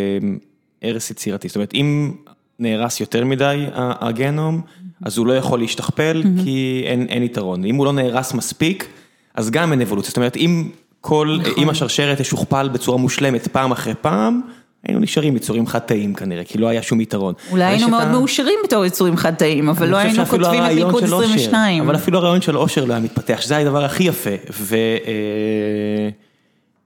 [0.83, 2.13] הרס יצירתי, זאת אומרת אם
[2.59, 4.61] נהרס יותר מדי הגנום,
[5.05, 8.89] אז הוא לא יכול להשתכפל כי אין אין יתרון, אם הוא לא נהרס מספיק,
[9.35, 10.69] אז גם אין אבולוציה, זאת אומרת אם
[11.01, 11.63] כל, נכון.
[11.63, 14.41] אם השרשרת תשוכפל בצורה מושלמת פעם אחרי פעם,
[14.85, 17.35] היינו נשארים יצורים חד תאים כנראה, כי לא היה שום יתרון.
[17.51, 21.83] אולי היינו מאוד מאושרים בתור יצורים חד תאים, אבל לא היינו כותבים את מיקוד 22.
[21.83, 24.31] אבל אפילו הרעיון של אושר לא היה מתפתח, שזה הדבר הכי יפה.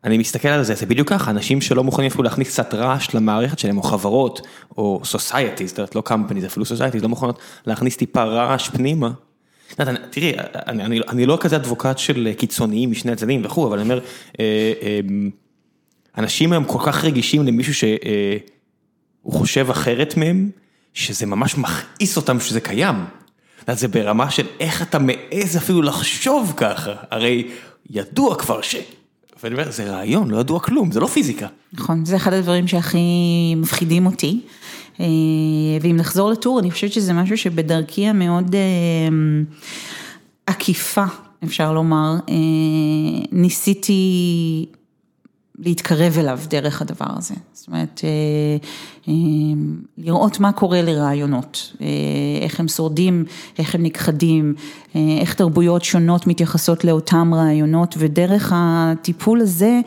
[0.05, 3.14] אה, אני מסתכל על זה, זה בדיוק ככה, אנשים שלא מוכנים אפילו להכניס קצת רעש
[3.14, 4.46] למערכת שלהם, או חברות,
[4.78, 9.11] או society, זאת אומרת לא company, זה אפילו society, לא מוכנות להכניס טיפה רעש פנימה.
[10.11, 10.32] תראי,
[10.66, 14.01] אני, אני, אני לא כזה אדבוקט של קיצוניים משני הצדדים וכו', אבל אני אומר,
[14.40, 15.01] אה, אה,
[16.18, 20.51] אנשים היום כל כך רגישים למישהו שהוא חושב אחרת מהם,
[20.94, 22.96] שזה ממש מכעיס אותם שזה קיים.
[23.72, 27.48] זה ברמה של איך אתה מעז אפילו לחשוב ככה, הרי
[27.90, 28.76] ידוע כבר ש...
[29.43, 31.47] ואני אומר, זה רעיון, לא ידוע כלום, זה לא פיזיקה.
[31.72, 32.99] נכון, זה אחד הדברים שהכי
[33.57, 34.41] מפחידים אותי.
[35.80, 38.55] ואם נחזור לטור, אני חושבת שזה משהו שבדרכי המאוד
[40.47, 41.05] עקיפה,
[41.45, 42.14] אפשר לומר,
[43.32, 44.66] ניסיתי
[45.64, 47.34] להתקרב אליו דרך הדבר הזה.
[47.52, 48.00] זאת אומרת,
[49.98, 51.76] לראות מה קורה לרעיונות,
[52.42, 53.24] איך הם שורדים,
[53.58, 54.54] איך הם נכחדים,
[54.94, 59.80] איך תרבויות שונות מתייחסות לאותם רעיונות, ודרך הטיפול הזה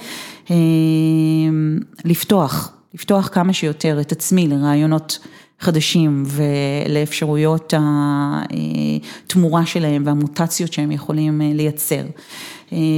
[2.05, 5.19] לפתוח, לפתוח כמה שיותר את עצמי לרעיונות
[5.59, 12.03] חדשים ולאפשרויות התמורה שלהם והמוטציות שהם יכולים לייצר.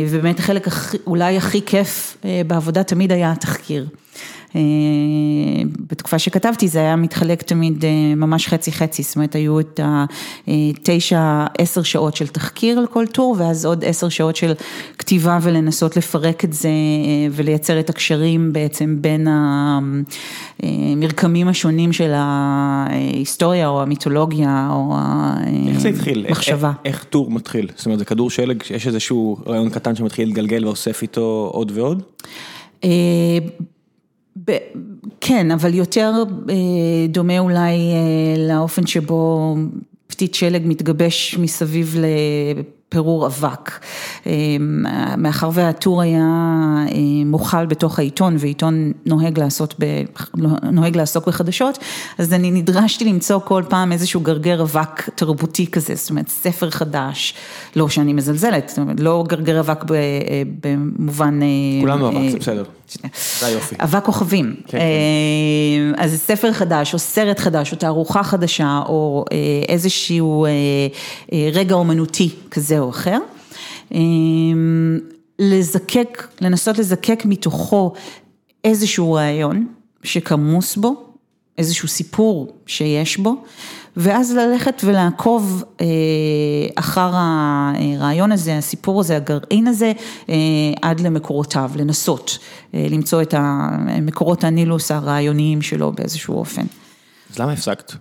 [0.09, 0.67] ובאמת החלק
[1.07, 2.17] אולי הכי כיף
[2.47, 3.87] בעבודה תמיד היה התחקיר.
[5.89, 7.83] בתקופה שכתבתי זה היה מתחלק תמיד
[8.17, 9.79] ממש חצי חצי, זאת אומרת היו את
[10.47, 14.53] התשע, עשר שעות של תחקיר על כל טור ואז עוד עשר שעות של
[14.97, 16.69] כתיבה ולנסות לפרק את זה
[17.31, 19.27] ולייצר את הקשרים בעצם בין
[20.63, 25.71] המרקמים השונים של ההיסטוריה או המיתולוגיה או המחשבה.
[25.71, 26.25] איך זה התחיל?
[26.85, 27.67] איך טור מתחיל?
[27.75, 32.03] זאת אומרת זה כדור שלג, יש איזשהו רעיון קטן שמתחיל להתגלגל ואוסף איתו עוד ועוד?
[35.21, 36.13] כן, אבל יותר
[37.09, 37.77] דומה אולי
[38.49, 39.55] לאופן שבו
[40.07, 41.95] פתית שלג מתגבש מסביב
[42.89, 43.71] לפירור אבק.
[45.17, 46.25] מאחר והטור היה
[47.25, 49.39] מוכל בתוך העיתון ועיתון נוהג
[50.97, 51.77] לעסוק בחדשות,
[52.17, 57.33] אז אני נדרשתי למצוא כל פעם איזשהו גרגר אבק תרבותי כזה, זאת אומרת ספר חדש,
[57.75, 59.83] לא שאני מזלזלת, זאת אומרת לא גרגר אבק
[60.61, 61.39] במובן...
[61.81, 62.63] כולנו אבק, זה בסדר.
[63.39, 63.75] זה היופי.
[63.79, 64.55] אבק כוכבים,
[65.97, 69.25] אז ספר חדש או סרט חדש או תערוכה חדשה או
[69.69, 70.45] איזשהו
[71.53, 73.17] רגע אומנותי כזה או אחר,
[75.39, 77.93] לזקק, לנסות לזקק מתוכו
[78.63, 79.67] איזשהו רעיון
[80.03, 81.05] שכמוס בו,
[81.57, 83.35] איזשהו סיפור שיש בו,
[83.97, 85.63] ואז ללכת ולעקוב
[86.75, 89.91] אחר הרעיון הזה, הסיפור הזה, הגרעין הזה,
[90.81, 92.37] עד למקורותיו, לנסות
[92.73, 93.33] למצוא את
[94.01, 96.65] מקורות הנילוס הרעיוניים שלו באיזשהו אופן.
[97.31, 97.93] אז למה הפסקת?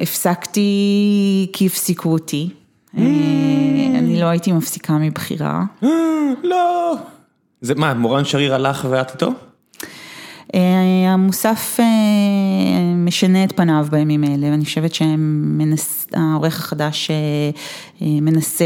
[0.00, 2.50] הפסקתי כי הפסיקו אותי,
[2.94, 5.64] אני לא הייתי מפסיקה מבחירה.
[6.42, 6.94] לא.
[7.60, 9.32] זה מה, מורן שריר הלך ואת איתו?
[11.08, 11.80] המוסף
[12.96, 17.10] משנה את פניו בימים האלה, ואני חושבת שהעורך החדש
[18.00, 18.64] מנסה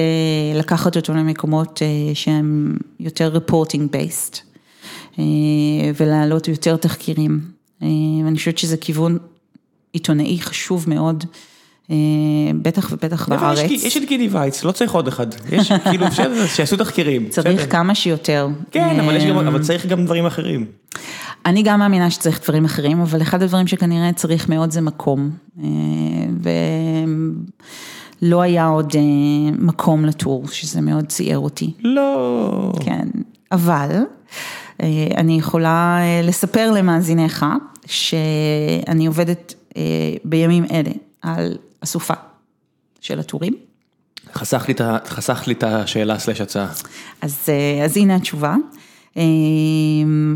[0.54, 1.82] לקחת אותו למקומות
[2.14, 4.38] שהם יותר reporting based,
[6.00, 7.40] ולהעלות יותר תחקירים,
[7.80, 9.18] ואני חושבת שזה כיוון
[9.92, 11.24] עיתונאי חשוב מאוד.
[12.62, 13.70] בטח ובטח בארץ.
[13.70, 16.06] יש את גידי וייץ, לא צריך עוד אחד, יש כאילו
[16.46, 17.28] שיעשו תחקירים.
[17.28, 18.48] צריך כמה שיותר.
[18.70, 19.00] כן,
[19.46, 20.66] אבל צריך גם דברים אחרים.
[21.46, 25.30] אני גם מאמינה שצריך דברים אחרים, אבל אחד הדברים שכנראה צריך מאוד זה מקום.
[28.22, 28.92] ולא היה עוד
[29.58, 31.72] מקום לטור, שזה מאוד ציער אותי.
[31.80, 32.72] לא.
[32.80, 33.08] כן,
[33.52, 33.90] אבל
[35.16, 37.46] אני יכולה לספר למאזיניך,
[37.86, 39.54] שאני עובדת
[40.24, 40.90] בימים אלה
[41.22, 42.14] על אסופה
[43.00, 43.54] של הטורים.
[44.34, 46.68] חסכת לי את השאלה סלש הצעה.
[47.20, 48.56] אז הנה התשובה.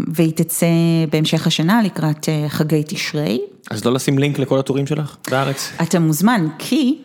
[0.09, 0.67] והיא תצא
[1.13, 3.41] בהמשך השנה לקראת חגי תשרי.
[3.71, 5.73] אז לא לשים לינק לכל הטורים שלך בארץ?
[5.83, 6.99] אתה מוזמן, כי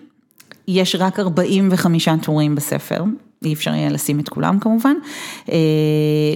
[0.68, 3.04] יש רק 45 טורים בספר,
[3.46, 4.94] אי אפשר יהיה לשים את כולם כמובן,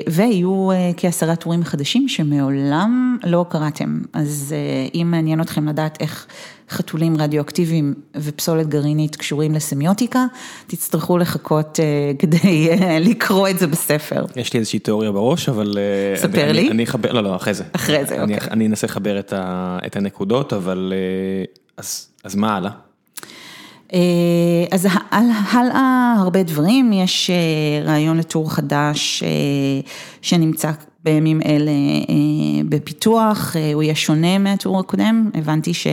[0.10, 4.56] ויהיו כעשרה טורים חדשים שמעולם לא קראתם, אז
[4.94, 6.28] אם מעניין אתכם לדעת איך
[6.70, 10.26] חתולים רדיואקטיביים ופסולת גרעינית קשורים לסמיוטיקה,
[10.68, 11.80] תצטרכו לחכות
[12.20, 14.26] כדי לקרוא את זה בספר.
[14.36, 15.78] יש לי איזושהי תיאוריה בראש, אבל...
[16.16, 16.72] ספר לי.
[16.72, 17.64] אני אחבר, לא, לא, אחרי זה.
[17.72, 18.38] אחרי זה, אוקיי.
[18.52, 19.20] אני אנסה לחבר
[19.86, 20.94] את הנקודות, אבל
[22.24, 22.72] אז מה הלאה?
[24.72, 24.88] אז
[25.52, 27.32] הלאה הרבה דברים, יש
[27.86, 29.24] רעיון לטור חדש
[30.22, 30.72] שנמצא
[31.04, 31.72] בימים אלה
[32.70, 35.88] בפיתוח, הוא יהיה שונה מהטור הקודם, הבנתי ש...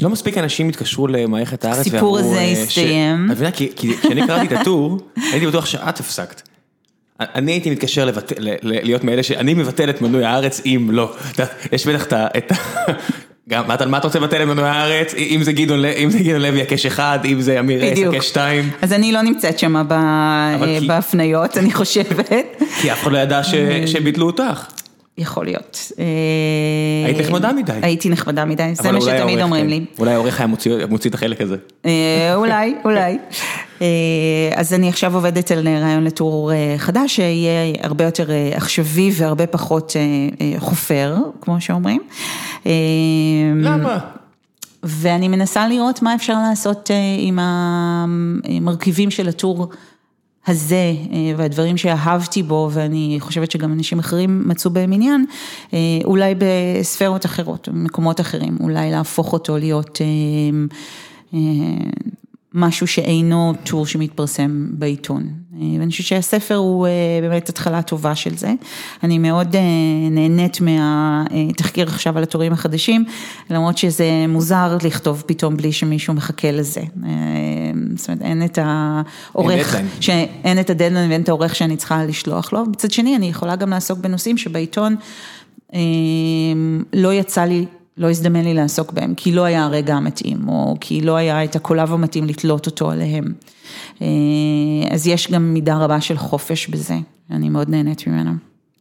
[0.00, 3.28] לא מספיק אנשים התקשרו למערכת הארץ הסיפור הזה הסתיים.
[3.76, 4.98] כי כשאני קראתי את הטור,
[5.32, 6.42] הייתי בטוח שאת הפסקת.
[7.20, 8.08] אני הייתי מתקשר
[8.62, 11.14] להיות מאלה שאני מבטל את מנוי הארץ אם לא,
[11.72, 12.52] יש בטח את ה...
[13.48, 15.14] גם, מה אתה רוצה לבטל לנו מהארץ?
[15.14, 15.80] אם זה גדעון
[16.38, 18.70] לוי הקש אחד, אם זה אמיר רייס הקש שתיים.
[18.82, 19.86] אז אני לא נמצאת שם
[20.86, 22.32] בהפניות, אני חושבת.
[22.80, 23.40] כי אף אחד לא ידע
[23.86, 24.66] שביטלו אותך.
[25.18, 25.92] יכול להיות.
[27.06, 27.72] היית נחמדה מדי.
[27.82, 29.84] הייתי נחמדה מדי, זה מה שתמיד אומרים לי.
[29.98, 30.46] אולי העורך היה
[30.88, 31.56] מוציא את החלק הזה.
[32.34, 33.18] אולי, אולי.
[34.54, 39.96] אז אני עכשיו עובדת על רעיון לטור חדש, שיהיה הרבה יותר עכשווי והרבה פחות
[40.58, 42.00] חופר, כמו שאומרים.
[43.56, 43.98] למה?
[44.82, 49.68] ואני מנסה לראות מה אפשר לעשות עם המרכיבים של הטור.
[50.46, 50.92] הזה
[51.36, 55.24] והדברים שאהבתי בו ואני חושבת שגם אנשים אחרים מצאו בהם עניין,
[56.04, 60.00] אולי בספרות אחרות, במקומות אחרים, אולי להפוך אותו להיות
[62.54, 65.28] משהו שאינו טור שמתפרסם בעיתון.
[65.78, 66.86] ואני חושבת שהספר הוא
[67.22, 68.52] באמת התחלה טובה של זה.
[69.02, 69.56] אני מאוד
[70.10, 73.04] נהנית מהתחקיר עכשיו על הטורים החדשים,
[73.50, 76.80] למרות שזה מוזר לכתוב פתאום בלי שמישהו מחכה לזה.
[77.96, 79.76] זאת אומרת, אין את העורך,
[80.44, 82.64] אין את הדדליין ואין את העורך שאני צריכה לשלוח לו.
[82.64, 84.96] מצד שני, אני יכולה גם לעסוק בנושאים שבעיתון
[86.92, 87.66] לא יצא לי,
[87.96, 91.56] לא הזדמן לי לעסוק בהם, כי לא היה הרגע המתאים, או כי לא היה את
[91.56, 93.24] הקולב המתאים לתלות אותו עליהם.
[94.90, 96.94] אז יש גם מידה רבה של חופש בזה,
[97.30, 98.30] אני מאוד נהנית ממנו.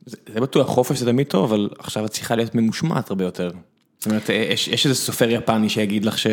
[0.06, 3.52] זה בטוח, חופש זה תמיד טוב, אבל עכשיו את צריכה להיות ממושמעת הרבה יותר.
[4.00, 6.28] זאת אומרת, יש איזה סופר יפני שיגיד לך ש...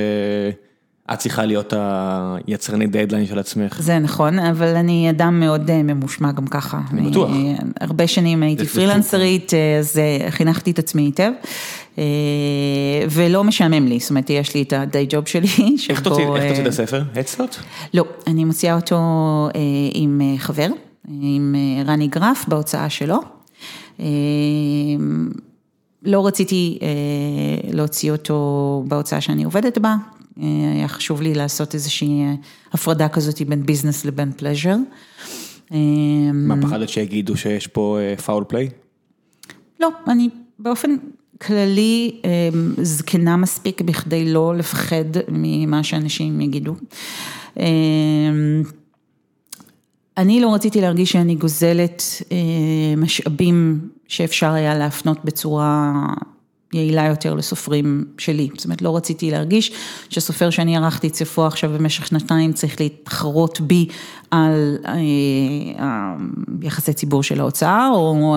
[1.13, 1.75] את צריכה להיות
[2.47, 3.81] היצרנית דדליין של עצמך.
[3.81, 6.81] זה נכון, אבל אני אדם מאוד ממושמע גם ככה.
[6.91, 7.31] אני בטוח.
[7.81, 10.01] הרבה שנים הייתי פרילנסרית, אז
[10.31, 11.31] חינכתי את עצמי היטב,
[13.11, 15.49] ולא משעמם לי, זאת אומרת, יש לי את הדיי ג'וב שלי.
[15.91, 16.25] איך תוציא
[16.63, 17.03] את הספר?
[17.15, 17.57] הדסטארט?
[17.95, 18.99] לא, אני מוציאה אותו
[19.95, 20.69] עם חבר,
[21.09, 21.55] עם
[21.87, 23.19] רני גרף בהוצאה שלו.
[26.03, 26.79] לא רציתי
[27.73, 29.97] להוציא אותו בהוצאה שאני עובדת בה.
[30.77, 32.23] היה חשוב לי לעשות איזושהי
[32.73, 34.77] הפרדה כזאת בין ביזנס לבין פלז'ר.
[36.33, 38.69] מה פחדת שיגידו שיש פה פאול פליי?
[39.81, 40.29] לא, אני
[40.59, 40.97] באופן
[41.47, 42.21] כללי
[42.83, 46.75] זקנה מספיק בכדי לא לפחד ממה שאנשים יגידו.
[50.17, 52.03] אני לא רציתי להרגיש שאני גוזלת
[52.97, 55.93] משאבים שאפשר היה להפנות בצורה
[56.73, 59.73] יעילה יותר לסופרים שלי, זאת אומרת לא רציתי להרגיש
[60.09, 63.89] שסופר שאני ערכתי את ספרו עכשיו במשך שנתיים צריך להתחרות בי
[64.31, 64.79] על
[66.63, 68.37] יחסי ציבור של ההוצאה או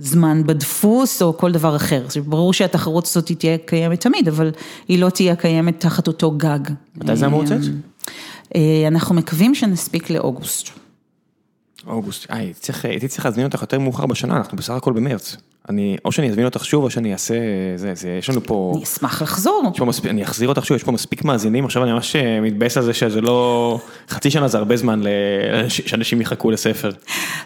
[0.00, 4.50] זמן בדפוס או כל דבר אחר, ברור שהתחרות הזאת תהיה קיימת תמיד אבל
[4.88, 6.58] היא לא תהיה קיימת תחת אותו גג.
[6.96, 7.60] מתי זה אמור לצאת?
[8.88, 10.68] אנחנו מקווים שנספיק לאוגוסט.
[11.86, 15.36] אוגוסט, הייתי צריך להזמין אותך יותר מאוחר בשנה, אנחנו בסך הכל במרץ.
[15.68, 17.34] אני, או שאני אזמין אותך שוב, או שאני אעשה,
[17.76, 18.72] זה, זה, יש לנו פה...
[18.74, 19.72] אני אשמח לחזור.
[19.86, 22.94] מספיק, אני אחזיר אותך שוב, יש פה מספיק מאזינים, עכשיו אני ממש מתבאס על זה
[22.94, 23.80] שזה לא...
[24.08, 25.02] חצי שנה זה הרבה זמן
[25.68, 26.90] שאנשים יחכו לספר.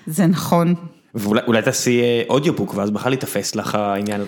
[0.06, 0.74] זה נכון.
[1.14, 4.20] ואולי תעשי אודיובוק, ואז בכלל יתפס לך העניין.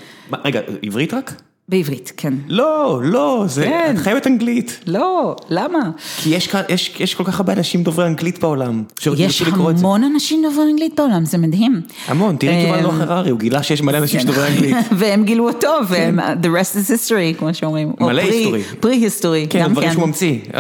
[0.45, 1.35] רגע, עברית רק?
[1.69, 2.35] בעברית, כן.
[2.49, 4.81] לא, לא, זה, את חייבת אנגלית.
[4.87, 5.91] לא, למה?
[6.17, 8.83] כי יש, יש, יש כל כך הרבה אנשים דוברי אנגלית בעולם.
[9.17, 11.81] יש המון אנשים דוברי אנגלית בעולם, זה מדהים.
[12.07, 14.77] המון, תראי כיוון נוח הררי, הוא גילה שיש מלא אנשים שדוברי אנגלית.
[14.99, 17.93] והם גילו אותו, והם, the rest is history, כמו שאומרים.
[18.01, 18.63] מלא היסטורי.
[18.81, 20.39] פרי היסטורי, כן, דברים שהוא ממציא.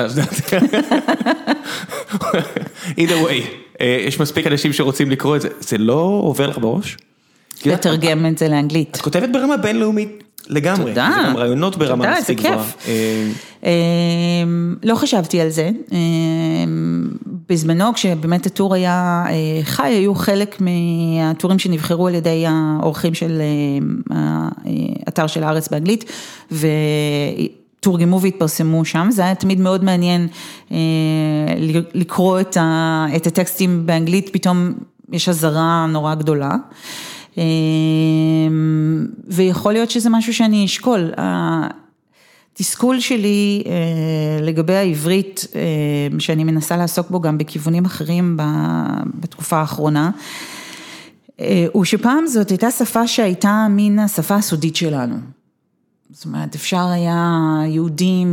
[2.98, 6.96] either way, יש מספיק אנשים שרוצים לקרוא את זה, זה לא עובר לך בראש?
[7.66, 8.96] לתרגם את זה לאנגלית.
[8.96, 10.22] את כותבת ברמה בינלאומית.
[10.48, 12.64] לגמרי, תודה, זה גם רעיונות ברמה מספיק גבוהה.
[12.64, 12.92] כיף.
[14.82, 15.70] לא חשבתי על זה,
[17.48, 19.24] בזמנו כשבאמת הטור היה
[19.62, 23.42] חי, היו חלק מהטורים שנבחרו על ידי האורחים של
[25.06, 26.04] האתר של הארץ באנגלית,
[27.86, 30.28] ותורגמו והתפרסמו שם, זה היה תמיד מאוד מעניין
[31.94, 32.40] לקרוא
[33.16, 34.72] את הטקסטים באנגלית, פתאום
[35.12, 36.54] יש אזהרה נורא גדולה.
[39.28, 41.10] ויכול להיות שזה משהו שאני אשקול.
[42.52, 43.62] התסכול שלי
[44.42, 45.46] לגבי העברית,
[46.18, 48.36] שאני מנסה לעסוק בו גם בכיוונים אחרים
[49.20, 50.10] בתקופה האחרונה,
[51.72, 55.16] הוא שפעם זאת הייתה שפה שהייתה מין השפה הסודית שלנו.
[56.10, 58.24] זאת אומרת, אפשר היה, יהודי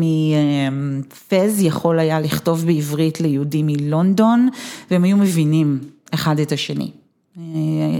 [0.72, 4.50] מפז יכול היה לכתוב בעברית ליהודי מלונדון,
[4.92, 5.80] והם היו מבינים
[6.12, 6.92] אחד את השני.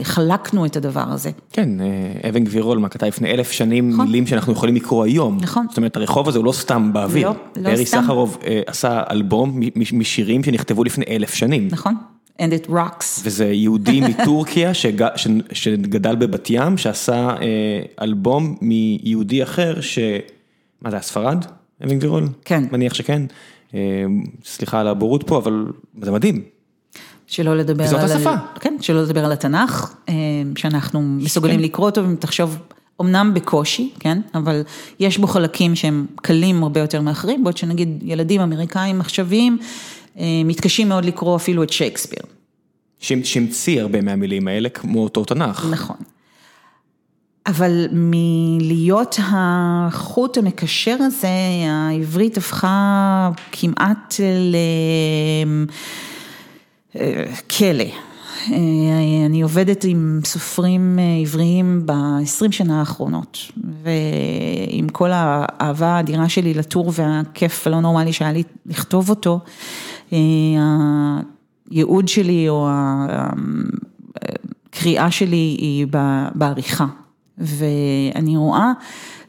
[0.04, 1.32] חלקנו את הדבר הזה.
[1.52, 1.70] כן,
[2.30, 5.38] אבן גבירול, מה כתב לפני אלף שנים מילים שאנחנו יכולים לקרוא היום.
[5.42, 5.66] נכון.
[5.70, 7.28] זאת אומרת, הרחוב הזה הוא לא סתם באוויר.
[7.28, 7.66] לא, לא סתם.
[7.66, 9.60] ארי סחרוב עשה אלבום
[9.94, 11.68] משירים שנכתבו לפני אלף שנים.
[11.72, 11.96] נכון.
[12.44, 13.22] And it rocks.
[13.24, 15.16] וזה יהודי מטורקיה שג...
[15.16, 15.28] ש...
[15.52, 20.00] שגדל בבת ים, שעשה אה, אלבום מיהודי אחר, ש...
[20.82, 21.46] מה זה, הספרד?
[21.84, 22.28] אבן גבירול?
[22.46, 22.64] כן.
[22.72, 23.22] מניח שכן.
[23.74, 23.80] אה,
[24.46, 25.66] סליחה על הבורות פה, אבל
[26.02, 26.44] זה מדהים.
[27.28, 28.12] שלא לדבר וזאת על...
[28.12, 28.34] השפה.
[28.60, 30.14] כן, שלא לדבר על התנ"ך, אה,
[30.58, 31.64] שאנחנו מסוגלים כן.
[31.64, 32.58] לקרוא אותו, אם תחשוב,
[33.02, 34.62] אמנם בקושי, כן, אבל
[35.00, 39.58] יש בו חלקים שהם קלים הרבה יותר מאחרים, בעוד שנגיד ילדים אמריקאים עכשוויים,
[40.46, 42.22] מתקשים מאוד לקרוא אפילו את שייקספיר.
[43.00, 45.66] שהמ- שהמציא הרבה מהמילים האלה, כמו אותו תנ"ך.
[45.72, 45.96] נכון.
[47.48, 51.28] אבל מלהיות החוט המקשר הזה,
[51.70, 54.14] העברית הפכה כמעט
[56.96, 57.84] לכלא.
[59.26, 63.38] אני עובדת עם סופרים עבריים ב-20 שנה האחרונות,
[63.84, 69.40] ועם כל האהבה האדירה שלי לטור והכיף הלא נורמלי שהיה לי לכתוב אותו,
[70.12, 72.70] הייעוד שלי או
[74.72, 75.88] הקריאה שלי היא
[76.36, 76.86] בעריכה.
[77.38, 78.72] ואני רואה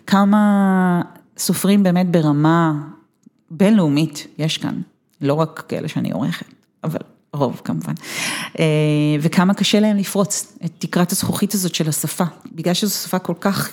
[0.06, 1.02] כמה
[1.38, 2.72] סופרים באמת ברמה
[3.50, 4.80] בינלאומית יש כאן,
[5.20, 6.46] לא רק כאלה שאני עורכת,
[6.84, 6.98] אבל
[7.32, 7.92] רוב כמובן,
[9.20, 13.70] וכמה קשה להם לפרוץ את תקרת הזכוכית הזאת של השפה, בגלל שזו שפה כל כך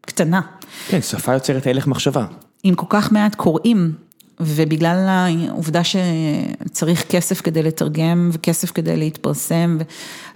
[0.00, 0.40] קטנה.
[0.88, 2.26] כן, שפה יוצרת הלך מחשבה.
[2.62, 3.94] עם כל כך מעט קוראים,
[4.40, 9.78] ובגלל העובדה שצריך כסף כדי לתרגם וכסף כדי להתפרסם,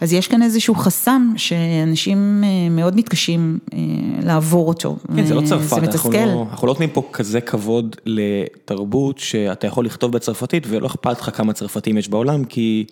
[0.01, 3.59] אז יש כאן איזשהו חסם שאנשים מאוד מתקשים
[4.22, 4.96] לעבור אותו.
[5.16, 6.11] כן, זה לא צרפת, זה אנחנו.
[6.12, 11.36] לא, אנחנו לא נותנים פה כזה כבוד לתרבות שאתה יכול לכתוב בצרפתית ולא אכפת לך
[11.36, 12.84] כמה צרפתים יש בעולם כי,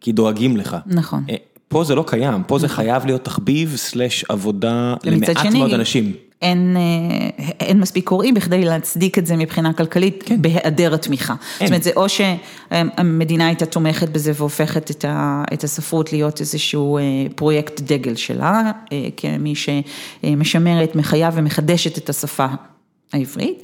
[0.00, 0.76] כי דואגים לך.
[0.86, 1.24] נכון.
[1.30, 1.36] אה,
[1.68, 6.12] פה זה לא קיים, פה זה חייב להיות תחביב סלאש עבודה למעט שני, מאוד אנשים.
[6.42, 10.42] אין, אה, אין מספיק קוראים בכדי להצדיק את זה מבחינה כלכלית, כן.
[10.42, 11.32] בהיעדר התמיכה.
[11.32, 11.66] אין.
[11.66, 16.98] זאת אומרת, זה או שהמדינה הייתה תומכת בזה והופכת את ה- את הספרות להיות איזשהו
[16.98, 17.02] אה,
[17.36, 22.46] פרויקט דגל שלה, אה, כמי שמשמרת, מחיה ומחדשת את השפה
[23.12, 23.62] העברית,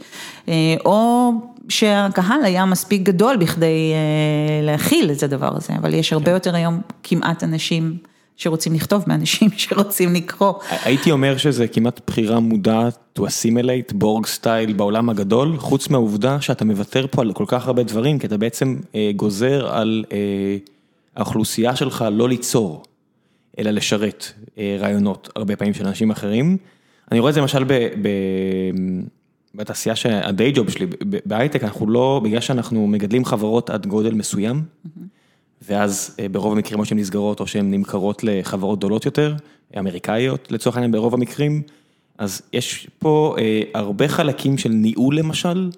[0.84, 1.30] או
[1.68, 3.92] שהקהל היה מספיק גדול בכדי
[4.62, 7.96] להכיל את הדבר הזה, אבל יש הרבה יותר היום כמעט אנשים
[8.36, 10.52] שרוצים לכתוב מאנשים שרוצים לקרוא.
[10.84, 16.64] הייתי אומר שזה כמעט בחירה מודעת to assimilate בורג סטייל בעולם הגדול, חוץ מהעובדה שאתה
[16.64, 20.56] מוותר פה על כל כך הרבה דברים, כי אתה בעצם אה, גוזר על אה,
[21.16, 22.82] האוכלוסייה שלך לא ליצור,
[23.58, 26.56] אלא לשרת אה, רעיונות הרבה פעמים של אנשים אחרים.
[27.12, 27.72] אני רואה את זה למשל ב...
[27.72, 28.08] ב
[29.54, 30.86] בתעשייה שהדיי ג'וב שלי,
[31.26, 34.62] בהייטק, אנחנו לא, בגלל שאנחנו מגדלים חברות עד גודל מסוים,
[35.68, 39.34] ואז אה, ברוב המקרים או שהן נסגרות או שהן נמכרות לחברות גדולות יותר,
[39.78, 41.62] אמריקאיות לצורך העניין ברוב המקרים,
[42.18, 45.70] אז יש פה אה, הרבה חלקים של ניהול למשל,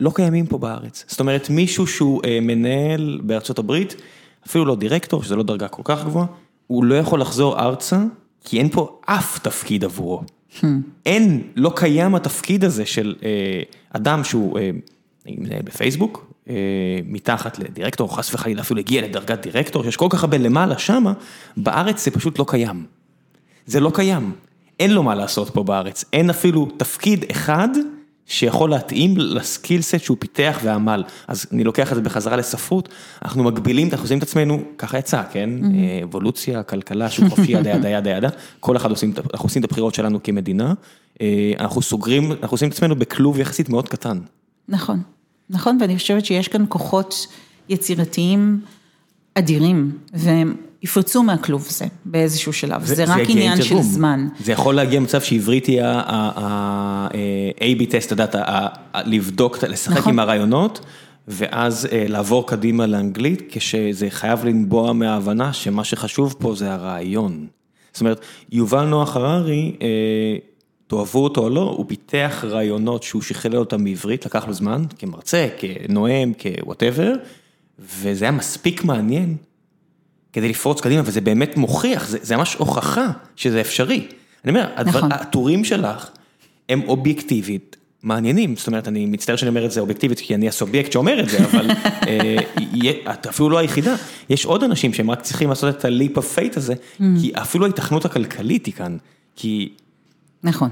[0.00, 1.04] לא קיימים פה בארץ.
[1.08, 3.96] זאת אומרת, מישהו שהוא אה, מנהל בארצות הברית,
[4.46, 6.26] אפילו לא דירקטור, שזה לא דרגה כל כך גבוהה,
[6.66, 8.04] הוא לא יכול לחזור ארצה,
[8.44, 10.22] כי אין פה אף תפקיד עבורו.
[11.06, 14.70] אין, לא קיים התפקיד הזה של אה, אדם שהוא אה,
[15.26, 16.29] מנהל בפייסבוק,
[17.04, 21.12] מתחת לדירקטור, חס וחלילה אפילו הגיע לדרגת דירקטור, שיש כל כך הרבה למעלה שמה,
[21.56, 22.86] בארץ זה פשוט לא קיים.
[23.66, 24.32] זה לא קיים.
[24.80, 26.04] אין לו מה לעשות פה בארץ.
[26.12, 27.68] אין אפילו תפקיד אחד
[28.30, 31.04] שיכול להתאים לסקילסט שהוא פיתח ועמל.
[31.28, 32.88] אז אני לוקח את זה בחזרה לספרות,
[33.22, 35.50] אנחנו מגבילים, אנחנו עושים את עצמנו, ככה יצא, כן?
[35.64, 38.28] אה, אבולוציה, כלכלה, שוק חופשי, ידה ידה ידה ידה,
[38.60, 40.74] כל אחד עושים, אנחנו עושים את הבחירות שלנו כמדינה,
[41.20, 44.18] אה, אנחנו סוגרים, אנחנו עושים את עצמנו בכלוב יחסית מאוד קטן.
[44.68, 45.02] נכון,
[45.50, 47.26] נכון, ואני חושבת שיש כאן כוחות
[47.68, 48.60] יצירתיים
[49.34, 53.80] אדירים, והם יפרצו מהכלוב הזה באיזשהו שלב, זה, רק יגיע עם עניין של.
[53.80, 54.28] זמן.
[54.44, 58.34] זה יכול להגיע למצב שעברית היא ה-AB טסט, את יודעת,
[59.04, 60.12] לבדוק, לשחק נכון.
[60.12, 60.80] עם הרעיונות,
[61.28, 67.46] ואז אה, לעבור קדימה לאנגלית, כשזה חייב לנבוע מההבנה שמה שחשוב פה זה הרעיון.
[67.92, 68.20] זאת אומרת,
[68.52, 69.86] יובל נוח הררי, אה,
[70.90, 75.48] תאהבו אותו או לא, הוא פיתח רעיונות שהוא שכלל אותם בעברית, לקח לו זמן, כמרצה,
[75.58, 77.12] כנואם, כוואטאבר,
[77.78, 79.36] וזה היה מספיק מעניין
[80.32, 84.06] כדי לפרוץ קדימה, וזה באמת מוכיח, זה, זה ממש הוכחה שזה אפשרי.
[84.44, 85.12] אני אומר, הדבר, נכון.
[85.12, 86.10] הטורים שלך
[86.68, 90.92] הם אובייקטיבית מעניינים, זאת אומרת, אני מצטער שאני אומר את זה אובייקטיבית, כי אני הסובייקט
[90.92, 91.70] שאומר את זה, אבל
[92.08, 92.36] אה,
[93.14, 93.94] את אפילו לא היחידה,
[94.30, 96.74] יש עוד אנשים שהם רק צריכים לעשות את ה-leap of fate הזה,
[97.20, 98.96] כי אפילו ההיתכנות הכלכלית היא כאן,
[99.36, 99.72] כי
[100.44, 100.70] נכון.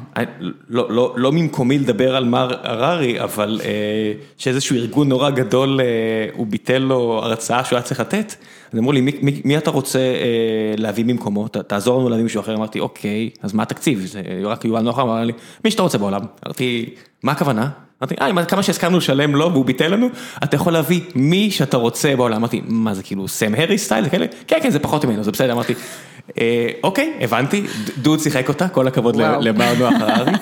[0.68, 5.86] לא, לא, לא ממקומי לדבר על מר הררי, אבל אה, שאיזשהו ארגון נורא גדול, אה,
[6.32, 8.34] הוא ביטל לו הרצאה שהוא היה צריך לתת,
[8.72, 12.22] אז אמרו לי, מי, מי, מי אתה רוצה אה, להביא במקומו, ת, תעזור לנו להביא
[12.22, 14.06] מישהו אחר, אמרתי, אוקיי, אז מה התקציב?
[14.06, 15.32] זה רק יובל נוח אמר לי,
[15.64, 16.20] מי שאתה רוצה בעולם.
[16.46, 17.68] אמרתי, מה הכוונה?
[18.02, 20.08] אמרתי, אה, כמה שהסכמנו לשלם לו והוא ביטל לנו,
[20.44, 22.36] אתה יכול להביא מי שאתה רוצה בעולם.
[22.36, 24.08] אמרתי, מה זה כאילו סם הרי סטייל?
[24.46, 25.74] כן, כן, זה פחות ממנו, זה בסדר, אמרתי.
[26.82, 27.62] אוקיי, הבנתי,
[28.02, 30.32] דוד שיחק אותה, כל הכבוד למר נוח הררי,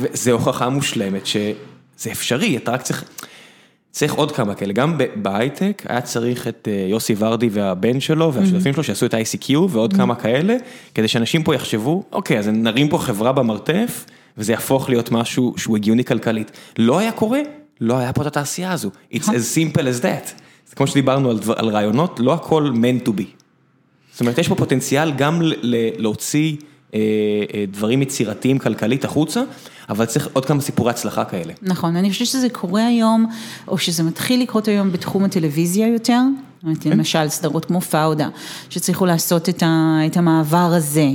[0.00, 3.04] וזו הוכחה מושלמת שזה אפשרי, אתה רק צריך...
[3.92, 8.84] צריך עוד כמה כאלה, גם בהייטק היה צריך את יוסי ורדי והבן שלו והשותפים שלו
[8.84, 10.56] שעשו את ה-ICQ ועוד כמה כאלה,
[10.94, 14.04] כדי שאנשים פה יחשבו, אוקיי, אז נרים פה חברה במרתף,
[14.38, 16.50] וזה יהפוך להיות משהו שהוא הגיוני כלכלית.
[16.78, 17.40] לא היה קורה,
[17.80, 18.90] לא היה פה את התעשייה הזו.
[19.12, 20.40] It's as simple as that.
[20.68, 23.41] זה כמו שדיברנו על רעיונות, לא הכל meant to be.
[24.12, 25.40] זאת אומרת, יש פה פוטנציאל גם
[25.98, 26.56] להוציא
[27.68, 29.42] דברים יצירתיים כלכלית החוצה,
[29.88, 31.52] אבל צריך עוד כמה סיפורי הצלחה כאלה.
[31.62, 33.26] נכון, אני חושבת שזה קורה היום,
[33.68, 36.20] או שזה מתחיל לקרות היום בתחום הטלוויזיה יותר,
[36.86, 38.28] למשל סדרות כמו פאודה,
[38.70, 39.48] שצריכו לעשות
[40.06, 41.08] את המעבר הזה,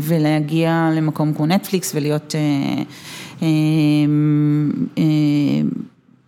[0.00, 2.34] ולהגיע למקום כמו נטפליקס ולהיות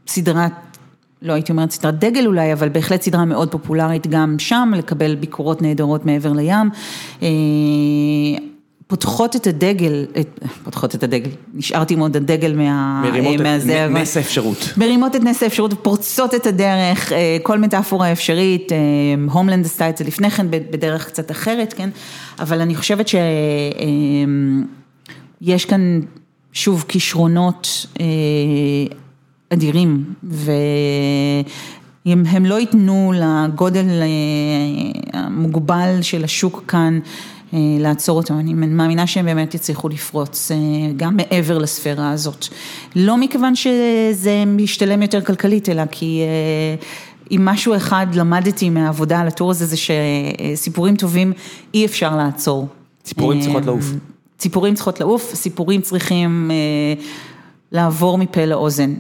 [0.09, 0.67] סדרת,
[1.22, 5.62] לא הייתי אומרת סדרת דגל אולי, אבל בהחלט סדרה מאוד פופולרית גם שם, לקבל ביקורות
[5.62, 6.70] נהדרות מעבר לים.
[8.86, 10.06] פותחות את הדגל,
[10.64, 13.02] פותחות את הדגל, נשארתי מאוד הדגל מה...
[13.04, 13.46] מרימות את
[13.90, 14.72] נס האפשרות.
[14.76, 17.12] מרימות את נס האפשרות ופורצות את הדרך,
[17.42, 18.72] כל מטאפורה אפשרית,
[19.30, 21.90] הומלנד עשתה את זה לפני כן בדרך קצת אחרת, כן,
[22.38, 23.24] אבל אני חושבת שיש
[25.64, 26.00] כאן
[26.52, 27.86] שוב כישרונות
[29.53, 33.86] אדירים, ואם הם לא ייתנו לגודל
[35.12, 36.99] המוגבל של השוק כאן,
[37.53, 40.51] לעצור אותו, אני מאמינה שהם באמת יצליחו לפרוץ
[40.96, 42.46] גם מעבר לספירה הזאת.
[42.96, 46.20] לא מכיוון שזה משתלם יותר כלכלית, אלא כי
[47.30, 51.32] אם משהו אחד למדתי מהעבודה על הטור הזה, זה שסיפורים טובים
[51.74, 52.68] אי אפשר לעצור.
[53.03, 53.92] ציפורים צריכות לעוף.
[54.38, 56.51] ציפורים צריכות לעוף, סיפורים צריכים
[57.72, 58.94] לעבור מפה לאוזן,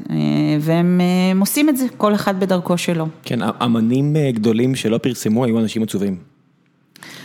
[0.60, 1.00] והם
[1.40, 3.06] עושים את זה, כל אחד בדרכו שלו.
[3.22, 6.16] כן, אמנים גדולים שלא פרסמו היו אנשים עצובים.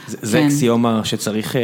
[0.07, 1.55] זה אקסיומה שצריך,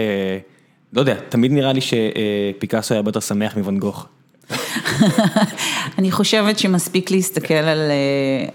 [0.93, 4.07] לא יודע, תמיד נראה לי שפיקאסו היה יותר שמח מוואן גוך.
[5.97, 7.53] אני חושבת שמספיק להסתכל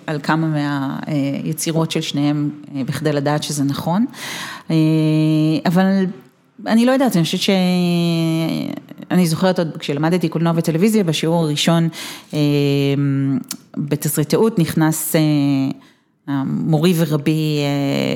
[0.06, 4.06] על כמה מהיצירות של שניהם בכדי לדעת שזה נכון,
[5.66, 6.04] אבל
[6.66, 11.88] אני לא יודעת, אני חושבת שאני זוכרת עוד כשלמדתי קולנוע וטלוויזיה, בשיעור הראשון
[13.76, 15.16] בתסריטאות נכנס
[16.46, 17.58] מורי ורבי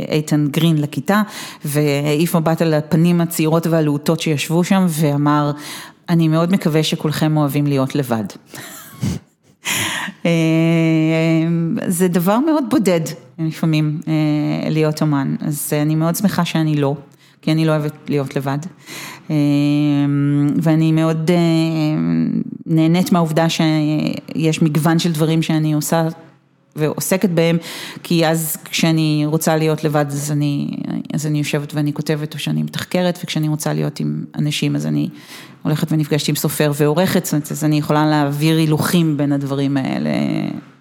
[0.08, 1.22] איתן גרין לכיתה
[1.64, 5.52] והעיף מבט על הפנים הצעירות והלהוטות שישבו שם ואמר,
[6.08, 8.24] אני מאוד מקווה שכולכם אוהבים להיות לבד.
[11.86, 13.00] זה דבר מאוד בודד
[13.38, 14.00] לפעמים
[14.70, 16.94] להיות אומן, אז אני מאוד שמחה שאני לא,
[17.42, 18.58] כי אני לא אוהבת להיות לבד.
[20.62, 21.30] ואני מאוד
[22.66, 26.08] נהנית מהעובדה שיש מגוון של דברים שאני עושה.
[26.76, 27.58] ועוסקת בהם,
[28.02, 30.70] כי אז כשאני רוצה להיות לבד אז אני,
[31.14, 35.08] אז אני יושבת ואני כותבת או שאני מתחקרת, וכשאני רוצה להיות עם אנשים אז אני
[35.62, 40.10] הולכת ונפגשת עם סופר ועורכת, זאת אומרת אז אני יכולה להעביר הילוכים בין הדברים האלה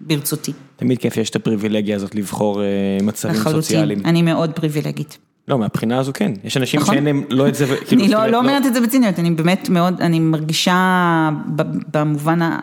[0.01, 0.51] ברצותי.
[0.76, 2.62] תמיד כיף יש את הפריבילגיה הזאת לבחור
[3.03, 4.01] מצבים סוציאליים.
[4.05, 5.18] אני מאוד פריבילגית.
[5.48, 8.74] לא, מהבחינה הזו כן, יש אנשים שאין להם לא את זה, אני לא אומרת את
[8.74, 11.30] זה בציניות, אני באמת מאוד, אני מרגישה
[11.93, 12.60] במובן ה...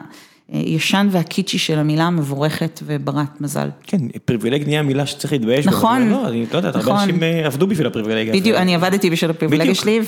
[0.52, 3.68] ישן והקיצ'י של המילה מבורכת וברת מזל.
[3.82, 5.66] כן, פריבילג נהיה מילה שצריך להתבייש.
[5.66, 6.08] נכון.
[6.08, 8.32] לא, אני לא יודעת, הרבה אנשים עבדו בשביל הפריבילגיה.
[8.32, 10.00] בדיוק, אני עבדתי בשביל הפריבילגיה שלי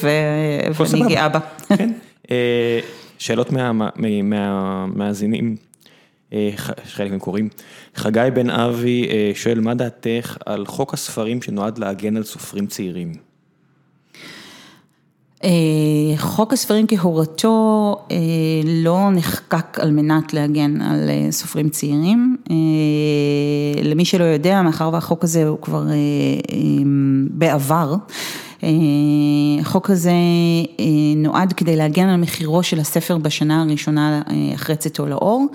[0.79, 1.39] ואני גאה בה.
[1.77, 1.91] כן,
[3.18, 3.53] שאלות
[4.22, 5.57] מהמאזינים,
[6.85, 7.49] חלק הם קוראים,
[7.95, 13.12] חגי בן אבי שואל מה דעתך על חוק הספרים שנועד להגן על סופרים צעירים?
[16.16, 17.97] חוק הספרים כהורתו
[18.64, 22.37] לא נחקק על מנת להגן על סופרים צעירים,
[23.83, 25.85] למי שלא יודע, מאחר והחוק הזה הוא כבר
[27.31, 27.95] בעבר,
[29.61, 30.12] החוק הזה
[31.16, 34.22] נועד כדי להגן על מחירו של הספר בשנה הראשונה
[34.55, 35.47] אחרי צאתו לאור,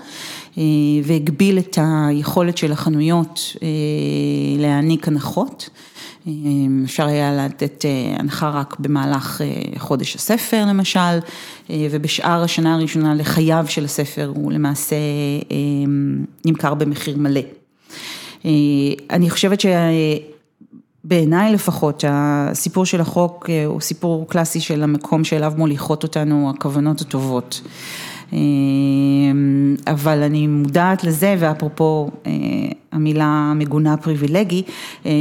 [1.04, 3.56] והגביל את היכולת של החנויות
[4.58, 5.70] להעניק הנחות.
[6.84, 7.84] אפשר היה לתת
[8.18, 9.40] הנחה רק במהלך
[9.78, 11.18] חודש הספר למשל,
[11.70, 14.96] ובשאר השנה הראשונה לחייו של הספר הוא למעשה
[16.44, 17.40] נמכר במחיר מלא.
[19.10, 19.62] אני חושבת
[21.04, 27.60] שבעיניי לפחות הסיפור של החוק הוא סיפור קלאסי של המקום שאליו מוליכות אותנו הכוונות הטובות.
[29.86, 32.10] אבל אני מודעת לזה ואפרופו
[32.92, 34.62] המילה המגונה פריבילגי,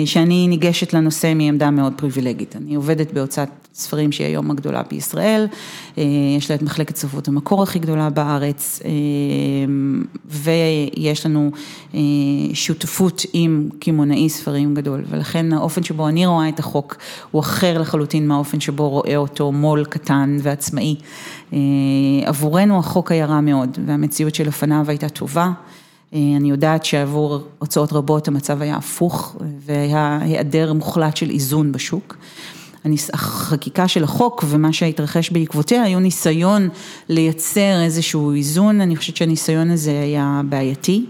[0.06, 2.56] שאני ניגשת לנושא מעמדה מאוד פריבילגית.
[2.56, 5.48] אני עובדת בהוצאת ספרים שהיא היום הגדולה בישראל,
[6.38, 8.80] יש לה את מחלקת ספרות המקור הכי גדולה בארץ,
[10.26, 11.52] ויש לנו
[12.54, 16.96] שותפות עם קמעונאי ספרים גדול, ולכן האופן שבו אני רואה את החוק
[17.32, 20.96] הוא אחר לחלוטין מהאופן שבו רואה אותו מו"ל קטן ועצמאי.
[22.26, 25.52] עבורנו החוק היה רע מאוד, והמציאות שלפניו הייתה טובה.
[26.14, 32.18] אני יודעת שעבור הוצאות רבות המצב היה הפוך, והיה היעדר מוחלט של איזון בשוק.
[33.14, 36.70] החקיקה של החוק ומה שהתרחש בעקבותיה היו ניסיון
[37.10, 41.06] לייצר איזשהו איזון, אני חושבת שהניסיון הזה היה בעייתי.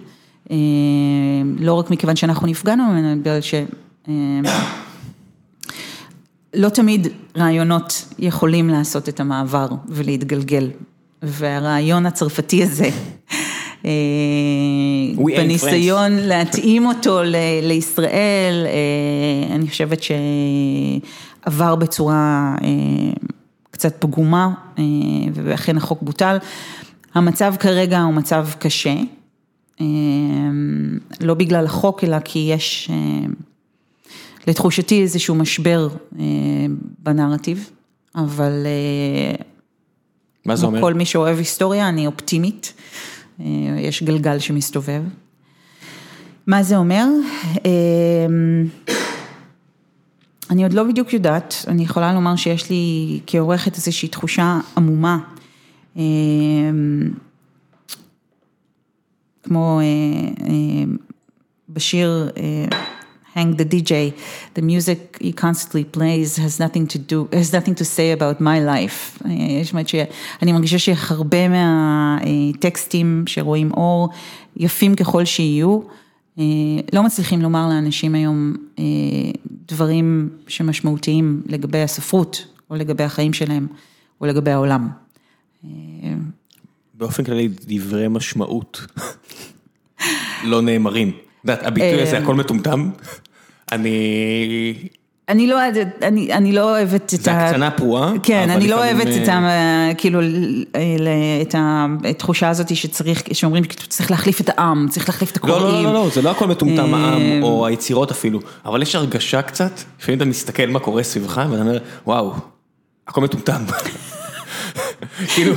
[1.60, 3.54] לא רק מכיוון שאנחנו נפגענו ממנו, בגלל ש...
[6.54, 10.70] לא תמיד רעיונות יכולים לעשות את המעבר ולהתגלגל,
[11.22, 12.89] והרעיון הצרפתי הזה,
[15.15, 17.19] בניסיון להתאים אותו
[17.61, 18.67] לישראל,
[19.51, 22.55] אני חושבת שעבר בצורה
[23.71, 24.49] קצת פגומה,
[25.34, 26.38] ואכן החוק בוטל.
[27.13, 28.95] המצב כרגע הוא מצב קשה,
[31.21, 32.89] לא בגלל החוק, אלא כי יש...
[34.47, 35.88] לתחושתי איזשהו משבר
[36.99, 37.69] בנרטיב,
[38.15, 38.51] אבל...
[40.45, 40.82] מה זה אומר?
[40.82, 42.73] כל מי שאוהב היסטוריה, אני אופטימית,
[43.80, 45.02] יש גלגל שמסתובב.
[46.48, 47.06] מה זה אומר?
[50.50, 55.20] אני עוד לא בדיוק יודעת, אני יכולה לומר שיש לי כעורכת איזושהי תחושה עמומה.
[59.44, 59.80] כמו
[61.70, 62.30] בשיר
[63.36, 63.91] Hang the DJ,
[64.55, 68.59] the music he constantly plays has nothing to do, has nothing to say about my
[68.59, 69.23] life.
[69.63, 74.09] זאת אומרת שאני מרגישה שהרבה מהטקסטים שרואים אור,
[74.57, 75.79] יפים ככל שיהיו,
[76.93, 78.53] לא מצליחים לומר לאנשים היום
[79.67, 83.67] דברים שמשמעותיים לגבי הספרות, או לגבי החיים שלהם,
[84.21, 84.89] או לגבי העולם.
[86.93, 88.82] באופן כללי דברי משמעות
[90.43, 91.11] לא נאמרים.
[91.42, 92.89] את יודעת, הביטוי הזה, הכל מטומטם,
[93.72, 94.74] אני...
[95.30, 95.58] אני לא,
[96.32, 97.22] אני לא אוהבת את ה...
[97.22, 98.14] זה הקצנה פרועה.
[98.24, 99.48] כן, אני לא אוהבת את ה...
[99.98, 100.20] כאילו,
[101.42, 105.62] את התחושה הזאת שצריך, שאומרים, צריך להחליף את העם, צריך להחליף את הקוראים.
[105.62, 109.72] לא, לא, לא, זה לא הכל מטומטם העם, או היצירות אפילו, אבל יש הרגשה קצת,
[110.00, 111.78] לפעמים אתה מסתכל מה קורה סביבך, ואתה אומר,
[112.08, 112.34] וואו,
[113.08, 113.62] הכל מטומטם.
[115.34, 115.54] כאילו,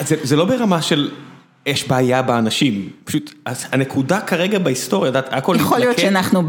[0.22, 1.10] זה לא ברמה של...
[1.66, 5.66] יש בעיה באנשים, פשוט הנקודה כרגע בהיסטוריה, את יודעת, הכל מתנקד.
[5.66, 6.42] יכול להיות שאנחנו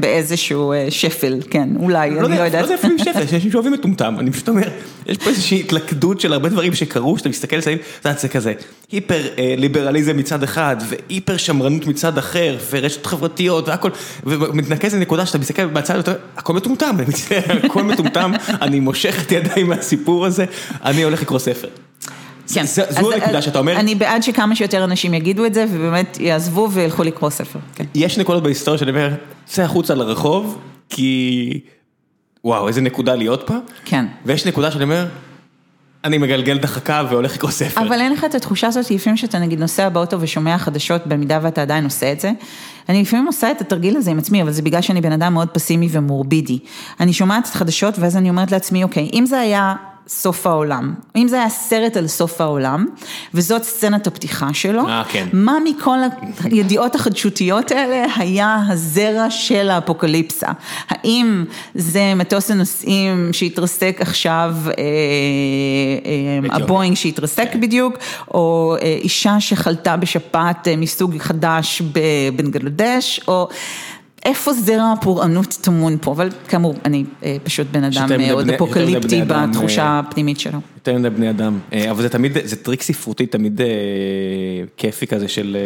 [0.00, 2.52] באיזשהו שפל, כן, אולי, אני לא יודעת.
[2.52, 4.68] לא יודע אפילו שפל, יש אנשים שאוהבים מטומטם, אני פשוט אומר,
[5.06, 8.52] יש פה איזושהי התלכדות של הרבה דברים שקרו, שאתה מסתכל סביב, את יודעת, זה כזה,
[8.92, 9.20] היפר
[9.56, 13.90] ליברליזם מצד אחד, והיפר שמרנות מצד אחר, ורשת חברתיות והכל,
[14.24, 19.22] ומתנקז לנקודה שאתה מסתכל בצד, ואתה אומר, הכל מטומטם, אני מצטער, הכל מטומטם, אני מושך
[19.22, 20.44] את ידיי מהסיפור הזה,
[20.84, 21.68] אני הולך לקרוא ספר.
[22.54, 23.76] כן, זו הנקודה שאתה אומר.
[23.76, 27.58] אני בעד שכמה שיותר אנשים יגידו את זה, ובאמת יעזבו וילכו לקרוא ספר.
[27.94, 29.14] יש נקודות בהיסטוריה שאני אומר,
[29.46, 31.60] צא החוצה לרחוב, כי
[32.44, 33.54] וואו, איזה נקודה להיות פה.
[33.84, 34.06] כן.
[34.24, 35.06] ויש נקודה שאני אומר,
[36.04, 37.80] אני מגלגל את החכה והולך לקרוא ספר.
[37.80, 41.62] אבל אין לך את התחושה הזאת, לפעמים שאתה נגיד נוסע באוטו ושומע חדשות, במידה ואתה
[41.62, 42.32] עדיין עושה את זה.
[42.88, 45.48] אני לפעמים עושה את התרגיל הזה עם עצמי, אבל זה בגלל שאני בן אדם מאוד
[45.48, 46.58] פסימי ומורבידי.
[47.00, 49.74] אני שומעת חדשות ואז אני אומרת לעצמי, אוקיי, אם זה היה...
[50.10, 52.86] סוף העולם, אם זה היה סרט על סוף העולם,
[53.34, 55.28] וזאת סצנת הפתיחה שלו, אה, כן.
[55.32, 55.98] מה מכל
[56.44, 60.48] הידיעות החדשותיות האלה היה הזרע של האפוקליפסה?
[60.88, 61.44] האם
[61.74, 67.60] זה מטוס הנוסעים שהתרסק עכשיו, אה, אה, הבואינג שהתרסק כן.
[67.60, 67.94] בדיוק,
[68.34, 73.48] או אה, אישה שחלתה בשפעת אה, מסוג חדש בבנגלדש, או...
[74.24, 77.04] איפה זרע הפורענות טמון פה, אבל כאמור, אני
[77.44, 80.58] פשוט בן אדם מאוד אפוקליפטי בתחושה הפנימית שלו.
[80.76, 81.58] יותר מדי בני אדם,
[81.90, 83.60] אבל זה תמיד, זה טריק ספרותי תמיד
[84.76, 85.56] כיפי כזה של...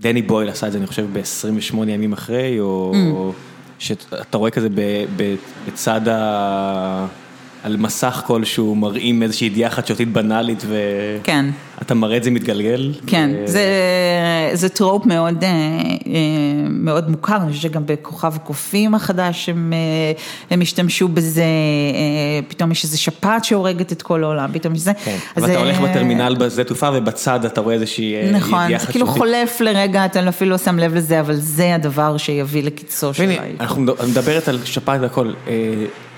[0.00, 3.32] דני בויל עשה את זה, אני חושב, ב-28 ימים אחרי, או
[3.78, 4.68] שאתה רואה כזה
[5.66, 7.06] בצד ה...
[7.62, 10.64] על מסך כלשהו מראים איזושהי ידיעה חדשותית בנאלית
[11.84, 12.92] ואתה מראה את זה מתגלגל.
[13.06, 13.30] כן,
[14.52, 15.44] זה טרופ מאוד
[16.68, 19.48] מאוד מוכר, אני חושבת שגם בכוכב הקופים החדש
[20.50, 21.44] הם השתמשו בזה,
[22.48, 24.92] פתאום יש איזו שפעת שהורגת את כל העולם, פתאום יש זה.
[25.04, 28.54] כן, ואתה הולך בטרמינל בשדה תעופה ובצד אתה רואה איזושהי ידיעה חדשותית.
[28.54, 32.62] נכון, זה כאילו חולף לרגע, אתה אפילו לא שם לב לזה, אבל זה הדבר שיביא
[32.62, 33.64] לקיצו של העיקר.
[33.64, 35.32] את מדברת על שפעת והכל.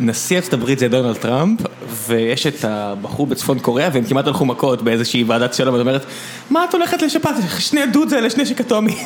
[0.00, 1.60] נשיא ארצות הברית זה דונלד טראמפ,
[2.06, 6.04] ויש את הבחור בצפון קוריאה, והם כמעט הלכו מכות באיזושהי ועדת שלום, ואת אומרת,
[6.50, 7.34] מה את הולכת לשפט?
[7.58, 8.96] שני דוד זה לשני נשק אטומי.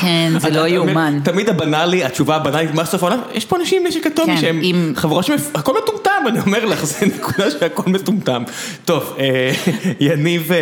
[0.00, 1.20] כן, זה לא יאומן.
[1.24, 3.20] תמיד הבנאלי, התשובה הבנאלית, מה סוף העולם?
[3.34, 7.06] יש פה אנשים עם נשק אטומי כן, שהם חברות שהכל מטומטם, אני אומר לך, זה
[7.06, 8.42] נקודה שהכל מטומטם.
[8.84, 9.52] טוב, אה,
[10.00, 10.58] יניב אה,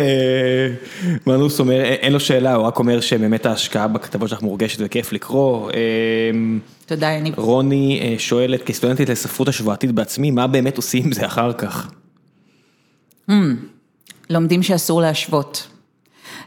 [1.27, 5.71] מנוס אומר, אין לו שאלה, הוא רק אומר שבאמת ההשקעה בכתבות שלך מורגשת וכיף לקרוא.
[5.71, 5.79] אה,
[6.85, 7.33] תודה, יניב.
[7.39, 11.89] רוני שואלת, כסטודנטית לספרות השוואתית בעצמי, מה באמת עושים עם זה אחר כך?
[14.29, 15.67] לומדים שאסור להשוות.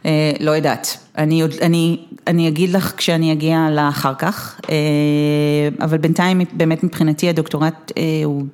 [0.06, 6.40] אה, לא יודעת, אני, אני, אני אגיד לך כשאני אגיע לאחר כך, אה, אבל בינתיים
[6.52, 8.44] באמת מבחינתי הדוקטורט אה, הוא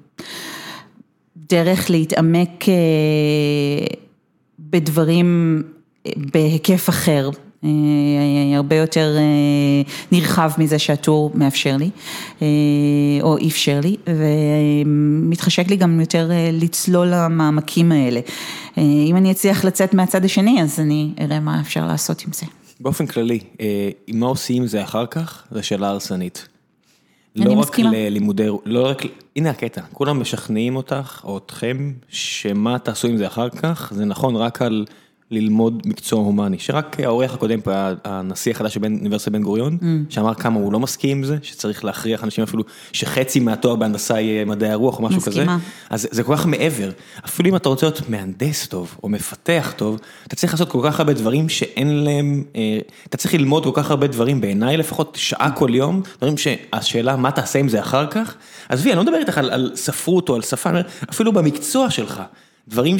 [1.36, 2.64] דרך להתעמק
[4.58, 5.62] בדברים
[6.16, 7.30] בהיקף אחר,
[8.56, 11.90] הרבה יותר אה, נרחב מזה שהטור מאפשר לי,
[12.42, 12.46] אה,
[13.22, 18.20] או אפשר לי, ומתחשק לי גם יותר אה, לצלול למעמקים האלה.
[18.78, 22.46] אה, אם אני אצליח לצאת מהצד השני, אז אני אראה מה אפשר לעשות עם זה.
[22.80, 25.44] באופן כללי, אה, מה עושים עם זה אחר כך?
[25.50, 26.48] זו שאלה הרסנית.
[27.36, 27.90] לא רק מסכימה.
[27.92, 29.02] ללימודי, לא רק,
[29.36, 34.36] הנה הקטע, כולם משכנעים אותך או אתכם שמה תעשו עם זה אחר כך, זה נכון
[34.36, 34.84] רק על
[35.30, 39.84] ללמוד מקצוע הומני, שרק האורח הקודם פה היה הנשיא החדש של אוניברסיטת בן גוריון, Mm.
[40.08, 42.62] שאמר כמה הוא לא מסכים עם זה, שצריך להכריח אנשים אפילו
[42.92, 45.58] שחצי מהתואר בהנדסה יהיה מדעי הרוח או משהו כזה, מסכימה.
[45.90, 46.90] אז זה כל כך מעבר,
[47.24, 51.00] אפילו אם אתה רוצה להיות מהנדס טוב או מפתח טוב, אתה צריך לעשות כל כך
[51.00, 55.50] הרבה דברים שאין להם, אה, אתה צריך ללמוד כל כך הרבה דברים, בעיניי לפחות שעה
[55.50, 58.34] כל יום, דברים שהשאלה מה תעשה עם זה אחר כך,
[58.68, 60.70] עזבי, אני לא מדבר איתך על, על ספרות או על שפה,
[61.10, 62.22] אפילו במקצוע שלך,
[62.68, 62.98] דברים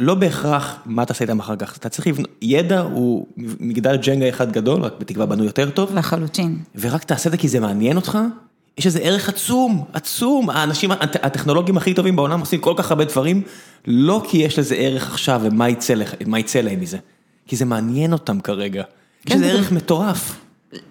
[0.00, 4.52] שלא בהכרח מה תעשה איתם אחר כך, אתה צריך לבנות, ידע הוא מגדל ג'נגה אחד
[4.52, 6.58] גדול, רק בתקווה בנוי יותר טוב, לחלוטין.
[6.80, 8.18] ורק תעשה את זה כי זה מעניין אותך,
[8.78, 13.04] יש איזה ערך עצום, עצום, האנשים, הט- הטכנולוגים הכי טובים בעולם עושים כל כך הרבה
[13.04, 13.42] דברים,
[13.86, 16.98] לא כי יש לזה ערך עכשיו ומה יצא, לך- יצא להם מזה,
[17.46, 20.40] כי זה מעניין אותם כרגע, יש כן, לזה זה- ערך מטורף.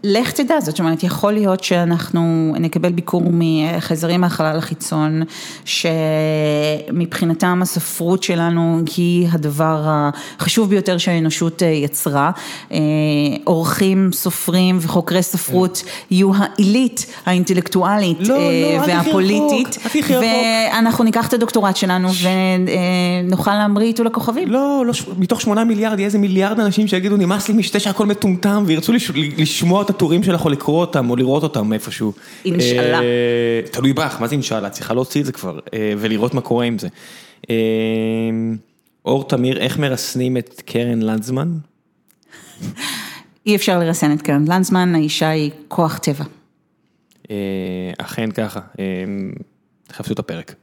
[0.03, 5.23] לך תדע, זאת אומרת, יכול להיות שאנחנו נקבל ביקור מחייזרים מהחלל החיצון,
[5.65, 12.31] שמבחינתם הספרות שלנו היא הדבר החשוב ביותר שהאנושות אה, יצרה.
[12.71, 12.77] אה,
[13.43, 19.77] עורכים, סופרים וחוקרי ספרות יהיו העילית האינטלקטואלית לא, לא, אה, והפוליטית.
[20.21, 22.09] ואנחנו ניקח את הדוקטורט שלנו
[23.23, 24.51] ונוכל להמריא איתו לכוכבים.
[24.51, 28.05] לא, לא, ש- מתוך שמונה מיליארד יהיה איזה מיליארד אנשים שיגידו נמאס לי משתה שהכל
[28.05, 29.11] מטומטם וירצו לש-
[29.75, 32.13] לשמוע את הטורים שלך או לקרוא אותם או לראות אותם איפשהו.
[32.45, 33.01] אינשאללה.
[33.01, 34.69] אה, תלוי בך, מה זה אינשאללה?
[34.69, 36.87] צריכה להוציא את זה כבר אה, ולראות מה קורה עם זה.
[37.49, 37.55] אה,
[39.05, 41.51] אור תמיר, איך מרסנים את קרן לנדזמן?
[43.45, 46.25] אי אפשר לרסן את קרן לנזמן, האישה היא כוח טבע.
[47.97, 48.59] אכן ככה,
[49.87, 50.55] תחפשו את הפרק.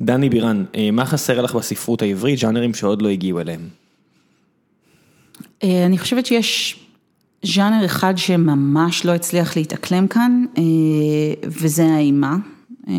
[0.00, 3.68] דני בירן, מה חסר לך בספרות העברית, ז'אנרים שעוד לא הגיעו אליהם?
[5.62, 6.85] אני חושבת שיש
[7.42, 10.62] ז'אנר אחד שממש לא הצליח להתאקלם כאן, אה,
[11.44, 12.36] וזה האימה.
[12.88, 12.94] אה,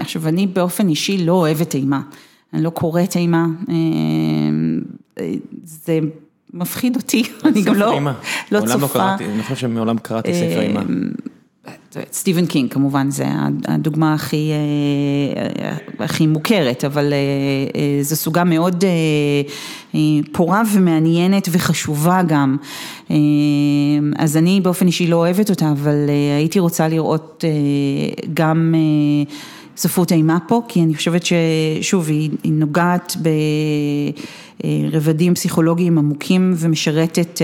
[0.00, 2.00] עכשיו, אני באופן אישי לא אוהבת אימה.
[2.52, 3.46] אני לא קוראת אימה.
[3.68, 5.24] אה,
[5.64, 5.98] זה
[6.54, 8.12] מפחיד אותי, אני גם לא, אימה.
[8.52, 8.98] לא מעולם צופה.
[8.98, 10.82] קראתי, אני חושב שמעולם קראתי ספר אימה.
[12.12, 13.24] סטיבן קינג כמובן, זה
[13.68, 17.18] הדוגמה הכי, אה, הכי מוכרת, אבל אה,
[17.80, 18.84] אה, זו סוגה מאוד
[20.32, 22.56] פורה ומעניינת וחשובה גם.
[24.16, 25.96] אז אני באופן אישי לא אוהבת אותה, אבל
[26.36, 27.44] הייתי רוצה לראות
[28.34, 28.74] גם
[29.76, 33.16] ספרות אימה פה, כי אני חושבת ששוב, היא, נוגעת
[34.64, 37.40] ברבדים פסיכולוגיים עמוקים ומשרתת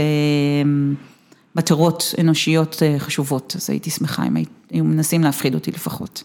[1.59, 4.37] מטרות אנושיות אה, חשובות, אז הייתי שמחה אם
[4.71, 6.23] היו מנסים להפחיד אותי לפחות.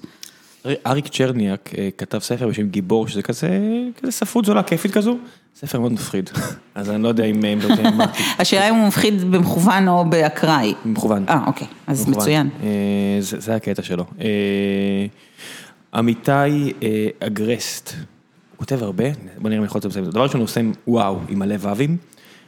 [0.88, 3.50] אריק צ'רניאק אה, כתב ספר בשם גיבור, שזה כזה,
[4.02, 5.18] כזה ספרות זולה, כיפית כזו,
[5.56, 6.30] ספר מאוד מפחיד,
[6.76, 8.06] אז אני לא יודע אם אם אתה יודע מה,
[8.40, 10.74] השאלה אם הוא מפחיד במכוון או באקראי.
[10.86, 11.26] מכוון.
[11.30, 12.22] אה, אוקיי, אז מכוון.
[12.22, 12.50] מצוין.
[12.64, 14.06] אה, זה זה הקטע שלו.
[14.22, 15.06] אה,
[15.94, 19.04] עמיתי אה, אגרסט, הוא כותב הרבה,
[19.38, 20.12] בוא נראה אם אני יכול לצמצם את זה.
[20.12, 21.98] דבר ראשון הוא עושה וואו עם מלא ו"ים,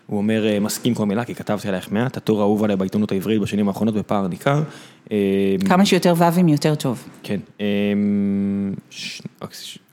[0.08, 3.42] הוא אומר אה, מסכים כל מילה, כי כתבתי עלייך מעט, הטור האהוב עליי בעיתונות העברית
[3.42, 4.64] בשנים האחרונות בפער ניכר.
[5.12, 5.18] אה,
[5.66, 7.04] כמה שיותר ו"ים יותר טוב.
[7.24, 7.40] כן.
[7.60, 9.22] אמ, ש-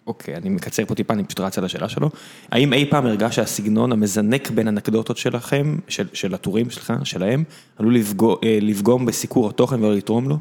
[0.06, 2.10] אוקיי, אני מקצר פה טיפה, אני פשוט רץ על השאלה שלו.
[2.50, 7.44] האם אי פעם הרגש שהסגנון המזנק בין אנקדוטות שלכם, של, של הטורים שלך, שלהם,
[7.78, 10.36] עלול לפגוע, אה, לפגום בסיקור התוכן ולא לתרום לו?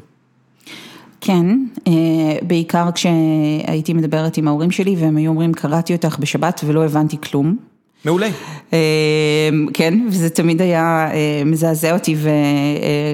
[1.20, 1.46] כן,
[1.86, 1.92] אה,
[2.42, 7.71] בעיקר כשהייתי מדברת עם ההורים שלי והם היו אומרים, קראתי אותך בשבת ולא הבנתי כלום.
[8.04, 8.28] מעולה.
[9.74, 11.08] כן, וזה תמיד היה
[11.46, 12.16] מזעזע אותי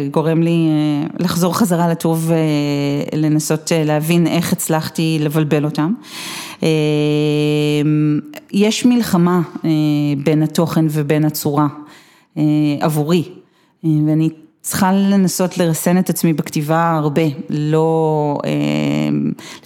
[0.08, 0.68] וגורם לי
[1.18, 2.30] לחזור חזרה לטוב
[3.12, 5.92] ולנסות להבין איך הצלחתי לבלבל אותם.
[8.52, 9.40] יש מלחמה
[10.24, 11.66] בין התוכן ובין הצורה
[12.80, 13.24] עבורי,
[13.84, 14.30] ואני
[14.68, 18.38] צריכה לנסות לרסן את עצמי בכתיבה הרבה, לא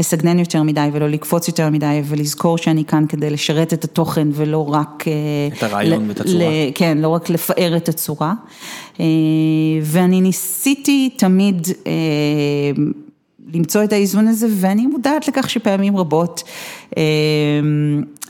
[0.00, 4.68] לסגנן יותר מדי ולא לקפוץ יותר מדי ולזכור שאני כאן כדי לשרת את התוכן ולא
[4.74, 5.04] רק...
[5.56, 6.44] את הרעיון ואת הצורה.
[6.74, 8.34] כן, לא רק לפאר את הצורה.
[9.82, 11.68] ואני ניסיתי תמיד
[13.54, 16.42] למצוא את האיזון הזה ואני מודעת לכך שפעמים רבות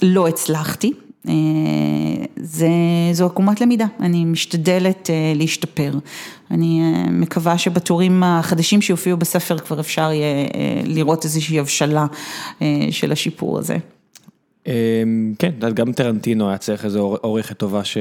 [0.02, 0.92] לא הצלחתי.
[2.36, 2.68] זה,
[3.12, 5.92] זו עקומת למידה, אני משתדלת להשתפר,
[6.52, 10.46] אני מקווה שבטורים החדשים שיופיעו בספר כבר אפשר יהיה
[10.84, 12.06] לראות איזושהי הבשלה
[12.90, 13.76] של השיפור הזה.
[15.38, 17.96] כן, גם טרנטינו היה צריך איזו עורכת טובה ש...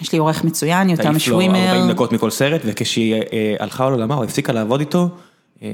[0.00, 1.54] יש לי עורך מצוין, יותם שווימר.
[1.54, 3.14] תעיף לו 40 דקות מכל סרט וכשהיא
[3.60, 5.08] הלכה לעולמה או הפסיקה לעבוד איתו.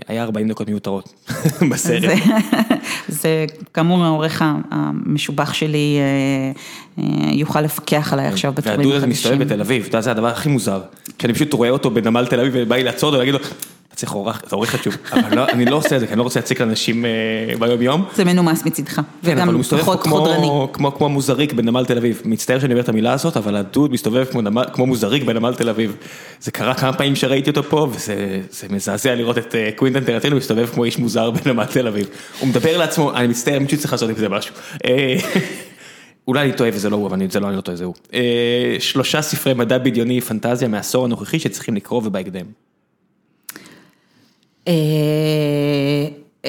[0.09, 1.15] היה 40 דקות מיותרות
[1.71, 2.19] בסרט.
[3.09, 5.99] זה כאמור העורך המשובח שלי
[7.33, 8.87] יוכל לפפקח עליי עכשיו בטורים החדשים.
[8.87, 10.81] והדוד הזה מסתובב בתל אביב, זה הדבר הכי מוזר,
[11.23, 14.13] שאני פשוט רואה אותו בנמל תל אביב ובא לי לעצור אותו ולהגיד לו, אתה צריך
[14.13, 17.05] עורך חשוב, אבל אני לא עושה את זה, כי אני לא רוצה להציק לאנשים
[17.59, 18.05] ביום יום.
[18.15, 20.49] זה מנומס מצידך, וגם פחות חודרני.
[20.73, 24.27] כמו מוזריק בנמל תל אביב, מצטער שאני אומר את המילה הזאת, אבל הדוד מסתובב
[24.73, 25.97] כמו מוזריק בנמל תל אביב.
[26.41, 30.85] זה קרה כמה פעמים שראיתי אותו פה, וזה מזעזע לראות את קווינטן טרנטינו מסתובב כמו
[30.85, 32.09] איש מוזר בנמל תל אביב.
[32.41, 34.55] הוא מדבר לעצמו, אני מצטער, מישהו צריך לעשות עם זה משהו.
[36.29, 37.95] אולי אני טועה וזה לא הוא, אבל זה לא אני לא טועה, זה הוא.
[38.79, 42.47] שלושה ספרי מדע בדיוני פנטזיה מהעשור הנוכחי שצריכים לקרוא ובהקדם.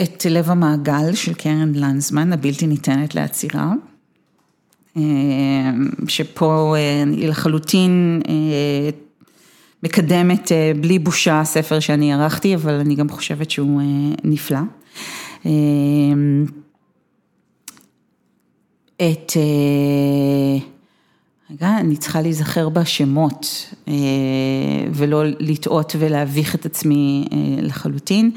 [0.03, 3.73] את לב המעגל של קרן לנזמן, הבלתי ניתנת לעצירה.
[6.07, 6.75] שפה
[7.15, 8.21] היא לחלוטין
[9.83, 13.81] מקדמת בלי בושה ספר שאני ערכתי, אבל אני גם חושבת שהוא
[14.23, 14.59] נפלא.
[18.97, 19.31] את,
[21.51, 23.73] רגע, אני צריכה להיזכר בשמות
[24.93, 27.25] ולא לטעות ולהביך את עצמי
[27.61, 28.31] לחלוטין.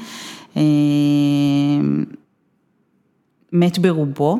[3.53, 4.39] מת ברובו,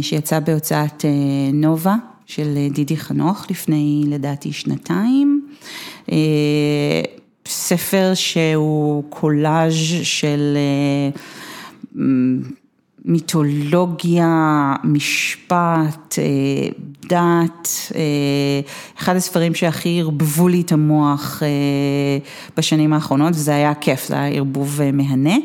[0.00, 1.04] שיצא בהוצאת
[1.52, 1.94] נובה
[2.26, 5.46] של דידי חנוך לפני לדעתי שנתיים.
[7.48, 10.56] ספר שהוא קולאז' של
[13.04, 16.18] מיתולוגיה, משפט,
[17.08, 17.68] דת,
[18.98, 21.42] אחד הספרים שהכי ערבבו לי את המוח
[22.56, 25.36] בשנים האחרונות וזה היה כיף, זה היה ערבוב מהנה.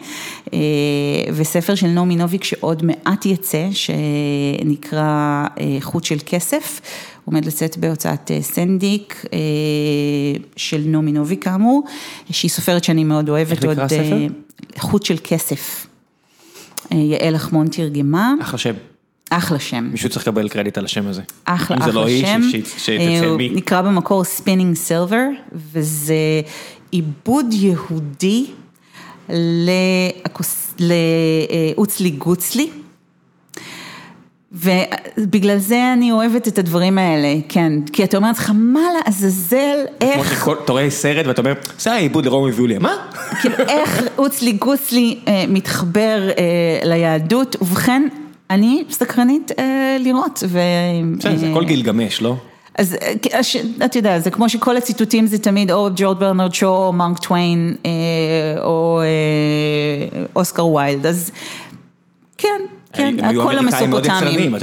[1.33, 5.45] וספר של נעמי נוביק שעוד מעט יצא, שנקרא
[5.81, 6.81] חוט של כסף,
[7.25, 9.25] עומד לצאת בהוצאת סנדיק
[10.55, 11.83] של נעמי נוביק כאמור,
[12.31, 13.51] שהיא סופרת שאני מאוד אוהבת.
[13.51, 14.27] איך נקרא הספר?
[14.77, 15.87] חוט של כסף.
[16.91, 18.33] יעל אחמון תרגמה.
[18.41, 18.73] אחלה שם.
[19.29, 19.89] אחלה שם.
[19.91, 21.21] מישהו צריך לקבל קרדיט על השם הזה.
[21.45, 22.41] אחלה, אם זה לא אחלה היא, שם.
[22.77, 23.47] שתצא מי.
[23.47, 26.15] הוא נקרא במקור Spinning Silver, וזה
[26.91, 28.45] עיבוד יהודי
[30.79, 32.69] לעוצלי גוצלי.
[34.51, 40.09] ובגלל זה אני אוהבת את הדברים האלה, כן, כי אתה אומר לך, מה לעזאזל, כמו
[40.09, 42.95] איך, שכל, אתה רואה סרט ואתה אומר, זה היה עיבוד לרומיאו ויוליה, מה?
[43.41, 48.07] כאילו איך עוצלי גוצלי אה, מתחבר אה, ליהדות, ובכן,
[48.49, 50.43] אני סקרנית אה, לראות.
[50.47, 50.59] ו-
[51.19, 52.35] בסדר, זה אה, הכל גילגמש, לא?
[52.77, 52.95] אז
[53.33, 53.55] אה, ש-
[53.85, 57.75] את יודעת, זה כמו שכל הציטוטים זה תמיד או ג'ורג' ברנרד שו או מרק טוויין
[57.85, 57.91] אה,
[58.63, 61.31] או אה, אוסקר ויילד, אז
[62.37, 62.61] כן,
[62.93, 64.55] כן, הכל מאוד המסופוטמים,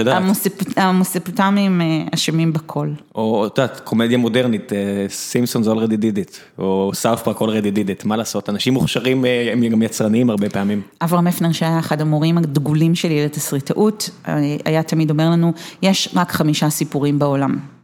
[0.77, 2.89] המסופוטמים אה, אשמים בכל.
[3.15, 4.73] או, את יודעת, קומדיה מודרנית,
[5.09, 9.49] Simpsons already did it, או South Park already did it, מה לעשות, אנשים מוכשרים, אה,
[9.53, 10.83] הם גם יצרניים הרבה פעמים.
[11.01, 16.33] אברהם הפנר שהיה אחד המורים הדגולים שלי לתסריטאות, אה, היה תמיד אומר לנו, יש רק
[16.33, 17.76] חמישה סיפורים בעולם.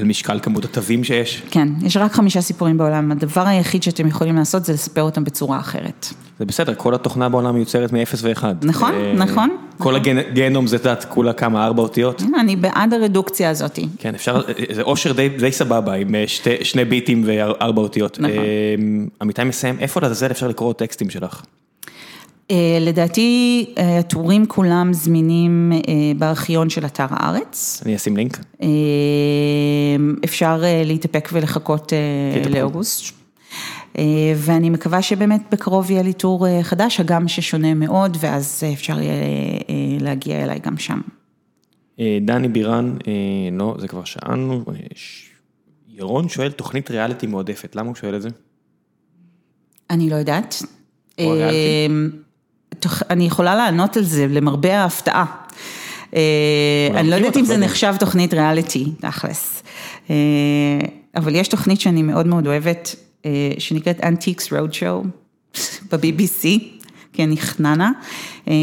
[0.00, 4.36] על משקל כמות התווים שיש, כן, יש רק חמישה סיפורים בעולם, הדבר היחיד שאתם יכולים
[4.36, 6.06] לעשות זה לספר אותם בצורה אחרת.
[6.38, 8.44] זה בסדר, כל התוכנה בעולם מיוצרת מ-0 ו-1.
[8.62, 12.22] נכון, נכון, כל הגיהנום זה, את יודעת, כולה כמה, ארבע אותיות.
[12.40, 13.78] אני בעד הרדוקציה הזאת.
[13.98, 14.40] כן, אפשר,
[14.72, 16.24] זה אושר די, סבבה עם אה,
[16.62, 18.20] שני ביטים וארבע אותיות.
[18.20, 18.30] נכון.
[18.30, 18.74] אה,
[19.22, 21.42] עמיתי מסיים, איפה לעזאזל אפשר לקרוא טקסטים שלך?
[22.50, 25.78] אה, לדעתי אה, הטורים כולם זמינים אה,
[26.18, 27.82] בארכיון של אתר הארץ.
[27.86, 28.38] אני אשים לינק.
[30.24, 31.92] אפשר להתאפק ולחכות.
[32.50, 33.20] לאוגוסט.
[34.36, 39.14] ואני מקווה שבאמת בקרוב יהיה לי טור חדש, הגם ששונה מאוד, ואז אפשר יהיה
[40.00, 41.00] להגיע אליי גם שם.
[42.20, 42.96] דני בירן,
[43.52, 44.64] לא, זה כבר שאלנו.
[45.88, 48.28] ירון שואל תוכנית ריאליטי מועדפת, למה הוא שואל את זה?
[49.90, 50.62] אני לא יודעת.
[51.20, 51.88] או הריאליטי?
[53.10, 55.24] אני יכולה לענות על זה, למרבה ההפתעה.
[56.16, 56.20] אה,
[56.94, 57.56] אני לא יודעת אם זה.
[57.56, 59.62] נחשב תוכנית ריאליטי, תכלס.
[60.10, 60.14] אה,
[61.16, 65.06] אבל יש תוכנית שאני מאוד מאוד אוהבת, אה, שנקראת Antiques Roadshow
[65.90, 66.46] ב-BBC,
[67.12, 67.90] כן, נכננה,
[68.48, 68.54] אה,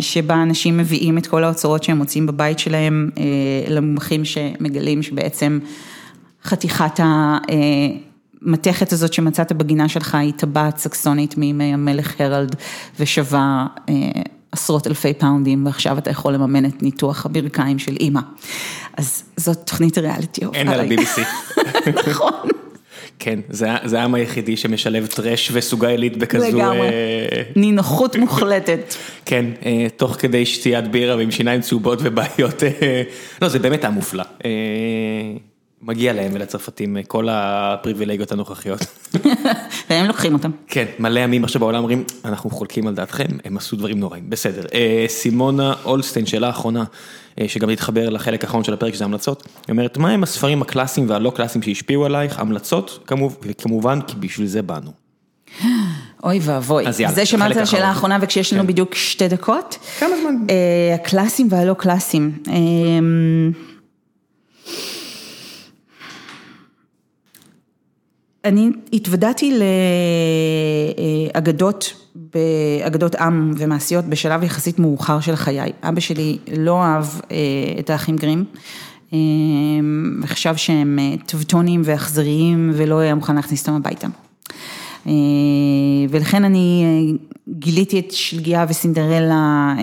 [0.00, 3.10] שבה אנשים מביאים את כל האוצרות שהם מוצאים בבית שלהם
[3.68, 5.58] למומחים שמגלים שבעצם
[6.44, 7.00] חתיכת
[8.46, 12.56] המתכת הזאת שמצאת בגינה שלך היא טבעת סקסונית מימי המלך הרלד
[13.00, 13.94] ושווה אה,
[14.52, 18.20] עשרות אלפי פאונדים ועכשיו אתה יכול לממן את ניתוח הברכיים של אימא.
[18.96, 20.40] אז זאת תוכנית ריאליטי.
[20.54, 20.80] אין על.
[20.90, 21.20] ה-BBC.
[22.10, 22.48] נכון.
[23.18, 23.40] כן,
[23.84, 26.48] זה העם היחידי שמשלב טרש וסוגה עילית בכזו...
[26.48, 26.88] לגמרי.
[26.88, 28.94] אה, נינוחות מוחלטת.
[29.24, 33.02] כן, אה, תוך כדי שתיית בירה ועם שיניים צהובות ובעיות, אה,
[33.42, 34.24] לא, זה באמת היה מופלא.
[35.86, 38.80] מגיע להם ולצרפתים אה, כל הפריבילגיות הנוכחיות.
[39.90, 40.50] והם לוקחים אותם.
[40.66, 44.62] כן, מלא עמים עכשיו בעולם אומרים, אנחנו חולקים על דעתכם, הם עשו דברים נוראים, בסדר.
[44.74, 46.84] אה, סימונה אולסטיין, שאלה אחרונה,
[47.40, 51.10] אה, שגם להתחבר לחלק האחרון של הפרק, שזה המלצות, היא אומרת, מה הם הספרים הקלאסיים
[51.10, 54.90] והלא קלאסיים שהשפיעו עלייך, המלצות, כמובן, וכמובן, כי בשביל זה באנו.
[56.24, 56.92] אוי ואבוי.
[56.92, 57.88] זה שמעת על השאלה.
[57.88, 58.68] האחרונה וכשיש לנו כן.
[58.68, 59.78] בדיוק שתי דקות.
[59.98, 60.36] כמה זמן?
[60.94, 62.32] הקלאסיים והלא קלאסיים.
[68.44, 69.58] אני התוודעתי
[71.34, 71.94] לאגדות,
[72.86, 75.72] אגדות עם ומעשיות בשלב יחסית מאוחר של חיי.
[75.82, 77.36] אבא שלי לא אהב אה,
[77.78, 78.44] את האחים גרים,
[79.12, 79.18] אה,
[80.22, 84.06] וחשב שהם אה, טבטונים ואכזריים ולא היה מוכן להכניס אותם הביתה.
[86.10, 86.84] ולכן אני
[87.48, 89.74] גיליתי את שלגיה וסינדרלה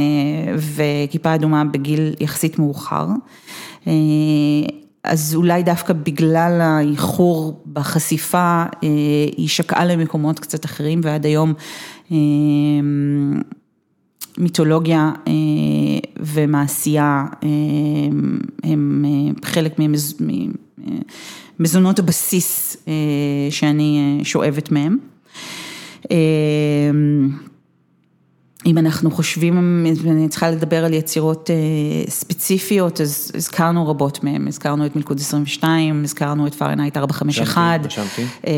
[0.58, 3.08] וכיפה אדומה בגיל יחסית מאוחר.
[5.04, 8.90] אז אולי דווקא בגלל האיחור בחשיפה, אה,
[9.38, 11.54] היא שקעה למקומות קצת אחרים ועד היום
[12.12, 12.18] אה,
[14.38, 15.34] מיתולוגיה אה,
[16.20, 17.26] ומעשייה
[18.64, 19.06] הם
[19.44, 20.22] חלק ממז-
[21.60, 22.78] ממזונות הבסיס
[23.50, 24.98] שאני שואבת מהם.
[28.66, 31.56] אם אנחנו חושבים, ואני צריכה לדבר על יצירות אה,
[32.12, 38.26] ספציפיות, אז הזכרנו רבות מהן, הזכרנו את מלכוד 22, הזכרנו את פארנהייט 451, רשמתי.
[38.48, 38.52] אה,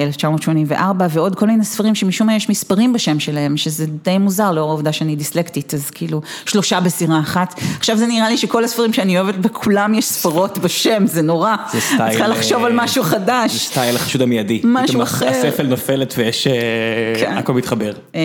[0.00, 4.68] 1984, ועוד כל מיני ספרים שמשום מה יש מספרים בשם שלהם, שזה די מוזר לאור
[4.68, 7.60] העובדה שאני דיסלקטית, אז כאילו שלושה בסירה אחת.
[7.78, 11.56] עכשיו זה נראה לי שכל הספרים שאני אוהבת, בכולם יש ספרות בשם, זה נורא.
[11.72, 12.02] זה סטייל...
[12.02, 13.66] אני צריכה לחשוב על אה, משהו זה חדש.
[13.66, 14.60] סטייל החשוד המיידי.
[14.64, 15.28] משהו אחר.
[15.28, 16.46] הספל נופלת ויש...
[16.46, 16.52] אה,
[17.20, 17.36] כן.
[17.36, 17.92] הכל מתחבר.
[18.14, 18.20] אה,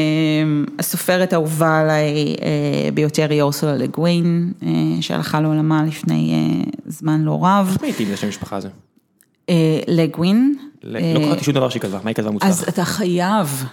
[1.24, 4.72] הסופרת האהובה עליי אה, ביותר היא אורסולה לגווין, אה,
[5.02, 7.70] שהלכה לעולמה לפני אה, זמן לא רב.
[7.74, 8.70] איך הייתי עם זה שם המשפחה הזה?
[9.88, 10.56] לגווין.
[10.84, 12.50] לא קראתי שום דבר שהיא כתבה, מה היא כתבה מוצלח?
[12.50, 13.64] אז אתה חייב,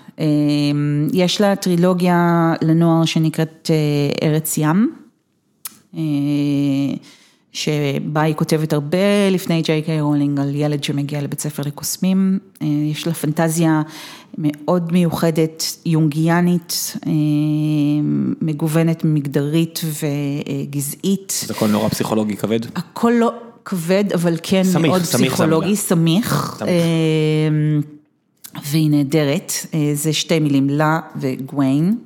[1.12, 3.70] יש לה טרילוגיה לנוער שנקראת
[4.22, 4.94] ארץ ים,
[7.52, 12.66] שבה היא כותבת הרבה לפני ג'יי קיי רולינג על ילד שמגיע לבית ספר לקוסמים, אה,
[12.66, 13.82] יש לה פנטזיה
[14.38, 17.12] מאוד מיוחדת, יונגיאנית, אה,
[18.40, 21.34] מגוונת מגדרית וגזעית.
[21.46, 22.60] זה הכל נורא פסיכולוגי כבד.
[22.76, 23.32] הכל לא
[23.64, 25.76] כבד, אבל כן סמיך, מאוד סמיך פסיכולוגי.
[25.76, 26.54] סמיך.
[26.58, 26.62] סמיך.
[26.68, 27.88] אה,
[28.70, 29.52] והיא נהדרת,
[29.94, 31.96] זה שתי מילים, לה וגוויין.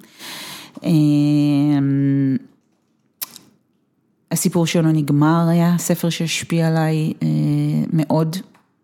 [4.34, 7.28] הסיפור שלו נגמר היה ספר שהשפיע עליי אה,
[7.92, 8.36] מאוד,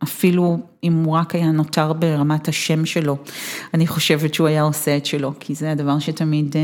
[0.03, 3.17] אפילו אם הוא רק היה נותר ברמת השם שלו,
[3.75, 6.61] אני חושבת שהוא היה עושה את שלו, כי זה הדבר שתמיד אה,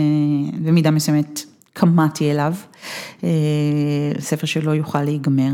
[0.65, 1.41] במידה מסוימת
[1.73, 2.55] קמאתי אליו,
[3.25, 3.29] אה,
[4.21, 5.53] ספר שלא יוכל להיגמר.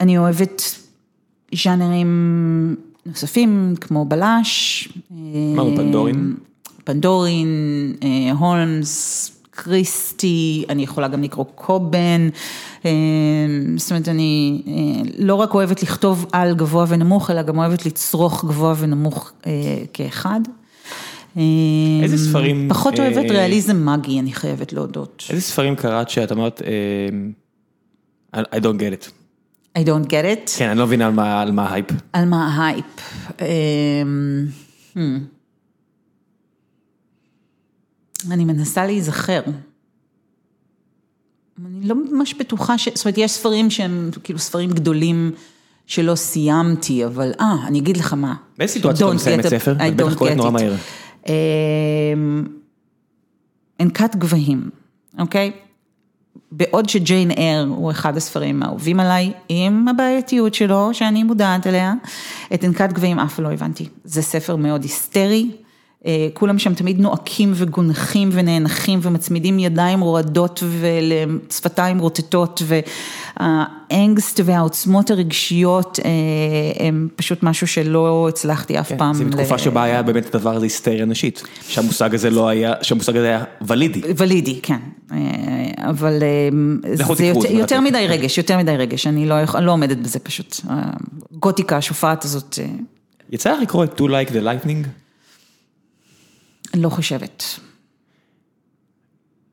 [0.00, 0.62] אני אוהבת
[1.54, 2.76] ז'אנרים
[3.06, 4.88] נוספים כמו בלש.
[5.54, 6.34] מה הוא, פנדורין?
[6.84, 7.48] פנדורין,
[8.38, 12.28] הולמס, קריסטי, אני יכולה גם לקרוא קובן,
[12.84, 12.90] אה,
[13.76, 14.72] זאת אומרת אני אה,
[15.18, 19.52] לא רק אוהבת לכתוב על גבוה ונמוך, אלא גם אוהבת לצרוך גבוה ונמוך אה,
[19.92, 20.40] כאחד.
[22.02, 25.24] איזה ספרים, פחות אוהבת אה, ריאליזם מאגי, אני חייבת להודות.
[25.30, 26.62] איזה ספרים קראת שאת אמרת,
[28.36, 29.10] I don't get it.
[29.78, 30.10] I don't get
[30.48, 30.50] it.
[30.58, 31.86] כן, אני לא מבינה על מה- על מה ההייפ.
[32.12, 32.84] על מה ההייפ?
[38.26, 38.32] אמ.
[38.32, 39.40] אני מנסה להיזכר.
[41.66, 42.88] אני לא ממש בטוחה ש...
[42.94, 45.32] זאת אומרת, יש ספרים שהם כאילו ספרים גדולים
[45.86, 48.34] שלא סיימתי, אבל אה, אני אגיד לך מה.
[48.58, 49.72] באיזה סיטואציה אתה מסיימת get it, ספר?
[49.88, 50.50] את בטח קוראת נורא.
[50.50, 50.74] מהר.
[51.28, 52.44] אמ,
[53.80, 54.70] אנקת גבהים.
[55.18, 55.52] אוקיי?
[56.52, 61.94] בעוד שג'יין אר הוא אחד הספרים האהובים עליי, עם הבעייתיות שלו, שאני מודעת אליה,
[62.54, 63.88] את ענקת גבהים אף לא הבנתי.
[64.04, 65.50] זה ספר מאוד היסטרי,
[66.34, 72.62] כולם שם תמיד נועקים וגונחים ונאנחים ומצמידים ידיים רועדות ושפתיים רוטטות
[73.40, 79.14] והאנגסט והעוצמות הרגשיות אה, הם פשוט משהו שלא הצלחתי אף כן, פעם.
[79.14, 83.26] זה בתקופה שבה היה באמת הדבר הזה היסטריה נשית, שהמושג הזה לא היה, שהמושג הזה
[83.26, 84.00] היה ולידי.
[84.16, 84.78] ולידי, כן,
[85.12, 85.18] אה,
[85.78, 86.22] אבל
[86.92, 87.80] זה יותר.
[87.80, 90.56] מדי רגש, יותר מדי רגש, אני לא, לא עומדת בזה פשוט.
[90.68, 92.68] הגותיקה השופעת הזאת, אה,
[93.30, 94.99] יצא לך לקרוא את To Like the Lightning?
[96.74, 97.44] אני לא חושבת.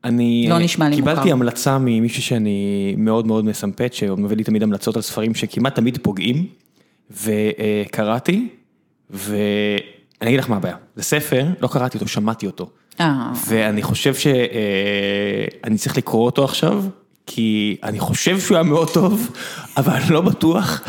[0.04, 1.32] אני לא נשמע לי קיבלתי מוכר.
[1.32, 5.98] המלצה ממישהו שאני מאוד מאוד מסמפת, שהוא מביא לי תמיד המלצות על ספרים שכמעט תמיד
[6.02, 6.46] פוגעים,
[7.10, 8.48] וקראתי,
[9.10, 9.80] ואני
[10.22, 12.70] אגיד לך מה הבעיה, זה ספר, לא קראתי אותו, שמעתי אותו,
[13.00, 16.84] אה, ואני חושב שאני צריך לקרוא אותו עכשיו,
[17.30, 19.30] כי אני חושב שהוא היה מאוד טוב,
[19.76, 20.80] אבל אני לא בטוח,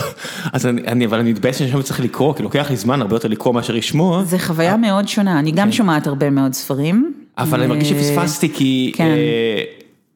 [0.54, 3.28] אז אני, אני, אבל אני מתבאס שאני צריך לקרוא, כי לוקח לי זמן הרבה יותר
[3.28, 4.24] לקרוא מאשר לשמוע.
[4.24, 7.14] זה חוויה מאוד שונה, אני גם שומעת הרבה מאוד ספרים.
[7.36, 7.44] כן.
[7.44, 9.04] אבל אני מרגיש אה, שפספסתי כי כן.
[9.06, 9.64] אה,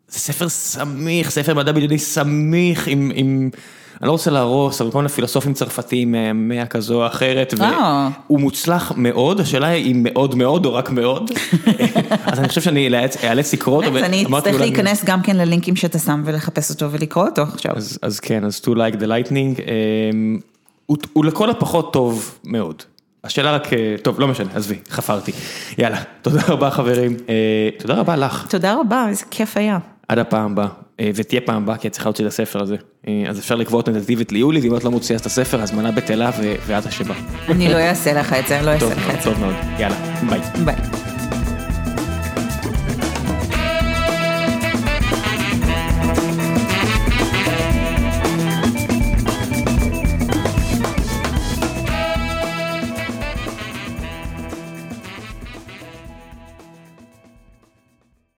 [0.07, 3.49] זה ספר סמיך, ספר מדע בדיוני סמיך עם, עם,
[4.01, 8.09] אני לא רוצה להרוס, אבל כל מיני פילוסופים צרפתיים מהמאה כזו או אחרת, אה.
[8.27, 11.31] והוא מוצלח מאוד, השאלה היא אם מאוד מאוד או רק מאוד,
[12.25, 15.99] אז אני חושב שאני אאלץ- לקרוא אותו, אז אני אצטרך להיכנס גם כן ללינקים שאתה
[15.99, 17.73] שם ולחפש אותו ולקרוא אותו עכשיו.
[18.01, 20.09] אז, כן, אז To Like the Lightning, אה,
[20.85, 22.83] הוא, לכל הפחות טוב מאוד.
[23.23, 25.31] השאלה רק, אה, טוב, לא משנה, עזבי, חפרתי.
[25.77, 28.47] יאללה, תודה רבה חברים, אה, תודה רבה לך.
[28.49, 29.77] תודה רבה, איזה כיף היה.
[30.07, 30.69] עד הפעם הבאה, אה,
[31.01, 32.75] ותהיה פעם הבאה כי את צריכה להוציא את הספר הזה.
[33.07, 36.55] אה, אז אפשר לקבוע טנטטיבית ליולי, ואם את לא מוציאה את הספר, הזמנה בטלה ו-
[36.67, 37.13] ואת אשמה.
[37.49, 39.29] אני לא אעשה לך את זה, אני לא אעשה לך את זה.
[39.29, 39.95] טוב מאוד, יאללה,
[40.29, 40.39] ביי.
[40.65, 41.02] ביי.